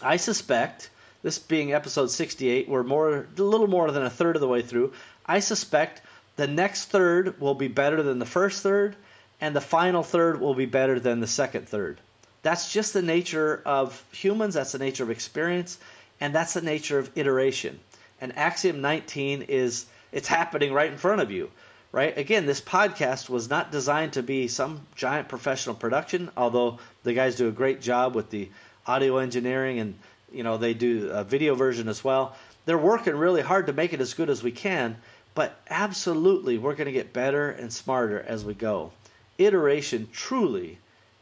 I 0.00 0.16
suspect, 0.16 0.88
this 1.22 1.38
being 1.38 1.72
episode 1.74 2.10
68, 2.10 2.68
we're 2.68 2.82
more 2.82 3.26
a 3.36 3.42
little 3.42 3.66
more 3.66 3.90
than 3.90 4.04
a 4.04 4.10
third 4.10 4.36
of 4.36 4.40
the 4.40 4.48
way 4.48 4.62
through. 4.62 4.92
I 5.26 5.40
suspect 5.40 6.02
the 6.36 6.46
next 6.46 6.86
third 6.86 7.40
will 7.40 7.54
be 7.54 7.68
better 7.68 8.02
than 8.02 8.18
the 8.18 8.26
first 8.26 8.62
third, 8.62 8.94
and 9.40 9.56
the 9.56 9.60
final 9.60 10.02
third 10.02 10.40
will 10.40 10.54
be 10.54 10.66
better 10.66 11.00
than 11.00 11.20
the 11.20 11.26
second 11.26 11.68
third. 11.68 11.98
That's 12.42 12.72
just 12.72 12.92
the 12.92 13.02
nature 13.02 13.60
of 13.66 14.04
humans, 14.12 14.54
that's 14.54 14.72
the 14.72 14.78
nature 14.78 15.02
of 15.02 15.10
experience, 15.10 15.78
and 16.20 16.34
that's 16.34 16.54
the 16.54 16.60
nature 16.62 16.98
of 16.98 17.10
iteration. 17.16 17.80
and 18.20 18.36
Axiom 18.38 18.80
19 18.80 19.42
is 19.42 19.86
it's 20.12 20.28
happening 20.28 20.72
right 20.72 20.90
in 20.90 20.96
front 20.96 21.20
of 21.20 21.30
you. 21.30 21.50
Right? 21.92 22.16
Again, 22.18 22.46
this 22.46 22.60
podcast 22.60 23.30
was 23.30 23.48
not 23.48 23.72
designed 23.72 24.14
to 24.14 24.22
be 24.22 24.48
some 24.48 24.80
giant 24.96 25.28
professional 25.28 25.74
production, 25.74 26.30
although 26.36 26.78
the 27.04 27.14
guys 27.14 27.36
do 27.36 27.48
a 27.48 27.52
great 27.52 27.80
job 27.80 28.14
with 28.14 28.30
the 28.30 28.50
audio 28.86 29.18
engineering 29.18 29.78
and 29.78 29.98
you 30.32 30.42
know 30.42 30.58
they 30.58 30.74
do 30.74 31.10
a 31.10 31.24
video 31.24 31.54
version 31.54 31.88
as 31.88 32.04
well. 32.04 32.36
They're 32.66 32.76
working 32.76 33.16
really 33.16 33.42
hard 33.42 33.68
to 33.68 33.72
make 33.72 33.92
it 33.92 34.00
as 34.00 34.14
good 34.14 34.28
as 34.28 34.42
we 34.42 34.50
can, 34.50 34.96
but 35.34 35.58
absolutely 35.70 36.58
we're 36.58 36.74
going 36.74 36.86
to 36.86 36.92
get 36.92 37.12
better 37.12 37.50
and 37.50 37.72
smarter 37.72 38.20
as 38.20 38.44
we 38.44 38.54
go. 38.54 38.92
Iteration 39.38 40.08
truly 40.12 40.78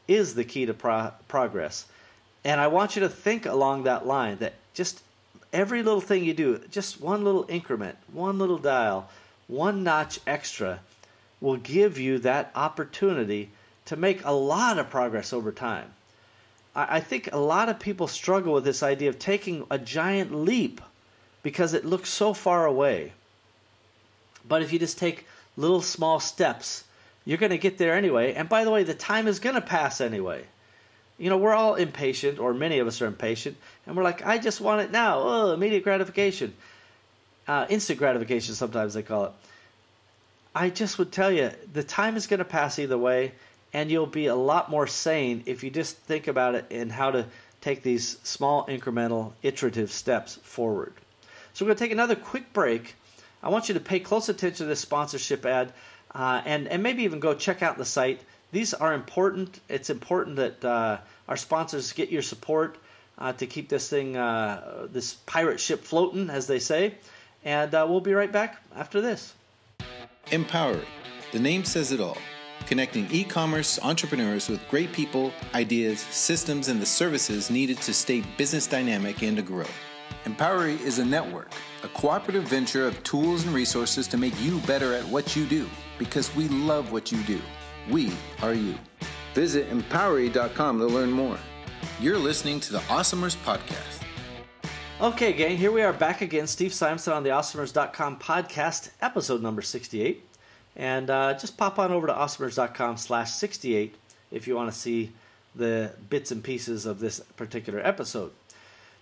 is 0.09 0.35
the 0.35 0.45
key 0.45 0.67
to 0.67 0.75
pro- 0.75 1.12
progress. 1.29 1.87
And 2.45 2.61
I 2.61 2.69
want 2.69 2.97
you 2.97 3.01
to 3.01 3.09
think 3.09 3.47
along 3.47 3.85
that 3.85 4.07
line 4.07 4.39
that 4.39 4.55
just 4.75 5.03
every 5.53 5.83
little 5.83 6.01
thing 6.01 6.25
you 6.25 6.35
do, 6.35 6.59
just 6.71 7.01
one 7.01 7.25
little 7.25 7.47
increment, 7.49 7.97
one 8.12 8.39
little 8.39 8.59
dial, 8.59 9.09
one 9.47 9.84
notch 9.84 10.18
extra 10.26 10.80
will 11.40 11.57
give 11.57 11.99
you 11.99 12.18
that 12.20 12.51
opportunity 12.55 13.51
to 13.86 13.97
make 13.97 14.24
a 14.24 14.32
lot 14.32 14.78
of 14.78 14.90
progress 14.90 15.32
over 15.32 15.53
time. 15.53 15.92
I, 16.76 17.01
think 17.01 17.28
a 17.32 17.38
lot 17.38 17.68
of 17.68 17.78
people 17.78 18.09
struggle 18.09 18.55
with 18.55 18.64
this 18.64 18.82
idea 18.82 19.09
of 19.09 19.18
taking 19.18 19.64
a 19.70 19.78
giant 19.78 20.34
leap 20.34 20.80
because 21.45 21.72
it 21.72 21.84
looks 21.84 22.09
so 22.09 22.34
far 22.34 22.66
away. 22.66 23.12
But 24.49 24.62
if 24.62 24.72
you 24.72 24.80
just 24.80 24.99
take 24.99 25.26
little 25.57 25.82
small 25.82 26.18
steps, 26.18 26.82
you're 27.24 27.38
going 27.38 27.51
to 27.51 27.59
get 27.59 27.78
there 27.78 27.95
anyway. 27.95 28.34
And 28.34 28.49
by 28.49 28.64
the 28.64 28.72
way, 28.72 28.82
the 28.82 28.95
time 28.95 29.28
is 29.28 29.38
going 29.38 29.55
to 29.55 29.61
pass 29.61 30.01
anyway. 30.01 30.45
You 31.16 31.30
know, 31.30 31.36
we're 31.36 31.55
all 31.55 31.76
impatient, 31.76 32.40
or 32.40 32.53
many 32.53 32.80
of 32.80 32.88
us 32.88 33.01
are 33.01 33.07
impatient, 33.07 33.57
and 33.86 33.97
we're 33.97 34.03
like, 34.03 34.26
I 34.26 34.38
just 34.38 34.61
want 34.61 34.80
it 34.80 34.90
now. 34.90 35.20
Oh, 35.20 35.53
immediate 35.53 35.84
gratification. 35.84 36.55
Uh, 37.47 37.66
instant 37.68 37.99
gratification, 37.99 38.55
sometimes 38.55 38.95
they 38.95 39.03
call 39.03 39.26
it. 39.26 39.32
I 40.55 40.70
just 40.70 40.99
would 40.99 41.12
tell 41.12 41.30
you, 41.30 41.51
the 41.72 41.82
time 41.82 42.16
is 42.16 42.26
going 42.26 42.38
to 42.38 42.45
pass 42.45 42.78
either 42.78 42.97
way, 42.97 43.32
and 43.72 43.90
you'll 43.90 44.07
be 44.07 44.26
a 44.26 44.36
lot 44.36 44.70
more 44.70 44.86
sane 44.86 45.42
if 45.47 45.64
you 45.64 45.70
just 45.70 45.97
think 45.97 46.28
about 46.28 46.55
it 46.55 46.66
and 46.70 46.90
how 46.90 47.11
to 47.11 47.26
take 47.61 47.82
these 47.82 48.18
small, 48.22 48.66
incremental, 48.66 49.32
iterative 49.42 49.90
steps 49.90 50.36
forward. 50.36 50.92
So, 51.53 51.64
we're 51.64 51.70
going 51.70 51.78
to 51.78 51.84
take 51.84 51.92
another 51.92 52.16
quick 52.16 52.53
break. 52.53 52.95
I 53.42 53.49
want 53.49 53.68
you 53.68 53.74
to 53.74 53.80
pay 53.80 54.01
close 54.01 54.28
attention 54.28 54.59
to 54.59 54.64
this 54.64 54.80
sponsorship 54.80 55.45
ad 55.45 55.72
uh, 56.14 56.42
and, 56.45 56.68
and 56.68 56.82
maybe 56.82 57.03
even 57.03 57.20
go 57.20 57.34
check 57.34 57.62
out 57.62 57.76
the 57.76 57.84
site 57.84 58.20
these 58.55 58.72
are 58.72 58.95
important. 58.95 59.59
It's 59.68 59.90
important 59.90 60.36
that 60.36 60.64
uh, 60.64 60.99
our 61.26 61.36
sponsors 61.36 61.92
get 61.92 62.11
your 62.11 62.22
support 62.22 62.78
uh, 63.18 63.32
to 63.32 63.49
keep 63.49 63.68
this 63.68 63.90
thing, 63.90 64.16
uh, 64.16 64.86
this 64.92 65.14
pirate 65.26 65.59
ship 65.59 65.82
floating, 65.82 66.30
as 66.30 66.47
they 66.47 66.61
say. 66.61 66.95
And 67.45 67.74
uh, 67.74 67.86
we'll 67.88 68.01
be 68.01 68.14
right 68.14 68.32
back 68.32 68.62
after 68.74 69.01
this. 69.01 69.34
Empowery. 70.26 70.86
The 71.32 71.38
name 71.38 71.64
says 71.64 71.92
it 71.92 72.01
all. 72.01 72.16
Connecting 72.66 73.07
e 73.11 73.24
commerce 73.24 73.78
entrepreneurs 73.82 74.49
with 74.49 74.66
great 74.68 74.92
people, 74.92 75.32
ideas, 75.55 76.01
systems, 76.01 76.68
and 76.68 76.80
the 76.80 76.86
services 76.86 77.51
needed 77.51 77.78
to 77.82 77.92
stay 77.92 78.22
business 78.38 78.66
dynamic 78.66 79.22
and 79.22 79.36
to 79.36 79.42
grow. 79.42 79.66
Empowery 80.24 80.80
is 80.80 80.99
a 80.99 81.05
network, 81.05 81.53
a 81.82 81.88
cooperative 81.88 82.45
venture 82.45 82.86
of 82.86 83.03
tools 83.03 83.45
and 83.45 83.55
resources 83.55 84.09
to 84.09 84.16
make 84.16 84.38
you 84.40 84.59
better 84.61 84.95
at 84.95 85.05
what 85.09 85.36
you 85.36 85.45
do 85.45 85.68
because 85.99 86.34
we 86.34 86.49
love 86.49 86.92
what 86.92 87.12
you 87.12 87.22
do. 87.24 87.40
We 87.90 88.12
are 88.40 88.55
you. 88.55 88.76
Visit 89.34 89.68
empowery.com 89.68 90.78
to 90.78 90.86
learn 90.86 91.11
more. 91.11 91.38
You're 92.01 92.18
listening 92.18 92.61
to 92.61 92.72
the 92.72 92.78
Awesomers 92.80 93.36
Podcast. 93.45 94.03
Okay, 95.05 95.34
gang, 95.34 95.59
here 95.59 95.70
we 95.70 95.82
are 95.82 95.92
back 95.92 96.22
again. 96.22 96.46
Steve 96.46 96.72
Simonson 96.72 97.12
on 97.12 97.24
the 97.24 97.28
Awesomers.com 97.28 98.18
podcast, 98.18 98.88
episode 99.02 99.42
number 99.42 99.61
68. 99.61 100.24
And 100.76 101.11
uh, 101.11 101.34
just 101.34 101.59
pop 101.59 101.78
on 101.78 101.92
over 101.92 102.07
to 102.07 102.12
awesomers.com 102.14 102.96
slash 102.96 103.30
68 103.32 103.96
if 104.30 104.48
you 104.48 104.57
want 104.57 104.72
to 104.72 104.78
see 104.78 105.12
the 105.55 105.92
bits 106.09 106.30
and 106.30 106.42
pieces 106.42 106.86
of 106.86 107.00
this 107.00 107.20
particular 107.36 107.86
episode. 107.86 108.32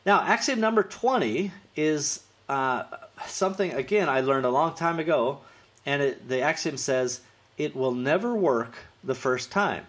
Now, 0.05 0.23
axiom 0.23 0.59
number 0.59 0.83
20 0.83 1.53
is 1.77 2.25
uh, 2.49 2.83
something, 3.29 3.73
again, 3.73 4.09
I 4.09 4.23
learned 4.23 4.45
a 4.45 4.51
long 4.51 4.75
time 4.75 4.99
ago. 4.99 5.39
And 5.87 6.03
it, 6.03 6.29
the 6.29 6.41
axiom 6.41 6.79
says, 6.79 7.21
it 7.59 7.77
will 7.77 7.95
never 7.95 8.35
work 8.35 8.75
the 9.05 9.15
first 9.15 9.53
time. 9.53 9.87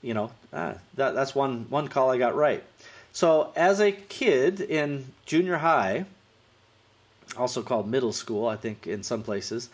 you 0.00 0.14
know, 0.14 0.30
uh, 0.52 0.74
that, 0.94 1.14
that's 1.14 1.34
one, 1.34 1.66
one 1.68 1.88
call 1.88 2.10
I 2.10 2.16
got 2.16 2.34
right. 2.34 2.64
So, 3.12 3.52
as 3.56 3.80
a 3.80 3.90
kid 3.90 4.60
in 4.60 5.12
junior 5.26 5.58
high, 5.58 6.06
also 7.36 7.62
called 7.62 7.88
middle 7.88 8.12
school, 8.12 8.46
I 8.46 8.56
think 8.56 8.86
in 8.86 9.02
some 9.02 9.22
places, 9.22 9.68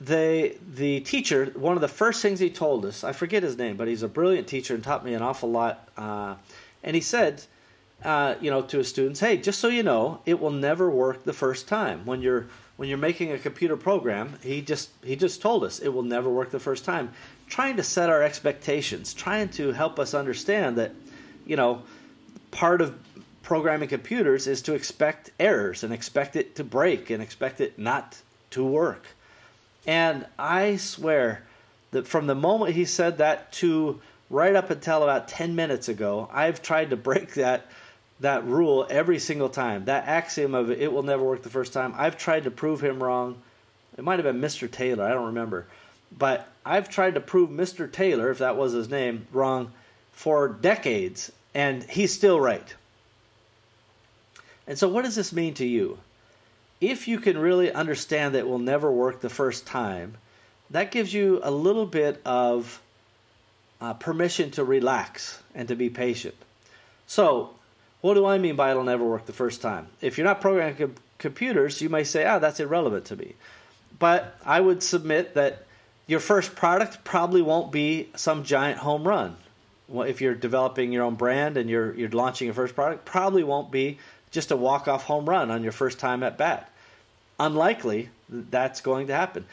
they 0.00 0.56
the 0.74 1.00
teacher 1.00 1.46
one 1.54 1.76
of 1.76 1.80
the 1.80 1.88
first 1.88 2.22
things 2.22 2.40
he 2.40 2.50
told 2.50 2.84
us 2.84 3.04
I 3.04 3.12
forget 3.12 3.42
his 3.42 3.56
name, 3.56 3.76
but 3.76 3.86
he's 3.86 4.02
a 4.02 4.08
brilliant 4.08 4.48
teacher 4.48 4.74
and 4.74 4.82
taught 4.82 5.04
me 5.04 5.14
an 5.14 5.22
awful 5.22 5.50
lot. 5.50 5.88
Uh, 5.96 6.34
and 6.82 6.96
he 6.96 7.00
said, 7.00 7.42
uh, 8.04 8.34
you 8.40 8.50
know, 8.50 8.62
to 8.62 8.78
his 8.78 8.88
students, 8.88 9.20
"Hey, 9.20 9.36
just 9.36 9.60
so 9.60 9.68
you 9.68 9.84
know, 9.84 10.20
it 10.26 10.40
will 10.40 10.50
never 10.50 10.90
work 10.90 11.24
the 11.24 11.32
first 11.32 11.68
time. 11.68 12.04
When 12.04 12.20
you're 12.20 12.46
when 12.76 12.88
you're 12.88 12.98
making 12.98 13.30
a 13.30 13.38
computer 13.38 13.76
program, 13.76 14.38
he 14.42 14.60
just 14.60 14.90
he 15.04 15.14
just 15.14 15.40
told 15.40 15.62
us 15.62 15.78
it 15.78 15.90
will 15.90 16.02
never 16.02 16.28
work 16.28 16.50
the 16.50 16.58
first 16.58 16.84
time. 16.84 17.12
Trying 17.52 17.76
to 17.76 17.82
set 17.82 18.08
our 18.08 18.22
expectations, 18.22 19.12
trying 19.12 19.50
to 19.50 19.72
help 19.72 19.98
us 19.98 20.14
understand 20.14 20.78
that, 20.78 20.92
you 21.44 21.54
know, 21.54 21.82
part 22.50 22.80
of 22.80 22.98
programming 23.42 23.90
computers 23.90 24.46
is 24.46 24.62
to 24.62 24.72
expect 24.72 25.32
errors 25.38 25.84
and 25.84 25.92
expect 25.92 26.34
it 26.34 26.56
to 26.56 26.64
break 26.64 27.10
and 27.10 27.22
expect 27.22 27.60
it 27.60 27.78
not 27.78 28.16
to 28.52 28.64
work. 28.64 29.04
And 29.86 30.24
I 30.38 30.76
swear 30.76 31.44
that 31.90 32.06
from 32.06 32.26
the 32.26 32.34
moment 32.34 32.72
he 32.72 32.86
said 32.86 33.18
that 33.18 33.52
to 33.60 34.00
right 34.30 34.56
up 34.56 34.70
until 34.70 35.02
about 35.02 35.28
10 35.28 35.54
minutes 35.54 35.90
ago, 35.90 36.30
I've 36.32 36.62
tried 36.62 36.88
to 36.88 36.96
break 36.96 37.34
that 37.34 37.66
that 38.20 38.46
rule 38.46 38.86
every 38.88 39.18
single 39.18 39.50
time. 39.50 39.84
That 39.84 40.08
axiom 40.08 40.54
of 40.54 40.70
it 40.70 40.90
will 40.90 41.02
never 41.02 41.22
work 41.22 41.42
the 41.42 41.50
first 41.50 41.74
time. 41.74 41.92
I've 41.98 42.16
tried 42.16 42.44
to 42.44 42.50
prove 42.50 42.82
him 42.82 43.02
wrong. 43.02 43.42
It 43.98 44.04
might 44.04 44.20
have 44.20 44.24
been 44.24 44.40
Mr. 44.40 44.70
Taylor, 44.70 45.04
I 45.04 45.10
don't 45.10 45.26
remember. 45.26 45.66
But 46.18 46.48
I've 46.64 46.88
tried 46.88 47.14
to 47.14 47.20
prove 47.20 47.50
Mr. 47.50 47.90
Taylor, 47.90 48.30
if 48.30 48.38
that 48.38 48.56
was 48.56 48.72
his 48.72 48.88
name, 48.88 49.26
wrong 49.32 49.72
for 50.12 50.48
decades, 50.48 51.32
and 51.54 51.82
he's 51.82 52.12
still 52.12 52.40
right. 52.40 52.74
And 54.66 54.78
so, 54.78 54.88
what 54.88 55.04
does 55.04 55.16
this 55.16 55.32
mean 55.32 55.54
to 55.54 55.66
you? 55.66 55.98
If 56.80 57.08
you 57.08 57.18
can 57.18 57.38
really 57.38 57.72
understand 57.72 58.34
that 58.34 58.40
it 58.40 58.48
will 58.48 58.58
never 58.58 58.90
work 58.90 59.20
the 59.20 59.28
first 59.28 59.66
time, 59.66 60.14
that 60.70 60.90
gives 60.90 61.12
you 61.12 61.40
a 61.42 61.50
little 61.50 61.86
bit 61.86 62.20
of 62.24 62.80
uh, 63.80 63.94
permission 63.94 64.50
to 64.52 64.64
relax 64.64 65.40
and 65.54 65.68
to 65.68 65.76
be 65.76 65.90
patient. 65.90 66.34
So, 67.06 67.50
what 68.00 68.14
do 68.14 68.26
I 68.26 68.38
mean 68.38 68.56
by 68.56 68.70
it'll 68.70 68.84
never 68.84 69.04
work 69.04 69.26
the 69.26 69.32
first 69.32 69.60
time? 69.60 69.88
If 70.00 70.18
you're 70.18 70.26
not 70.26 70.40
programming 70.40 70.76
com- 70.76 70.94
computers, 71.18 71.80
you 71.80 71.88
may 71.88 72.04
say, 72.04 72.24
ah, 72.24 72.38
that's 72.38 72.60
irrelevant 72.60 73.06
to 73.06 73.16
me. 73.16 73.34
But 73.98 74.36
I 74.44 74.60
would 74.60 74.82
submit 74.82 75.34
that 75.34 75.66
your 76.12 76.20
first 76.20 76.54
product 76.54 77.04
probably 77.04 77.40
won't 77.40 77.72
be 77.72 78.10
some 78.16 78.44
giant 78.44 78.78
home 78.78 79.08
run. 79.08 79.34
If 79.94 80.20
you're 80.20 80.34
developing 80.34 80.92
your 80.92 81.04
own 81.04 81.14
brand 81.14 81.56
and 81.56 81.70
you're, 81.70 81.94
you're 81.94 82.10
launching 82.10 82.46
your 82.46 82.54
first 82.54 82.74
product, 82.74 83.06
probably 83.06 83.42
won't 83.42 83.70
be 83.72 83.98
just 84.30 84.50
a 84.50 84.56
walk 84.56 84.88
off 84.88 85.04
home 85.04 85.26
run 85.26 85.50
on 85.50 85.62
your 85.62 85.72
first 85.72 85.98
time 85.98 86.22
at 86.22 86.36
bat. 86.36 86.70
Unlikely 87.40 88.10
that's 88.28 88.82
going 88.82 89.06
to 89.06 89.14
happen. 89.14 89.46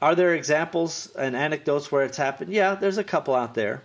Are 0.00 0.14
there 0.14 0.34
examples 0.34 1.14
and 1.18 1.36
anecdotes 1.36 1.92
where 1.92 2.04
it's 2.06 2.16
happened? 2.16 2.50
Yeah, 2.50 2.76
there's 2.76 2.96
a 2.96 3.04
couple 3.04 3.34
out 3.34 3.54
there. 3.54 3.82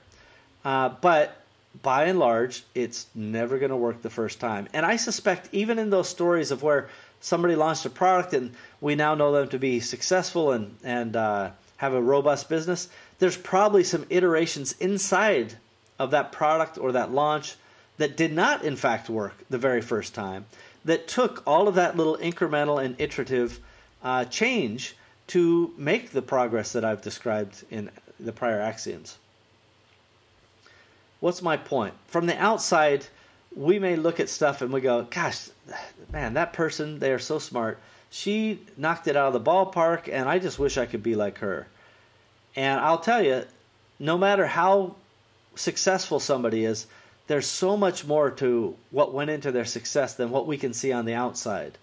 Uh, 0.63 0.87
but 0.87 1.35
by 1.81 2.05
and 2.05 2.17
large, 2.17 2.63
it's 2.73 3.07
never 3.13 3.59
going 3.59 3.71
to 3.71 3.77
work 3.77 4.01
the 4.01 4.09
first 4.09 4.39
time. 4.39 4.69
And 4.71 4.85
I 4.85 4.95
suspect 4.95 5.49
even 5.51 5.79
in 5.79 5.89
those 5.89 6.07
stories 6.07 6.51
of 6.51 6.63
where 6.63 6.87
somebody 7.19 7.55
launched 7.55 7.85
a 7.85 7.89
product 7.89 8.33
and 8.33 8.53
we 8.79 8.95
now 8.95 9.15
know 9.15 9.33
them 9.33 9.49
to 9.49 9.59
be 9.59 9.81
successful 9.81 10.53
and 10.53 10.77
and 10.83 11.15
uh, 11.15 11.51
have 11.81 11.95
a 11.95 12.01
robust 12.01 12.47
business, 12.47 12.89
there's 13.17 13.35
probably 13.35 13.83
some 13.83 14.05
iterations 14.11 14.73
inside 14.73 15.55
of 15.97 16.11
that 16.11 16.31
product 16.31 16.77
or 16.77 16.91
that 16.91 17.11
launch 17.11 17.55
that 17.97 18.15
did 18.15 18.31
not, 18.31 18.63
in 18.63 18.75
fact, 18.75 19.09
work 19.09 19.33
the 19.49 19.57
very 19.57 19.81
first 19.81 20.13
time, 20.13 20.45
that 20.85 21.07
took 21.07 21.41
all 21.47 21.67
of 21.67 21.73
that 21.73 21.97
little 21.97 22.17
incremental 22.17 22.79
and 22.83 22.95
iterative 23.01 23.59
uh, 24.03 24.23
change 24.25 24.95
to 25.25 25.73
make 25.75 26.11
the 26.11 26.21
progress 26.21 26.71
that 26.73 26.85
I've 26.85 27.01
described 27.01 27.65
in 27.71 27.89
the 28.19 28.31
prior 28.31 28.61
axioms. 28.61 29.17
What's 31.19 31.41
my 31.41 31.57
point? 31.57 31.95
From 32.05 32.27
the 32.27 32.37
outside, 32.37 33.07
we 33.55 33.79
may 33.79 33.95
look 33.95 34.19
at 34.19 34.29
stuff 34.29 34.61
and 34.61 34.71
we 34.71 34.81
go, 34.81 35.07
gosh, 35.09 35.49
man, 36.13 36.35
that 36.35 36.53
person, 36.53 36.99
they 36.99 37.11
are 37.11 37.17
so 37.17 37.39
smart. 37.39 37.79
She 38.11 38.59
knocked 38.77 39.07
it 39.07 39.15
out 39.15 39.33
of 39.33 39.33
the 39.33 39.51
ballpark, 39.51 40.09
and 40.11 40.29
I 40.29 40.37
just 40.37 40.59
wish 40.59 40.77
I 40.77 40.85
could 40.85 41.01
be 41.01 41.15
like 41.15 41.39
her. 41.39 41.65
And 42.55 42.79
I'll 42.79 42.99
tell 42.99 43.23
you, 43.23 43.45
no 43.99 44.17
matter 44.17 44.45
how 44.45 44.95
successful 45.55 46.19
somebody 46.19 46.65
is, 46.65 46.85
there's 47.27 47.47
so 47.47 47.77
much 47.77 48.05
more 48.05 48.29
to 48.29 48.75
what 48.89 49.13
went 49.13 49.29
into 49.29 49.51
their 49.51 49.65
success 49.65 50.15
than 50.15 50.29
what 50.29 50.45
we 50.45 50.57
can 50.57 50.73
see 50.73 50.91
on 50.91 51.05
the 51.05 51.13
outside. 51.13 51.77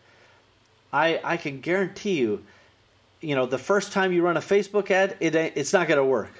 I 0.92 1.20
I 1.24 1.36
can 1.38 1.60
guarantee 1.60 2.18
you, 2.18 2.44
you 3.22 3.34
know, 3.34 3.46
the 3.46 3.58
first 3.58 3.92
time 3.92 4.12
you 4.12 4.22
run 4.22 4.36
a 4.36 4.40
Facebook 4.40 4.90
ad, 4.90 5.16
it 5.20 5.34
it's 5.34 5.72
not 5.72 5.88
going 5.88 5.98
to 5.98 6.04
work. 6.04 6.32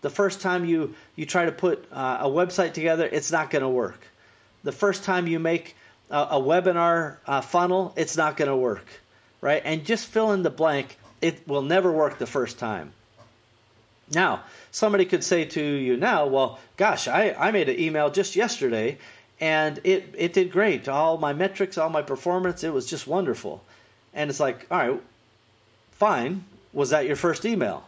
The 0.00 0.10
first 0.10 0.40
time 0.40 0.64
you 0.64 0.94
you 1.14 1.26
try 1.26 1.44
to 1.44 1.52
put 1.52 1.86
uh, 1.92 2.18
a 2.22 2.28
website 2.28 2.72
together, 2.72 3.08
it's 3.10 3.30
not 3.30 3.50
going 3.50 3.62
to 3.62 3.68
work. 3.68 4.00
The 4.64 4.72
first 4.72 5.04
time 5.04 5.28
you 5.28 5.38
make 5.38 5.76
a, 6.10 6.18
a 6.32 6.40
webinar 6.40 7.18
uh, 7.26 7.40
funnel, 7.40 7.92
it's 7.96 8.16
not 8.16 8.36
going 8.36 8.50
to 8.50 8.56
work, 8.56 8.86
right? 9.40 9.62
And 9.64 9.84
just 9.84 10.06
fill 10.06 10.32
in 10.32 10.42
the 10.42 10.50
blank. 10.50 10.98
It 11.20 11.46
will 11.46 11.62
never 11.62 11.90
work 11.90 12.18
the 12.18 12.26
first 12.26 12.58
time. 12.58 12.92
Now, 14.12 14.44
somebody 14.70 15.04
could 15.04 15.24
say 15.24 15.46
to 15.46 15.60
you 15.60 15.96
now, 15.96 16.26
well, 16.26 16.58
gosh, 16.76 17.08
I, 17.08 17.32
I 17.32 17.50
made 17.50 17.68
an 17.68 17.78
email 17.78 18.10
just 18.10 18.36
yesterday 18.36 18.98
and 19.40 19.80
it, 19.84 20.14
it 20.16 20.32
did 20.32 20.52
great. 20.52 20.88
All 20.88 21.18
my 21.18 21.32
metrics, 21.32 21.76
all 21.76 21.90
my 21.90 22.02
performance, 22.02 22.64
it 22.64 22.72
was 22.72 22.86
just 22.86 23.06
wonderful. 23.06 23.62
And 24.14 24.30
it's 24.30 24.40
like, 24.40 24.66
all 24.70 24.78
right, 24.78 25.02
fine. 25.92 26.44
Was 26.72 26.90
that 26.90 27.06
your 27.06 27.16
first 27.16 27.44
email? 27.44 27.84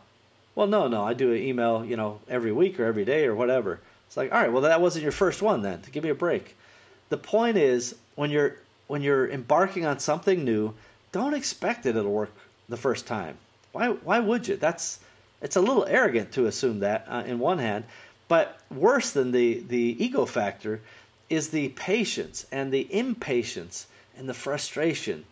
Well, 0.55 0.66
no, 0.66 0.88
no. 0.88 1.05
I 1.05 1.14
do 1.14 1.32
an 1.32 1.42
email, 1.42 1.84
you 1.84 1.96
know, 1.96 2.20
every 2.28 2.53
week 2.53 2.80
or 2.80 2.84
every 2.84 3.05
day 3.05 3.26
or 3.26 3.34
whatever. 3.34 3.80
It's 4.09 4.16
like, 4.16 4.32
all 4.32 4.40
right, 4.40 4.53
well, 4.53 4.62
that 4.62 4.80
wasn't 4.80 5.05
your 5.05 5.12
first 5.12 5.40
one 5.40 5.62
then. 5.62 5.80
Give 5.92 6.03
me 6.03 6.11
a 6.11 6.14
break. 6.14 6.57
The 7.11 7.16
point 7.16 7.57
is, 7.57 7.94
when 8.16 8.30
you're 8.30 8.57
when 8.86 9.03
you're 9.03 9.30
embarking 9.30 9.84
on 9.84 9.99
something 9.99 10.44
new, 10.44 10.74
don't 11.12 11.34
expect 11.34 11.84
that 11.84 11.96
it'll 11.96 12.11
work 12.11 12.32
the 12.68 12.76
first 12.76 13.06
time. 13.06 13.36
Why? 13.72 13.88
Why 13.88 14.18
would 14.18 14.48
you? 14.48 14.56
That's 14.56 15.00
it's 15.40 15.56
a 15.56 15.61
little 15.61 15.84
arrogant 15.86 16.32
to 16.32 16.46
assume 16.46 16.80
that 16.80 17.06
uh, 17.09 17.22
in 17.26 17.38
one 17.38 17.59
hand, 17.59 17.84
but 18.28 18.59
worse 18.70 19.11
than 19.11 19.32
the 19.32 19.61
the 19.61 20.04
ego 20.04 20.26
factor 20.26 20.80
is 21.30 21.48
the 21.48 21.68
patience 21.70 22.46
and 22.50 22.72
the 22.72 22.86
impatience 22.92 23.86
and 24.16 24.28
the 24.28 24.34
frustration 24.34 25.24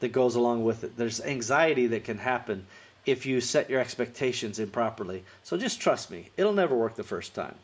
that 0.00 0.08
goes 0.08 0.34
along 0.34 0.64
with 0.64 0.84
it. 0.84 0.96
There's 0.96 1.20
anxiety 1.20 1.88
that 1.88 2.04
can 2.04 2.18
happen 2.18 2.66
if 3.06 3.26
you 3.26 3.40
set 3.40 3.68
your 3.68 3.80
expectations 3.80 4.58
improperly. 4.58 5.22
So 5.42 5.56
just 5.56 5.80
trust 5.80 6.10
me, 6.10 6.30
it'll 6.36 6.54
never 6.54 6.74
work 6.74 6.94
the 6.94 7.04
first 7.04 7.34
time. 7.34 7.54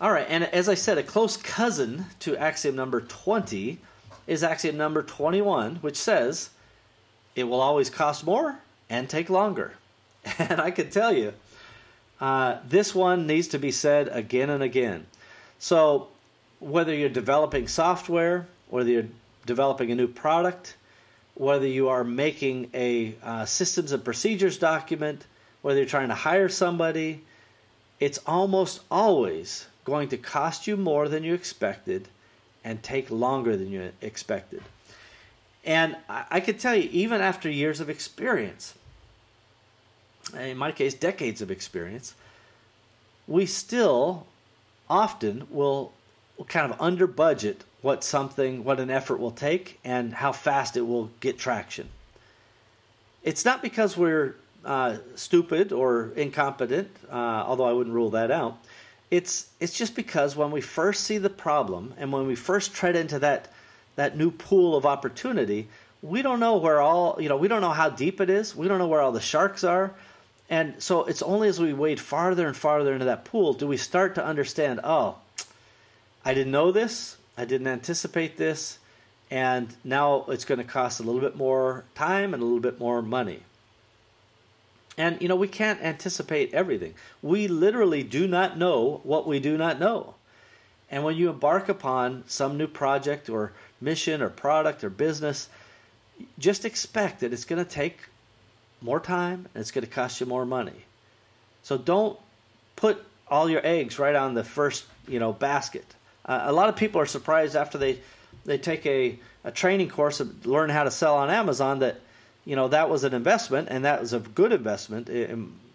All 0.00 0.10
right, 0.10 0.26
and 0.28 0.44
as 0.44 0.68
I 0.68 0.74
said, 0.74 0.96
a 0.96 1.02
close 1.02 1.36
cousin 1.36 2.06
to 2.20 2.36
axiom 2.36 2.74
number 2.74 3.02
20 3.02 3.78
is 4.30 4.44
axiom 4.44 4.76
number 4.76 5.02
21, 5.02 5.76
which 5.76 5.96
says 5.96 6.50
it 7.34 7.42
will 7.42 7.60
always 7.60 7.90
cost 7.90 8.24
more 8.24 8.56
and 8.88 9.10
take 9.10 9.28
longer. 9.28 9.74
And 10.38 10.60
I 10.60 10.70
can 10.70 10.88
tell 10.88 11.12
you, 11.12 11.32
uh, 12.20 12.58
this 12.68 12.94
one 12.94 13.26
needs 13.26 13.48
to 13.48 13.58
be 13.58 13.72
said 13.72 14.06
again 14.06 14.48
and 14.48 14.62
again. 14.62 15.06
So, 15.58 16.08
whether 16.60 16.94
you're 16.94 17.08
developing 17.08 17.66
software, 17.66 18.46
whether 18.68 18.90
you're 18.90 19.08
developing 19.46 19.90
a 19.90 19.96
new 19.96 20.06
product, 20.06 20.76
whether 21.34 21.66
you 21.66 21.88
are 21.88 22.04
making 22.04 22.70
a 22.72 23.16
uh, 23.24 23.46
systems 23.46 23.90
and 23.90 24.04
procedures 24.04 24.58
document, 24.58 25.26
whether 25.62 25.80
you're 25.80 25.88
trying 25.88 26.08
to 26.08 26.14
hire 26.14 26.48
somebody, 26.48 27.22
it's 27.98 28.20
almost 28.26 28.82
always 28.92 29.66
going 29.84 30.08
to 30.10 30.16
cost 30.16 30.68
you 30.68 30.76
more 30.76 31.08
than 31.08 31.24
you 31.24 31.34
expected 31.34 32.06
and 32.64 32.82
take 32.82 33.10
longer 33.10 33.56
than 33.56 33.70
you 33.70 33.92
expected. 34.00 34.62
And 35.64 35.96
I, 36.08 36.24
I 36.30 36.40
can 36.40 36.58
tell 36.58 36.74
you, 36.74 36.88
even 36.92 37.20
after 37.20 37.50
years 37.50 37.80
of 37.80 37.90
experience, 37.90 38.74
in 40.38 40.56
my 40.56 40.72
case, 40.72 40.94
decades 40.94 41.42
of 41.42 41.50
experience, 41.50 42.14
we 43.26 43.46
still 43.46 44.26
often 44.88 45.46
will 45.50 45.92
kind 46.48 46.72
of 46.72 46.80
under 46.80 47.06
budget 47.06 47.64
what 47.82 48.04
something, 48.04 48.64
what 48.64 48.78
an 48.80 48.90
effort 48.90 49.18
will 49.18 49.30
take, 49.30 49.78
and 49.84 50.12
how 50.14 50.32
fast 50.32 50.76
it 50.76 50.82
will 50.82 51.10
get 51.20 51.38
traction. 51.38 51.88
It's 53.22 53.44
not 53.44 53.62
because 53.62 53.96
we're 53.96 54.36
uh, 54.64 54.98
stupid 55.14 55.72
or 55.72 56.10
incompetent, 56.16 56.90
uh, 57.10 57.14
although 57.14 57.64
I 57.64 57.72
wouldn't 57.72 57.94
rule 57.94 58.10
that 58.10 58.30
out. 58.30 58.58
It's 59.10 59.48
it's 59.58 59.76
just 59.76 59.96
because 59.96 60.36
when 60.36 60.50
we 60.50 60.60
first 60.60 61.04
see 61.04 61.18
the 61.18 61.30
problem 61.30 61.94
and 61.96 62.12
when 62.12 62.26
we 62.26 62.34
first 62.36 62.72
tread 62.74 62.96
into 62.96 63.18
that 63.18 63.52
that 63.96 64.16
new 64.16 64.30
pool 64.30 64.76
of 64.76 64.86
opportunity, 64.86 65.68
we 66.00 66.22
don't 66.22 66.40
know 66.40 66.56
where 66.56 66.80
all 66.80 67.16
you 67.20 67.28
know 67.28 67.36
we 67.36 67.48
don't 67.48 67.60
know 67.60 67.72
how 67.72 67.90
deep 67.90 68.20
it 68.20 68.30
is. 68.30 68.54
We 68.54 68.68
don't 68.68 68.78
know 68.78 68.88
where 68.88 69.00
all 69.00 69.12
the 69.12 69.20
sharks 69.20 69.64
are. 69.64 69.92
And 70.50 70.82
so 70.82 71.04
it's 71.04 71.22
only 71.22 71.48
as 71.48 71.60
we 71.60 71.72
wade 71.72 72.00
farther 72.00 72.48
and 72.48 72.56
farther 72.56 72.92
into 72.92 73.04
that 73.04 73.24
pool 73.24 73.52
do 73.52 73.68
we 73.68 73.76
start 73.76 74.16
to 74.16 74.24
understand, 74.24 74.80
oh, 74.82 75.18
I 76.24 76.34
didn't 76.34 76.50
know 76.50 76.72
this, 76.72 77.16
I 77.38 77.44
didn't 77.44 77.68
anticipate 77.68 78.36
this, 78.36 78.78
and 79.30 79.74
now 79.84 80.24
it's 80.28 80.44
going 80.44 80.58
to 80.58 80.64
cost 80.64 80.98
a 80.98 81.04
little 81.04 81.20
bit 81.20 81.36
more 81.36 81.84
time 81.94 82.34
and 82.34 82.42
a 82.42 82.46
little 82.46 82.60
bit 82.60 82.80
more 82.80 83.00
money. 83.00 83.44
And 85.00 85.22
you 85.22 85.28
know, 85.28 85.36
we 85.36 85.48
can't 85.48 85.80
anticipate 85.80 86.52
everything. 86.52 86.92
We 87.22 87.48
literally 87.48 88.02
do 88.02 88.28
not 88.28 88.58
know 88.58 89.00
what 89.02 89.26
we 89.26 89.40
do 89.40 89.56
not 89.56 89.80
know. 89.80 90.14
And 90.90 91.04
when 91.04 91.16
you 91.16 91.30
embark 91.30 91.70
upon 91.70 92.24
some 92.26 92.58
new 92.58 92.66
project 92.66 93.30
or 93.30 93.52
mission 93.80 94.20
or 94.20 94.28
product 94.28 94.84
or 94.84 94.90
business, 94.90 95.48
just 96.38 96.66
expect 96.66 97.20
that 97.20 97.32
it's 97.32 97.46
going 97.46 97.64
to 97.64 97.70
take 97.70 97.96
more 98.82 99.00
time 99.00 99.48
and 99.54 99.62
it's 99.62 99.70
going 99.70 99.86
to 99.86 99.90
cost 99.90 100.20
you 100.20 100.26
more 100.26 100.44
money. 100.44 100.84
So 101.62 101.78
don't 101.78 102.18
put 102.76 103.02
all 103.26 103.48
your 103.48 103.64
eggs 103.64 103.98
right 103.98 104.14
on 104.14 104.34
the 104.34 104.44
first, 104.44 104.84
you 105.08 105.18
know, 105.18 105.32
basket. 105.32 105.86
Uh, 106.26 106.42
a 106.44 106.52
lot 106.52 106.68
of 106.68 106.76
people 106.76 107.00
are 107.00 107.06
surprised 107.06 107.56
after 107.56 107.78
they 107.78 108.00
they 108.44 108.58
take 108.58 108.84
a, 108.84 109.18
a 109.44 109.50
training 109.50 109.88
course 109.88 110.20
of 110.20 110.44
learn 110.44 110.68
how 110.68 110.84
to 110.84 110.90
sell 110.90 111.16
on 111.16 111.30
Amazon 111.30 111.78
that 111.78 112.00
you 112.44 112.56
know 112.56 112.68
that 112.68 112.88
was 112.88 113.04
an 113.04 113.14
investment 113.14 113.68
and 113.70 113.84
that 113.84 114.00
was 114.00 114.12
a 114.12 114.20
good 114.20 114.52
investment 114.52 115.08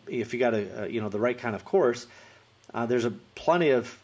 if 0.07 0.33
you 0.33 0.39
got 0.39 0.53
a, 0.53 0.87
you 0.89 1.01
know 1.01 1.09
the 1.09 1.19
right 1.19 1.37
kind 1.37 1.55
of 1.55 1.65
course. 1.65 2.07
Uh, 2.73 2.85
there's 2.85 3.05
a 3.05 3.13
plenty 3.35 3.69
of 3.69 3.97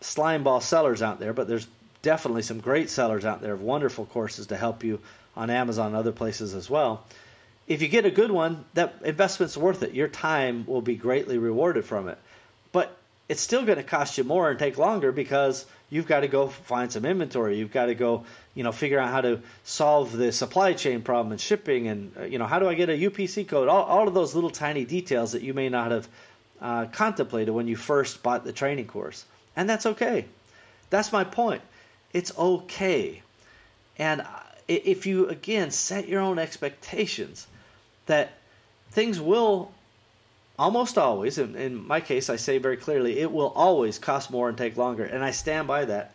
slime 0.00 0.42
ball 0.42 0.60
sellers 0.60 1.02
out 1.02 1.18
there, 1.18 1.32
but 1.32 1.48
there's 1.48 1.66
definitely 2.02 2.42
some 2.42 2.60
great 2.60 2.90
sellers 2.90 3.24
out 3.24 3.40
there 3.40 3.54
of 3.54 3.62
wonderful 3.62 4.04
courses 4.06 4.48
to 4.48 4.56
help 4.56 4.84
you 4.84 5.00
on 5.36 5.50
Amazon 5.50 5.88
and 5.88 5.96
other 5.96 6.12
places 6.12 6.54
as 6.54 6.68
well 6.68 7.04
if 7.66 7.82
you 7.82 7.88
get 7.88 8.06
a 8.06 8.10
good 8.10 8.30
one, 8.30 8.64
that 8.74 8.94
investment's 9.04 9.56
worth 9.56 9.82
it. 9.82 9.92
Your 9.92 10.08
time 10.08 10.64
will 10.66 10.82
be 10.82 10.94
greatly 10.94 11.38
rewarded 11.38 11.84
from 11.84 12.08
it. 12.08 12.18
But 12.72 12.96
it's 13.28 13.40
still 13.40 13.64
going 13.64 13.78
to 13.78 13.84
cost 13.84 14.18
you 14.18 14.24
more 14.24 14.50
and 14.50 14.58
take 14.58 14.78
longer 14.78 15.10
because 15.10 15.66
you've 15.90 16.06
got 16.06 16.20
to 16.20 16.28
go 16.28 16.48
find 16.48 16.92
some 16.92 17.04
inventory. 17.04 17.58
You've 17.58 17.72
got 17.72 17.86
to 17.86 17.94
go, 17.94 18.24
you 18.54 18.62
know, 18.62 18.72
figure 18.72 18.98
out 18.98 19.10
how 19.10 19.20
to 19.20 19.40
solve 19.64 20.12
the 20.12 20.32
supply 20.32 20.74
chain 20.74 21.02
problem 21.02 21.32
and 21.32 21.40
shipping 21.40 21.88
and, 21.88 22.12
uh, 22.18 22.22
you 22.24 22.38
know, 22.38 22.46
how 22.46 22.58
do 22.58 22.68
I 22.68 22.74
get 22.74 22.88
a 22.88 22.92
UPC 22.92 23.48
code? 23.48 23.68
All, 23.68 23.82
all 23.82 24.06
of 24.06 24.14
those 24.14 24.34
little 24.34 24.50
tiny 24.50 24.84
details 24.84 25.32
that 25.32 25.42
you 25.42 25.54
may 25.54 25.68
not 25.68 25.90
have 25.90 26.08
uh, 26.60 26.86
contemplated 26.86 27.52
when 27.52 27.66
you 27.66 27.76
first 27.76 28.22
bought 28.22 28.44
the 28.44 28.52
training 28.52 28.86
course. 28.86 29.24
And 29.56 29.68
that's 29.68 29.86
okay. 29.86 30.26
That's 30.90 31.12
my 31.12 31.24
point. 31.24 31.62
It's 32.12 32.36
okay. 32.38 33.22
And 33.98 34.20
uh, 34.20 34.26
if 34.68 35.06
you, 35.06 35.28
again, 35.28 35.70
set 35.70 36.08
your 36.08 36.20
own 36.20 36.38
expectations, 36.38 37.46
that 38.06 38.32
things 38.90 39.20
will 39.20 39.72
almost 40.58 40.98
always, 40.98 41.38
in, 41.38 41.54
in 41.54 41.86
my 41.86 42.00
case, 42.00 42.30
I 42.30 42.36
say 42.36 42.58
very 42.58 42.76
clearly, 42.76 43.18
it 43.18 43.30
will 43.30 43.52
always 43.54 43.98
cost 43.98 44.30
more 44.30 44.48
and 44.48 44.56
take 44.56 44.76
longer. 44.76 45.04
And 45.04 45.24
I 45.24 45.30
stand 45.30 45.68
by 45.68 45.84
that. 45.84 46.14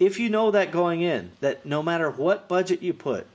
If 0.00 0.18
you 0.18 0.28
know 0.28 0.50
that 0.50 0.72
going 0.72 1.02
in, 1.02 1.30
that 1.40 1.64
no 1.64 1.82
matter 1.82 2.10
what 2.10 2.48
budget 2.48 2.82
you 2.82 2.92
put, 2.92 3.26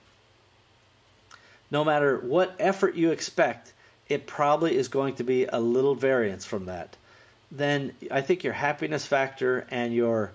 no 1.71 1.85
matter 1.85 2.17
what 2.17 2.55
effort 2.59 2.95
you 2.95 3.11
expect, 3.11 3.73
it 4.07 4.25
probably 4.25 4.75
is 4.75 4.87
going 4.87 5.15
to 5.15 5.23
be 5.23 5.45
a 5.45 5.59
little 5.59 5.95
variance 5.95 6.45
from 6.45 6.65
that. 6.65 6.97
Then 7.51 7.93
I 8.11 8.21
think 8.21 8.43
your 8.43 8.53
happiness 8.53 9.05
factor 9.05 9.67
and 9.69 9.93
your, 9.93 10.31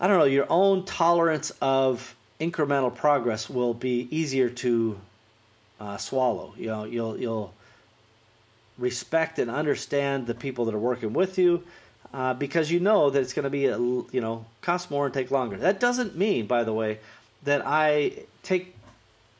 I 0.00 0.06
don't 0.06 0.18
know, 0.18 0.24
your 0.24 0.46
own 0.48 0.84
tolerance 0.84 1.52
of 1.60 2.14
incremental 2.40 2.94
progress 2.94 3.50
will 3.50 3.74
be 3.74 4.08
easier 4.10 4.48
to 4.50 4.98
uh, 5.80 5.96
swallow. 5.96 6.54
You 6.56 6.66
know, 6.68 6.84
you'll 6.84 7.18
you'll 7.18 7.52
respect 8.78 9.38
and 9.38 9.50
understand 9.50 10.26
the 10.26 10.34
people 10.34 10.66
that 10.66 10.74
are 10.74 10.78
working 10.78 11.12
with 11.12 11.38
you. 11.38 11.62
uh, 12.12 12.34
because 12.34 12.70
you 12.70 12.80
know 12.80 13.10
that 13.10 13.20
it's 13.20 13.32
going 13.32 13.44
to 13.44 13.50
be 13.50 13.66
a, 13.66 13.78
you 13.78 14.20
know 14.20 14.44
cost 14.62 14.90
more 14.90 15.06
and 15.06 15.14
take 15.14 15.30
longer. 15.30 15.56
That 15.56 15.80
doesn't 15.80 16.16
mean, 16.16 16.46
by 16.46 16.64
the 16.64 16.72
way, 16.72 16.98
that 17.44 17.62
I 17.64 18.12
take 18.42 18.74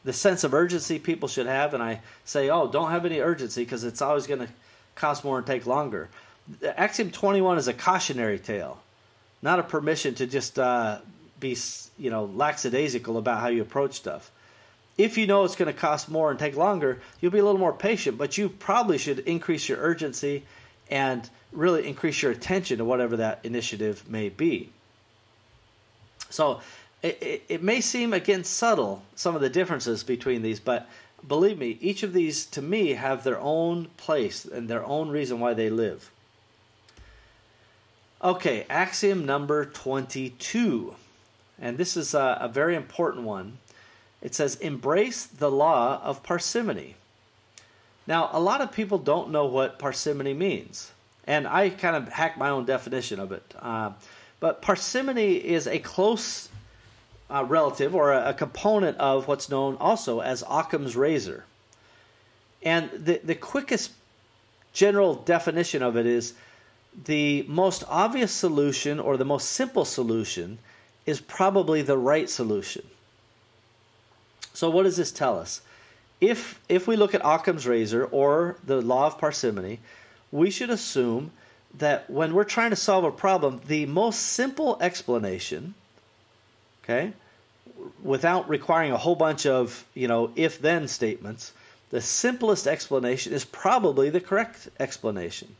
the 0.04 0.12
sense 0.12 0.44
of 0.44 0.54
urgency 0.54 0.98
people 0.98 1.28
should 1.28 1.46
have 1.46 1.74
and 1.74 1.82
I 1.82 2.00
say, 2.24 2.50
oh, 2.50 2.68
don't 2.68 2.90
have 2.90 3.04
any 3.04 3.20
urgency 3.20 3.64
because 3.64 3.82
it's 3.82 4.02
always 4.02 4.26
going 4.26 4.40
to 4.40 4.48
cost 4.94 5.24
more 5.24 5.38
and 5.38 5.46
take 5.46 5.66
longer. 5.66 6.08
Axiom 6.62 7.10
21 7.10 7.58
is 7.58 7.66
a 7.66 7.72
cautionary 7.72 8.38
tale, 8.38 8.80
not 9.42 9.58
a 9.58 9.64
permission 9.64 10.14
to 10.16 10.26
just 10.26 10.58
uh, 10.58 10.98
be 11.40 11.56
you 11.98 12.10
know 12.10 12.24
lackadaisical 12.26 13.16
about 13.16 13.40
how 13.40 13.48
you 13.48 13.62
approach 13.62 13.94
stuff. 13.94 14.30
If 14.98 15.18
you 15.18 15.26
know 15.26 15.44
it's 15.44 15.56
going 15.56 15.72
to 15.72 15.78
cost 15.78 16.08
more 16.08 16.30
and 16.30 16.38
take 16.38 16.56
longer, 16.56 17.00
you'll 17.20 17.32
be 17.32 17.38
a 17.38 17.44
little 17.44 17.60
more 17.60 17.72
patient, 17.72 18.16
but 18.16 18.38
you 18.38 18.48
probably 18.48 18.98
should 18.98 19.18
increase 19.20 19.68
your 19.68 19.78
urgency 19.78 20.44
and 20.90 21.28
really 21.52 21.86
increase 21.86 22.22
your 22.22 22.32
attention 22.32 22.78
to 22.78 22.84
whatever 22.84 23.16
that 23.18 23.40
initiative 23.44 24.08
may 24.08 24.28
be. 24.28 24.70
So 26.30 26.60
it, 27.02 27.18
it, 27.22 27.42
it, 27.48 27.62
may 27.62 27.80
seem 27.80 28.12
again 28.12 28.44
subtle 28.44 29.02
some 29.14 29.34
of 29.34 29.40
the 29.40 29.50
differences 29.50 30.02
between 30.02 30.42
these, 30.42 30.60
but 30.60 30.88
believe 31.26 31.58
me, 31.58 31.78
each 31.80 32.02
of 32.02 32.12
these 32.12 32.46
to 32.46 32.62
me 32.62 32.94
have 32.94 33.22
their 33.22 33.38
own 33.38 33.88
place 33.96 34.44
and 34.44 34.68
their 34.68 34.84
own 34.84 35.08
reason 35.10 35.40
why 35.40 35.54
they 35.54 35.70
live. 35.70 36.10
Okay, 38.22 38.64
axiom 38.70 39.26
number 39.26 39.64
22. 39.66 40.94
And 41.58 41.78
this 41.78 41.96
is 41.96 42.14
a, 42.14 42.38
a 42.40 42.48
very 42.48 42.74
important 42.74 43.24
one. 43.24 43.58
It 44.22 44.34
says, 44.34 44.56
embrace 44.56 45.26
the 45.26 45.50
law 45.50 46.00
of 46.02 46.22
parsimony. 46.22 46.96
Now, 48.06 48.30
a 48.32 48.40
lot 48.40 48.60
of 48.60 48.72
people 48.72 48.98
don't 48.98 49.30
know 49.30 49.46
what 49.46 49.78
parsimony 49.78 50.34
means. 50.34 50.92
And 51.26 51.46
I 51.46 51.70
kind 51.70 51.96
of 51.96 52.08
hack 52.08 52.38
my 52.38 52.50
own 52.50 52.64
definition 52.64 53.18
of 53.18 53.32
it. 53.32 53.54
Uh, 53.58 53.92
but 54.38 54.62
parsimony 54.62 55.34
is 55.34 55.66
a 55.66 55.78
close 55.78 56.48
uh, 57.28 57.44
relative 57.48 57.94
or 57.94 58.12
a, 58.12 58.30
a, 58.30 58.34
component 58.34 58.96
of 58.98 59.26
what's 59.26 59.48
known 59.48 59.76
also 59.80 60.20
as 60.20 60.44
Occam's 60.48 60.96
razor. 60.96 61.44
And 62.62 62.88
the, 62.92 63.20
the 63.24 63.34
quickest 63.34 63.90
general 64.72 65.14
definition 65.14 65.82
of 65.82 65.96
it 65.96 66.06
is 66.06 66.34
the 67.04 67.44
most 67.48 67.82
obvious 67.88 68.32
solution 68.32 69.00
or 69.00 69.16
the 69.16 69.24
most 69.24 69.50
simple 69.50 69.84
solution 69.84 70.58
is 71.04 71.20
probably 71.20 71.82
the 71.82 71.98
right 71.98 72.30
solution. 72.30 72.82
So, 74.56 74.70
what 74.70 74.84
does 74.84 74.96
this 74.96 75.12
tell 75.12 75.38
us? 75.38 75.60
If, 76.18 76.58
if 76.66 76.88
we 76.88 76.96
look 76.96 77.14
at 77.14 77.20
Occam's 77.22 77.66
razor 77.66 78.06
or 78.06 78.56
the 78.64 78.80
law 78.80 79.06
of 79.06 79.18
parsimony, 79.18 79.80
we 80.32 80.50
should 80.50 80.70
assume 80.70 81.30
that 81.74 82.08
when 82.08 82.32
we're 82.32 82.44
trying 82.44 82.70
to 82.70 82.76
solve 82.76 83.04
a 83.04 83.10
problem, 83.10 83.60
the 83.66 83.84
most 83.84 84.18
simple 84.18 84.78
explanation, 84.80 85.74
okay, 86.82 87.12
without 88.02 88.48
requiring 88.48 88.92
a 88.92 88.96
whole 88.96 89.14
bunch 89.14 89.44
of, 89.44 89.84
you 89.92 90.08
know, 90.08 90.30
if 90.36 90.58
then 90.58 90.88
statements, 90.88 91.52
the 91.90 92.00
simplest 92.00 92.66
explanation 92.66 93.34
is 93.34 93.44
probably 93.44 94.08
the 94.08 94.22
correct 94.22 94.70
explanation. 94.80 95.54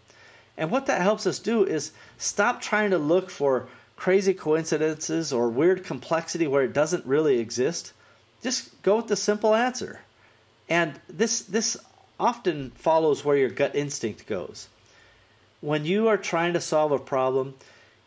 And 0.56 0.70
what 0.70 0.86
that 0.86 1.02
helps 1.02 1.26
us 1.26 1.38
do 1.38 1.64
is 1.64 1.92
stop 2.16 2.62
trying 2.62 2.92
to 2.92 2.98
look 2.98 3.28
for 3.28 3.68
crazy 3.94 4.32
coincidences 4.32 5.34
or 5.34 5.50
weird 5.50 5.84
complexity 5.84 6.46
where 6.46 6.62
it 6.62 6.72
doesn't 6.72 7.04
really 7.04 7.40
exist 7.40 7.92
just 8.42 8.82
go 8.82 8.96
with 8.96 9.08
the 9.08 9.16
simple 9.16 9.54
answer. 9.54 10.00
And 10.68 10.98
this 11.08 11.42
this 11.42 11.76
often 12.18 12.70
follows 12.70 13.24
where 13.24 13.36
your 13.36 13.50
gut 13.50 13.74
instinct 13.74 14.26
goes. 14.26 14.68
When 15.60 15.84
you 15.84 16.08
are 16.08 16.16
trying 16.16 16.54
to 16.54 16.60
solve 16.60 16.92
a 16.92 16.98
problem, 16.98 17.54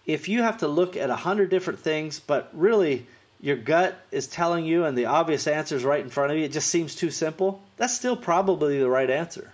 if 0.05 0.27
you 0.27 0.41
have 0.43 0.59
to 0.59 0.67
look 0.67 0.97
at 0.97 1.09
a 1.09 1.15
hundred 1.15 1.49
different 1.49 1.80
things, 1.80 2.19
but 2.19 2.49
really 2.53 3.05
your 3.41 3.55
gut 3.55 3.99
is 4.11 4.27
telling 4.27 4.65
you 4.65 4.86
and 4.86 4.97
the 4.97 5.05
obvious 5.05 5.47
answer 5.47 5.75
is 5.75 5.84
right 5.84 6.03
in 6.03 6.09
front 6.09 6.32
of 6.32 6.38
you, 6.38 6.45
it 6.45 6.51
just 6.51 6.67
seems 6.69 6.95
too 6.95 7.11
simple, 7.11 7.61
that's 7.77 7.93
still 7.93 8.17
probably 8.17 8.80
the 8.80 8.89
right 8.89 9.09
answer. 9.09 9.51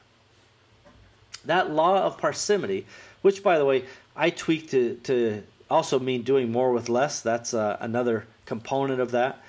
That 1.46 1.70
law 1.70 2.02
of 2.02 2.18
parsimony, 2.18 2.86
which 3.22 3.44
by 3.44 3.58
the 3.60 3.66
way, 3.66 3.86
I 4.16 4.32
tweak 4.32 4.72
to, 4.72 4.96
to 5.04 5.44
also 5.70 6.00
mean 6.00 6.24
doing 6.24 6.52
more 6.52 6.72
with 6.72 6.90
less, 6.90 7.22
that's 7.22 7.54
uh, 7.54 7.78
another 7.80 8.26
component 8.46 9.02
of 9.02 9.12
that 9.12 9.44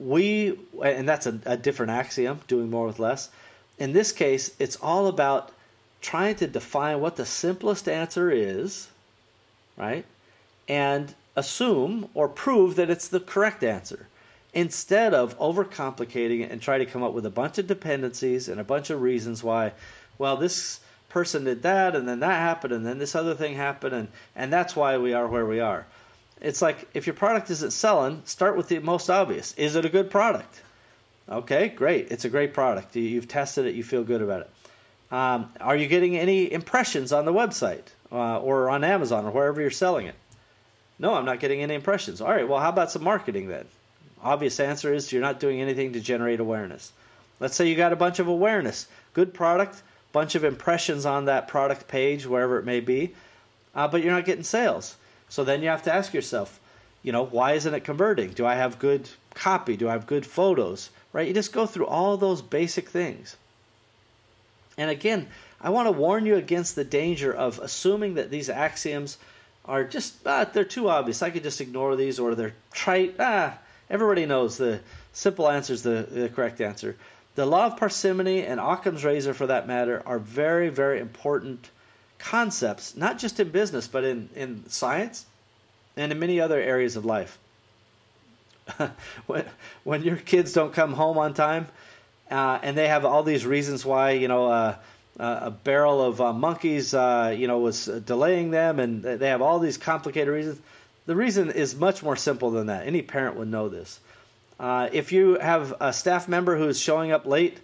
we 0.00 0.58
and 0.82 1.08
that's 1.08 1.26
a, 1.26 1.38
a 1.46 1.56
different 1.56 1.92
axiom 1.92 2.40
doing 2.48 2.70
more 2.70 2.86
with 2.86 2.98
less. 2.98 3.30
In 3.78 3.92
this 3.92 4.10
case 4.10 4.50
it's 4.58 4.76
all 4.76 5.06
about 5.06 5.52
trying 6.00 6.34
to 6.36 6.46
define 6.46 7.00
what 7.00 7.16
the 7.16 7.26
simplest 7.26 7.88
answer 7.88 8.30
is 8.30 8.88
right? 9.76 10.04
And 10.68 11.14
assume 11.36 12.08
or 12.14 12.28
prove 12.28 12.76
that 12.76 12.90
it's 12.90 13.08
the 13.08 13.20
correct 13.20 13.64
answer 13.64 14.06
instead 14.52 15.14
of 15.14 15.38
overcomplicating 15.38 16.40
it 16.40 16.50
and 16.50 16.60
try 16.60 16.76
to 16.78 16.84
come 16.84 17.02
up 17.02 17.12
with 17.12 17.24
a 17.24 17.30
bunch 17.30 17.56
of 17.58 17.66
dependencies 17.66 18.48
and 18.48 18.60
a 18.60 18.64
bunch 18.64 18.90
of 18.90 19.00
reasons 19.00 19.44
why 19.44 19.72
well 20.18 20.36
this 20.36 20.80
person 21.08 21.44
did 21.44 21.62
that 21.62 21.94
and 21.94 22.08
then 22.08 22.18
that 22.18 22.40
happened 22.40 22.72
and 22.72 22.84
then 22.84 22.98
this 22.98 23.14
other 23.14 23.34
thing 23.34 23.54
happened 23.54 23.94
and 23.94 24.08
and 24.34 24.52
that's 24.52 24.74
why 24.74 24.98
we 24.98 25.12
are 25.12 25.28
where 25.28 25.46
we 25.46 25.60
are 25.60 25.86
it's 26.40 26.62
like 26.62 26.88
if 26.94 27.06
your 27.06 27.14
product 27.14 27.50
isn't 27.50 27.72
selling, 27.72 28.22
start 28.24 28.56
with 28.56 28.68
the 28.68 28.78
most 28.78 29.10
obvious. 29.10 29.54
Is 29.54 29.76
it 29.76 29.84
a 29.84 29.88
good 29.88 30.10
product? 30.10 30.62
Okay, 31.28 31.68
great. 31.68 32.10
It's 32.10 32.24
a 32.24 32.28
great 32.28 32.54
product. 32.54 32.96
You've 32.96 33.28
tested 33.28 33.66
it. 33.66 33.74
You 33.74 33.84
feel 33.84 34.02
good 34.02 34.22
about 34.22 34.42
it. 34.42 34.50
Um, 35.12 35.52
are 35.60 35.76
you 35.76 35.86
getting 35.86 36.16
any 36.16 36.52
impressions 36.52 37.12
on 37.12 37.24
the 37.24 37.32
website 37.32 37.84
uh, 38.12 38.40
or 38.40 38.70
on 38.70 38.84
Amazon 38.84 39.26
or 39.26 39.30
wherever 39.30 39.60
you're 39.60 39.70
selling 39.70 40.06
it? 40.06 40.14
No, 40.98 41.14
I'm 41.14 41.24
not 41.24 41.40
getting 41.40 41.62
any 41.62 41.74
impressions. 41.74 42.20
All 42.20 42.30
right, 42.30 42.48
well, 42.48 42.60
how 42.60 42.68
about 42.68 42.90
some 42.90 43.02
marketing 43.02 43.48
then? 43.48 43.64
Obvious 44.22 44.60
answer 44.60 44.92
is 44.92 45.10
you're 45.12 45.22
not 45.22 45.40
doing 45.40 45.60
anything 45.60 45.94
to 45.94 46.00
generate 46.00 46.40
awareness. 46.40 46.92
Let's 47.40 47.56
say 47.56 47.68
you 47.68 47.76
got 47.76 47.92
a 47.92 47.96
bunch 47.96 48.18
of 48.18 48.28
awareness, 48.28 48.86
good 49.14 49.32
product, 49.32 49.82
bunch 50.12 50.34
of 50.34 50.44
impressions 50.44 51.06
on 51.06 51.24
that 51.24 51.48
product 51.48 51.88
page, 51.88 52.26
wherever 52.26 52.58
it 52.58 52.66
may 52.66 52.80
be, 52.80 53.14
uh, 53.74 53.88
but 53.88 54.02
you're 54.02 54.12
not 54.12 54.26
getting 54.26 54.44
sales. 54.44 54.94
So 55.30 55.44
then 55.44 55.62
you 55.62 55.68
have 55.68 55.84
to 55.84 55.94
ask 55.94 56.12
yourself, 56.12 56.60
you 57.02 57.12
know, 57.12 57.24
why 57.24 57.52
isn't 57.52 57.72
it 57.72 57.84
converting? 57.84 58.32
Do 58.32 58.44
I 58.44 58.56
have 58.56 58.78
good 58.78 59.08
copy? 59.34 59.76
Do 59.76 59.88
I 59.88 59.92
have 59.92 60.06
good 60.06 60.26
photos? 60.26 60.90
Right? 61.12 61.28
You 61.28 61.32
just 61.32 61.52
go 61.52 61.64
through 61.64 61.86
all 61.86 62.16
those 62.18 62.42
basic 62.42 62.90
things. 62.90 63.36
And 64.76 64.90
again, 64.90 65.28
I 65.60 65.70
want 65.70 65.86
to 65.86 65.92
warn 65.92 66.26
you 66.26 66.36
against 66.36 66.74
the 66.74 66.84
danger 66.84 67.32
of 67.32 67.58
assuming 67.58 68.14
that 68.14 68.30
these 68.30 68.50
axioms 68.50 69.18
are 69.64 69.84
just 69.84 70.14
ah, 70.26 70.44
they're 70.44 70.64
too 70.64 70.88
obvious. 70.88 71.22
I 71.22 71.30
could 71.30 71.42
just 71.42 71.60
ignore 71.60 71.96
these 71.96 72.18
or 72.18 72.34
they're 72.34 72.54
trite. 72.72 73.16
Ah, 73.18 73.58
everybody 73.88 74.26
knows 74.26 74.56
the 74.56 74.80
simple 75.12 75.48
answer 75.48 75.72
is 75.72 75.82
the, 75.82 76.06
the 76.10 76.28
correct 76.28 76.60
answer. 76.60 76.96
The 77.36 77.46
law 77.46 77.66
of 77.66 77.76
parsimony 77.76 78.44
and 78.44 78.58
Occam's 78.58 79.04
razor, 79.04 79.32
for 79.32 79.46
that 79.46 79.68
matter, 79.68 80.02
are 80.04 80.18
very, 80.18 80.70
very 80.70 80.98
important 80.98 81.70
concepts, 82.20 82.96
not 82.96 83.18
just 83.18 83.40
in 83.40 83.50
business, 83.50 83.88
but 83.88 84.04
in, 84.04 84.28
in 84.36 84.68
science 84.68 85.26
and 85.96 86.12
in 86.12 86.18
many 86.18 86.40
other 86.40 86.60
areas 86.60 86.96
of 86.96 87.04
life. 87.04 87.38
when, 89.26 89.44
when 89.84 90.02
your 90.02 90.16
kids 90.16 90.52
don't 90.52 90.72
come 90.72 90.92
home 90.92 91.18
on 91.18 91.34
time 91.34 91.66
uh, 92.30 92.58
and 92.62 92.76
they 92.76 92.88
have 92.88 93.04
all 93.04 93.22
these 93.22 93.44
reasons 93.44 93.84
why, 93.84 94.12
you 94.12 94.28
know, 94.28 94.46
uh, 94.46 94.76
uh, 95.18 95.40
a 95.42 95.50
barrel 95.50 96.02
of 96.02 96.20
uh, 96.20 96.32
monkeys, 96.32 96.94
uh, 96.94 97.34
you 97.36 97.46
know, 97.46 97.58
was 97.58 97.86
delaying 97.86 98.50
them 98.50 98.78
and 98.78 99.02
they 99.02 99.28
have 99.28 99.42
all 99.42 99.58
these 99.58 99.76
complicated 99.76 100.32
reasons. 100.32 100.60
The 101.06 101.16
reason 101.16 101.50
is 101.50 101.74
much 101.74 102.02
more 102.02 102.16
simple 102.16 102.50
than 102.52 102.68
that. 102.68 102.86
Any 102.86 103.02
parent 103.02 103.36
would 103.36 103.48
know 103.48 103.68
this. 103.68 103.98
If 104.60 105.12
you 105.12 105.38
have 105.38 105.74
a 105.80 105.92
staff 105.92 106.28
member 106.28 106.56
who 106.56 106.68
is 106.68 106.78
showing 106.78 107.12
up 107.12 107.26
late, 107.26 107.58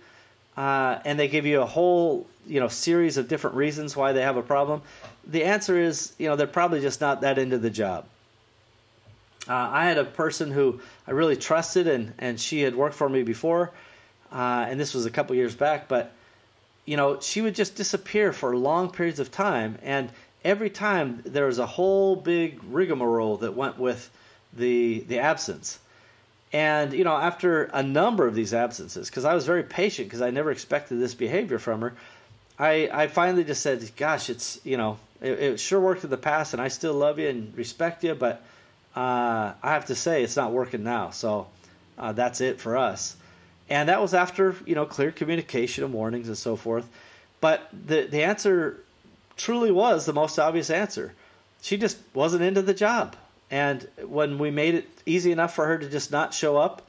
uh, 0.56 0.98
and 1.04 1.18
they 1.18 1.28
give 1.28 1.46
you 1.46 1.60
a 1.60 1.66
whole 1.66 2.26
you 2.46 2.60
know 2.60 2.68
series 2.68 3.16
of 3.16 3.28
different 3.28 3.56
reasons 3.56 3.96
why 3.96 4.12
they 4.12 4.22
have 4.22 4.36
a 4.36 4.42
problem, 4.42 4.82
the 5.26 5.44
answer 5.44 5.78
is 5.78 6.14
you 6.18 6.28
know 6.28 6.36
they're 6.36 6.46
probably 6.46 6.80
just 6.80 7.00
not 7.00 7.20
that 7.20 7.38
into 7.38 7.58
the 7.58 7.70
job. 7.70 8.06
Uh, 9.48 9.54
I 9.54 9.84
had 9.84 9.98
a 9.98 10.04
person 10.04 10.50
who 10.50 10.80
I 11.06 11.12
really 11.12 11.36
trusted, 11.36 11.86
and 11.86 12.14
and 12.18 12.40
she 12.40 12.62
had 12.62 12.74
worked 12.74 12.94
for 12.94 13.08
me 13.08 13.22
before, 13.22 13.70
uh, 14.32 14.66
and 14.68 14.80
this 14.80 14.94
was 14.94 15.06
a 15.06 15.10
couple 15.10 15.36
years 15.36 15.54
back, 15.54 15.88
but 15.88 16.12
you 16.84 16.96
know 16.96 17.20
she 17.20 17.42
would 17.42 17.54
just 17.54 17.76
disappear 17.76 18.32
for 18.32 18.56
long 18.56 18.90
periods 18.90 19.20
of 19.20 19.30
time, 19.30 19.78
and 19.82 20.10
every 20.44 20.70
time 20.70 21.22
there 21.24 21.46
was 21.46 21.58
a 21.58 21.66
whole 21.66 22.16
big 22.16 22.60
rigmarole 22.70 23.38
that 23.38 23.54
went 23.54 23.78
with 23.78 24.10
the 24.52 25.00
the 25.08 25.18
absence 25.18 25.78
and, 26.52 26.92
you 26.92 27.04
know, 27.04 27.16
after 27.16 27.64
a 27.64 27.82
number 27.82 28.26
of 28.26 28.34
these 28.34 28.54
absences, 28.54 29.10
because 29.10 29.24
I 29.24 29.34
was 29.34 29.44
very 29.44 29.62
patient 29.62 30.08
because 30.08 30.22
I 30.22 30.30
never 30.30 30.50
expected 30.50 31.00
this 31.00 31.14
behavior 31.14 31.58
from 31.58 31.80
her, 31.80 31.94
I, 32.58 32.88
I 32.92 33.06
finally 33.08 33.44
just 33.44 33.62
said, 33.62 33.88
gosh, 33.96 34.30
it's, 34.30 34.60
you 34.64 34.76
know, 34.76 34.98
it, 35.20 35.32
it 35.32 35.60
sure 35.60 35.80
worked 35.80 36.04
in 36.04 36.10
the 36.10 36.16
past 36.16 36.52
and 36.52 36.62
I 36.62 36.68
still 36.68 36.94
love 36.94 37.18
you 37.18 37.28
and 37.28 37.56
respect 37.56 38.04
you, 38.04 38.14
but 38.14 38.42
uh, 38.94 39.52
I 39.62 39.72
have 39.72 39.86
to 39.86 39.94
say 39.94 40.22
it's 40.22 40.36
not 40.36 40.52
working 40.52 40.84
now. 40.84 41.10
So 41.10 41.48
uh, 41.98 42.12
that's 42.12 42.40
it 42.40 42.60
for 42.60 42.76
us. 42.76 43.16
And 43.68 43.88
that 43.88 44.00
was 44.00 44.14
after, 44.14 44.54
you 44.64 44.74
know, 44.74 44.86
clear 44.86 45.10
communication 45.10 45.84
and 45.84 45.92
warnings 45.92 46.28
and 46.28 46.38
so 46.38 46.56
forth. 46.56 46.88
But 47.40 47.68
the, 47.72 48.02
the 48.02 48.22
answer 48.22 48.82
truly 49.36 49.70
was 49.70 50.06
the 50.06 50.12
most 50.12 50.38
obvious 50.38 50.70
answer. 50.70 51.12
she 51.60 51.76
just 51.76 51.98
wasn't 52.14 52.42
into 52.42 52.62
the 52.62 52.72
job. 52.72 53.16
And 53.50 53.88
when 54.04 54.38
we 54.38 54.50
made 54.50 54.74
it 54.74 54.88
easy 55.06 55.32
enough 55.32 55.54
for 55.54 55.66
her 55.66 55.78
to 55.78 55.88
just 55.88 56.10
not 56.10 56.34
show 56.34 56.56
up 56.56 56.82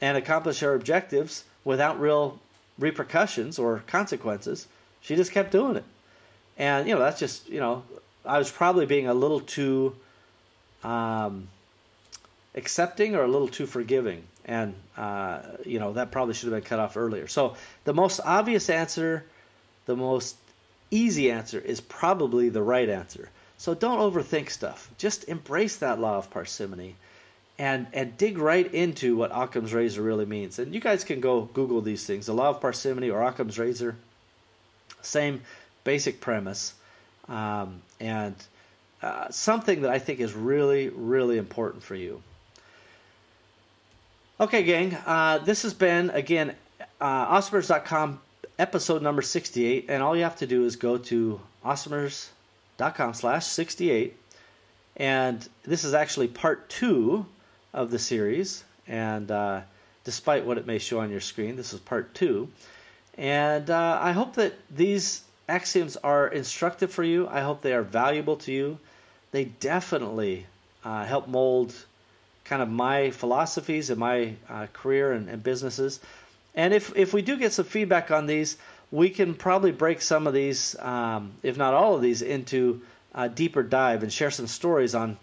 and 0.00 0.16
accomplish 0.16 0.60
her 0.60 0.74
objectives 0.74 1.44
without 1.64 2.00
real 2.00 2.38
repercussions 2.78 3.58
or 3.58 3.82
consequences, 3.86 4.66
she 5.00 5.14
just 5.14 5.32
kept 5.32 5.52
doing 5.52 5.76
it. 5.76 5.84
And, 6.58 6.88
you 6.88 6.94
know, 6.94 7.00
that's 7.00 7.20
just, 7.20 7.48
you 7.48 7.60
know, 7.60 7.84
I 8.24 8.38
was 8.38 8.50
probably 8.50 8.86
being 8.86 9.06
a 9.06 9.14
little 9.14 9.40
too 9.40 9.94
um, 10.82 11.48
accepting 12.54 13.14
or 13.14 13.22
a 13.22 13.28
little 13.28 13.48
too 13.48 13.66
forgiving. 13.66 14.24
And, 14.44 14.74
uh, 14.96 15.40
you 15.64 15.78
know, 15.78 15.92
that 15.92 16.10
probably 16.10 16.34
should 16.34 16.52
have 16.52 16.60
been 16.60 16.68
cut 16.68 16.80
off 16.80 16.96
earlier. 16.96 17.28
So 17.28 17.56
the 17.84 17.94
most 17.94 18.20
obvious 18.24 18.68
answer, 18.68 19.24
the 19.86 19.96
most 19.96 20.36
easy 20.90 21.30
answer 21.30 21.60
is 21.60 21.80
probably 21.80 22.48
the 22.48 22.62
right 22.62 22.88
answer. 22.88 23.30
So 23.60 23.74
don't 23.74 23.98
overthink 23.98 24.48
stuff. 24.48 24.90
Just 24.96 25.28
embrace 25.28 25.76
that 25.76 26.00
law 26.00 26.16
of 26.16 26.30
parsimony 26.30 26.96
and 27.58 27.88
and 27.92 28.16
dig 28.16 28.38
right 28.38 28.64
into 28.72 29.16
what 29.16 29.30
Occam's 29.34 29.74
razor 29.74 30.00
really 30.00 30.24
means. 30.24 30.58
And 30.58 30.74
you 30.74 30.80
guys 30.80 31.04
can 31.04 31.20
go 31.20 31.42
Google 31.42 31.82
these 31.82 32.06
things. 32.06 32.24
The 32.24 32.32
law 32.32 32.48
of 32.48 32.62
parsimony 32.62 33.10
or 33.10 33.22
Occam's 33.22 33.58
razor. 33.58 33.96
Same 35.02 35.42
basic 35.84 36.22
premise. 36.22 36.72
Um, 37.28 37.82
and 38.00 38.34
uh, 39.02 39.28
something 39.28 39.82
that 39.82 39.90
I 39.90 39.98
think 39.98 40.20
is 40.20 40.32
really, 40.32 40.88
really 40.88 41.36
important 41.36 41.82
for 41.82 41.94
you. 41.94 42.22
Okay, 44.40 44.62
gang, 44.62 44.94
uh, 45.04 45.36
this 45.36 45.64
has 45.64 45.74
been, 45.74 46.08
again, 46.08 46.54
uh, 46.98 47.42
episode 48.58 49.02
number 49.02 49.20
68. 49.20 49.84
And 49.90 50.02
all 50.02 50.16
you 50.16 50.22
have 50.22 50.36
to 50.36 50.46
do 50.46 50.64
is 50.64 50.76
go 50.76 50.96
to 50.96 51.42
awesomers.com 52.80 53.14
slash 53.14 53.46
68. 53.46 54.16
And 54.96 55.48
this 55.64 55.84
is 55.84 55.94
actually 55.94 56.28
part 56.28 56.68
two 56.68 57.26
of 57.72 57.90
the 57.90 57.98
series. 57.98 58.64
And 58.86 59.30
uh, 59.30 59.62
despite 60.04 60.44
what 60.44 60.58
it 60.58 60.66
may 60.66 60.78
show 60.78 61.00
on 61.00 61.10
your 61.10 61.20
screen, 61.20 61.56
this 61.56 61.72
is 61.72 61.80
part 61.80 62.14
two. 62.14 62.48
And 63.16 63.70
uh, 63.70 63.98
I 64.00 64.12
hope 64.12 64.34
that 64.34 64.54
these 64.70 65.22
axioms 65.48 65.96
are 65.96 66.28
instructive 66.28 66.92
for 66.92 67.04
you. 67.04 67.28
I 67.28 67.40
hope 67.40 67.62
they 67.62 67.72
are 67.72 67.82
valuable 67.82 68.36
to 68.38 68.52
you. 68.52 68.78
They 69.32 69.44
definitely 69.44 70.46
uh, 70.84 71.04
help 71.04 71.28
mold 71.28 71.74
kind 72.44 72.62
of 72.62 72.68
my 72.68 73.10
philosophies 73.10 73.90
and 73.90 73.98
my 73.98 74.34
uh, 74.48 74.66
career 74.72 75.12
and, 75.12 75.28
and, 75.28 75.42
businesses. 75.42 76.00
And 76.54 76.74
if, 76.74 76.96
if 76.96 77.12
we 77.12 77.22
do 77.22 77.36
get 77.36 77.52
some 77.52 77.64
feedback 77.64 78.10
on 78.10 78.26
these, 78.26 78.56
we 78.90 79.10
can 79.10 79.34
probably 79.34 79.72
break 79.72 80.02
some 80.02 80.26
of 80.26 80.34
these, 80.34 80.76
um, 80.78 81.32
if 81.42 81.56
not 81.56 81.74
all 81.74 81.94
of 81.94 82.02
these, 82.02 82.22
into 82.22 82.82
a 83.14 83.28
deeper 83.28 83.62
dive 83.62 84.02
and 84.02 84.12
share 84.12 84.30
some 84.30 84.46
stories 84.46 84.94
on 84.94 85.16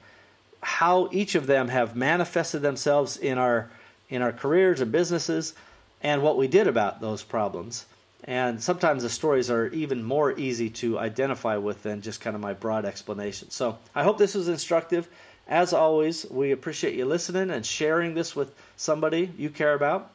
how 0.61 1.09
each 1.11 1.35
of 1.35 1.47
them 1.47 1.67
have 1.67 1.95
manifested 1.95 2.61
themselves 2.61 3.17
in 3.17 3.37
our 3.37 3.69
in 4.09 4.21
our 4.21 4.31
careers 4.31 4.79
and 4.79 4.91
businesses 4.91 5.53
and 6.01 6.21
what 6.21 6.37
we 6.37 6.47
did 6.47 6.67
about 6.67 7.01
those 7.01 7.23
problems. 7.23 7.85
And 8.23 8.61
sometimes 8.61 9.03
the 9.03 9.09
stories 9.09 9.49
are 9.49 9.67
even 9.67 10.03
more 10.03 10.37
easy 10.37 10.69
to 10.71 10.97
identify 10.97 11.57
with 11.57 11.83
than 11.83 12.01
just 12.01 12.21
kind 12.21 12.35
of 12.35 12.41
my 12.41 12.53
broad 12.53 12.85
explanation. 12.85 13.49
So 13.51 13.77
I 13.93 14.03
hope 14.03 14.17
this 14.17 14.35
was 14.35 14.47
instructive. 14.47 15.07
As 15.47 15.71
always, 15.73 16.25
we 16.29 16.51
appreciate 16.51 16.95
you 16.95 17.05
listening 17.05 17.51
and 17.51 17.65
sharing 17.65 18.13
this 18.13 18.35
with 18.35 18.53
somebody 18.75 19.31
you 19.37 19.49
care 19.49 19.73
about, 19.73 20.11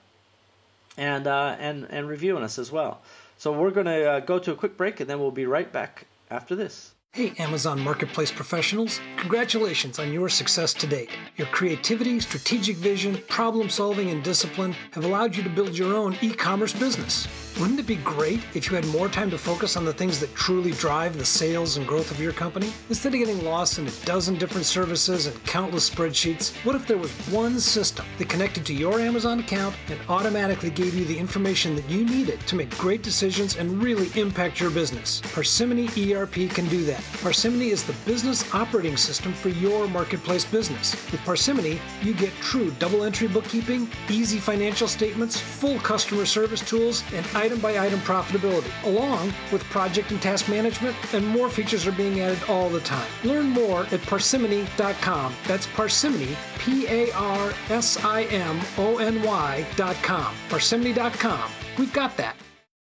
and 0.99 1.27
uh, 1.27 1.57
and 1.59 1.87
and 1.91 2.09
reviewing 2.09 2.43
us 2.43 2.59
as 2.59 2.71
well. 2.71 3.01
So 3.43 3.53
we're 3.53 3.73
going 3.73 3.87
to 3.87 4.09
uh, 4.09 4.21
go 4.21 4.39
to 4.39 4.53
a 4.53 4.55
quick 4.55 4.77
break, 4.77 5.01
and 5.01 5.11
then 5.11 5.19
we'll 5.19 5.33
be 5.33 5.47
right 5.47 5.73
back 5.73 6.07
after 6.31 6.55
this. 6.55 6.95
Hey, 7.11 7.35
Amazon 7.41 7.81
Marketplace 7.81 8.31
professionals, 8.31 9.01
congratulations 9.17 9.99
on 9.99 10.13
your 10.13 10.29
success 10.29 10.73
to 10.75 10.87
date. 10.87 11.11
Your 11.37 11.49
creativity, 11.49 12.21
strategic 12.21 12.77
vision, 12.77 13.21
problem 13.29 13.69
solving, 13.69 14.11
and 14.11 14.23
discipline 14.23 14.77
have 14.93 15.05
allowed 15.05 15.35
you 15.35 15.43
to 15.43 15.49
build 15.49 15.77
your 15.77 15.93
own 15.93 16.17
e 16.23 16.31
commerce 16.33 16.73
business. 16.73 17.27
Wouldn't 17.61 17.79
it 17.79 17.87
be 17.87 17.97
great 17.97 18.41
if 18.55 18.71
you 18.71 18.77
had 18.77 18.87
more 18.87 19.09
time 19.09 19.31
to 19.31 19.37
focus 19.37 19.77
on 19.77 19.85
the 19.85 19.93
things 19.93 20.19
that 20.21 20.35
truly 20.35 20.73
drive 20.73 21.19
the 21.19 21.25
sales 21.25 21.77
and 21.77 21.87
growth 21.87 22.11
of 22.11 22.19
your 22.19 22.33
company? 22.33 22.73
Instead 22.89 23.13
of 23.13 23.21
getting 23.21 23.45
lost 23.45 23.79
in 23.79 23.87
a 23.87 23.91
dozen 24.05 24.37
different 24.37 24.65
services 24.65 25.27
and 25.27 25.45
countless 25.45 25.89
spreadsheets, 25.89 26.55
what 26.65 26.75
if 26.75 26.87
there 26.87 26.97
was 26.97 27.13
one 27.29 27.61
system 27.61 28.07
that 28.19 28.31
connected 28.31 28.65
to 28.67 28.73
your 28.73 29.01
Amazon 29.01 29.41
account 29.41 29.77
and 29.89 30.01
automatically 30.09 30.71
gave 30.71 30.95
you 30.95 31.05
the 31.05 31.17
information 31.17 31.77
that 31.77 31.89
you 31.91 32.07
needed 32.07 32.41
to 32.47 32.57
make 32.57 32.71
great 32.79 33.03
decisions 33.03 33.57
and 33.57 33.83
really 33.83 34.09
impact 34.19 34.59
your 34.59 34.71
business? 34.71 35.21
Parsimony 35.35 35.89
ERP 36.15 36.51
can 36.51 36.67
do 36.69 36.85
that. 36.85 37.05
Parsimony 37.21 37.69
is 37.69 37.85
the 37.85 37.95
business 38.07 38.53
operating 38.55 38.97
system 38.97 39.33
for 39.35 39.51
your 39.51 39.87
marketplace 39.89 40.47
business. 40.47 40.93
With 41.13 41.21
Parsimony, 41.25 41.79
you 42.01 42.15
get 42.15 42.33
true 42.41 42.71
double 42.79 43.05
entry 43.05 43.29
bookkeeping, 43.29 43.91
easy 44.09 44.39
financial 44.39 44.89
statements, 44.89 45.39
full 45.39 45.79
customer 45.81 46.25
service 46.25 46.67
tools, 46.67 47.05
and 47.13 47.27
item 47.43 47.59
by 47.59 47.79
item 47.79 47.99
profitability, 48.01 48.71
along 48.85 49.33
with 49.51 49.63
project 49.65 50.11
and 50.13 50.23
task 50.23 50.49
management, 50.49 50.97
and 51.13 51.27
more 51.27 51.49
features 51.49 51.87
are 51.87 51.93
being 51.93 52.21
added 52.21 52.39
all 52.49 52.69
the 52.69 52.81
time. 52.81 53.09
Learn 53.25 53.51
more 53.51 53.85
at 53.93 54.01
parsimony.com. 54.03 55.35
That's 55.47 55.67
parsimony, 55.67 56.37
P 56.59 56.87
A 56.87 57.13
R 57.13 57.53
S 57.69 58.03
I 58.05 58.23
M 58.25 58.61
O 58.79 58.99
N 58.99 59.23
Y.com. 59.23 60.35
Parsimony.com. 60.49 61.51
We've 61.79 61.93
got 61.93 62.17
that. 62.17 62.37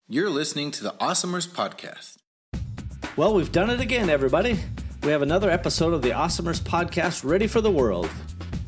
You're 0.08 0.30
listening 0.30 0.70
to 0.72 0.82
the 0.82 0.92
Awesomers 1.00 1.46
Podcast. 1.46 2.16
Well, 3.16 3.34
we've 3.34 3.52
done 3.52 3.68
it 3.70 3.80
again, 3.80 4.08
everybody. 4.08 4.58
We 5.02 5.10
have 5.10 5.22
another 5.22 5.50
episode 5.50 5.92
of 5.92 6.02
the 6.02 6.10
Awesomers 6.10 6.60
Podcast 6.60 7.24
ready 7.24 7.46
for 7.46 7.60
the 7.60 7.70
world. 7.70 8.08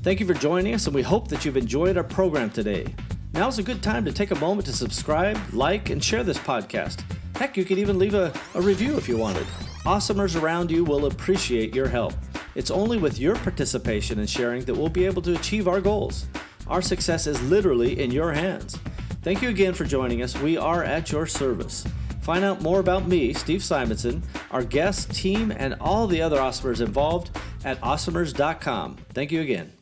Thank 0.03 0.21
you 0.21 0.27
for 0.27 0.35
joining 0.35 0.75
us, 0.75 0.87
and 0.87 0.95
we 0.95 1.03
hope 1.03 1.29
that 1.29 1.45
you've 1.45 1.57
enjoyed 1.57 1.97
our 1.97 2.05
program 2.05 2.51
today. 2.51 2.87
Now's 3.33 3.59
a 3.59 3.63
good 3.63 3.83
time 3.83 4.05
to 4.05 4.13
take 4.13 4.33
a 4.33 4.37
moment 4.37 4.67
to 4.67 4.73
subscribe, 4.73 5.39
like, 5.53 5.91
and 5.91 6.03
share 6.03 6.25
this 6.25 6.39
podcast. 6.39 7.03
Heck, 7.37 7.57
you 7.57 7.65
could 7.65 7.79
even 7.79 7.99
leave 7.99 8.15
a, 8.15 8.33
a 8.55 8.61
review 8.61 8.97
if 8.97 9.09
you 9.09 9.17
wanted. 9.17 9.47
Awesomers 9.85 10.41
around 10.41 10.71
you 10.71 10.85
will 10.85 11.07
appreciate 11.07 11.75
your 11.75 11.89
help. 11.89 12.13
It's 12.55 12.71
only 12.71 12.99
with 12.99 13.19
your 13.19 13.37
participation 13.37 14.19
and 14.19 14.29
sharing 14.29 14.65
that 14.65 14.75
we'll 14.75 14.89
be 14.89 15.07
able 15.07 15.23
to 15.23 15.35
achieve 15.35 15.69
our 15.69 15.81
goals. 15.81 16.27
Our 16.67 16.83
success 16.83 17.27
is 17.27 17.41
literally 17.43 18.01
in 18.01 18.11
your 18.11 18.33
hands. 18.33 18.79
Thank 19.23 19.43
you 19.43 19.49
again 19.49 19.75
for 19.75 19.85
joining 19.85 20.23
us. 20.23 20.37
We 20.39 20.57
are 20.57 20.83
at 20.83 21.13
your 21.13 21.27
service. 21.27 21.87
Find 22.23 22.45
out 22.45 22.61
more 22.61 22.81
about 22.81 23.09
me, 23.09 23.33
Steve 23.33 23.63
Simonson, 23.63 24.23
our 24.51 24.63
guest, 24.63 25.13
team, 25.15 25.51
and 25.51 25.75
all 25.81 26.07
the 26.07 26.21
other 26.21 26.39
Awesomers 26.39 26.81
involved 26.81 27.31
at 27.65 27.81
awesomers.com. 27.81 28.97
Thank 29.15 29.33
you 29.33 29.41
again. 29.41 29.80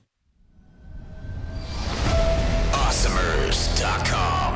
Mixers.com. 3.59 4.48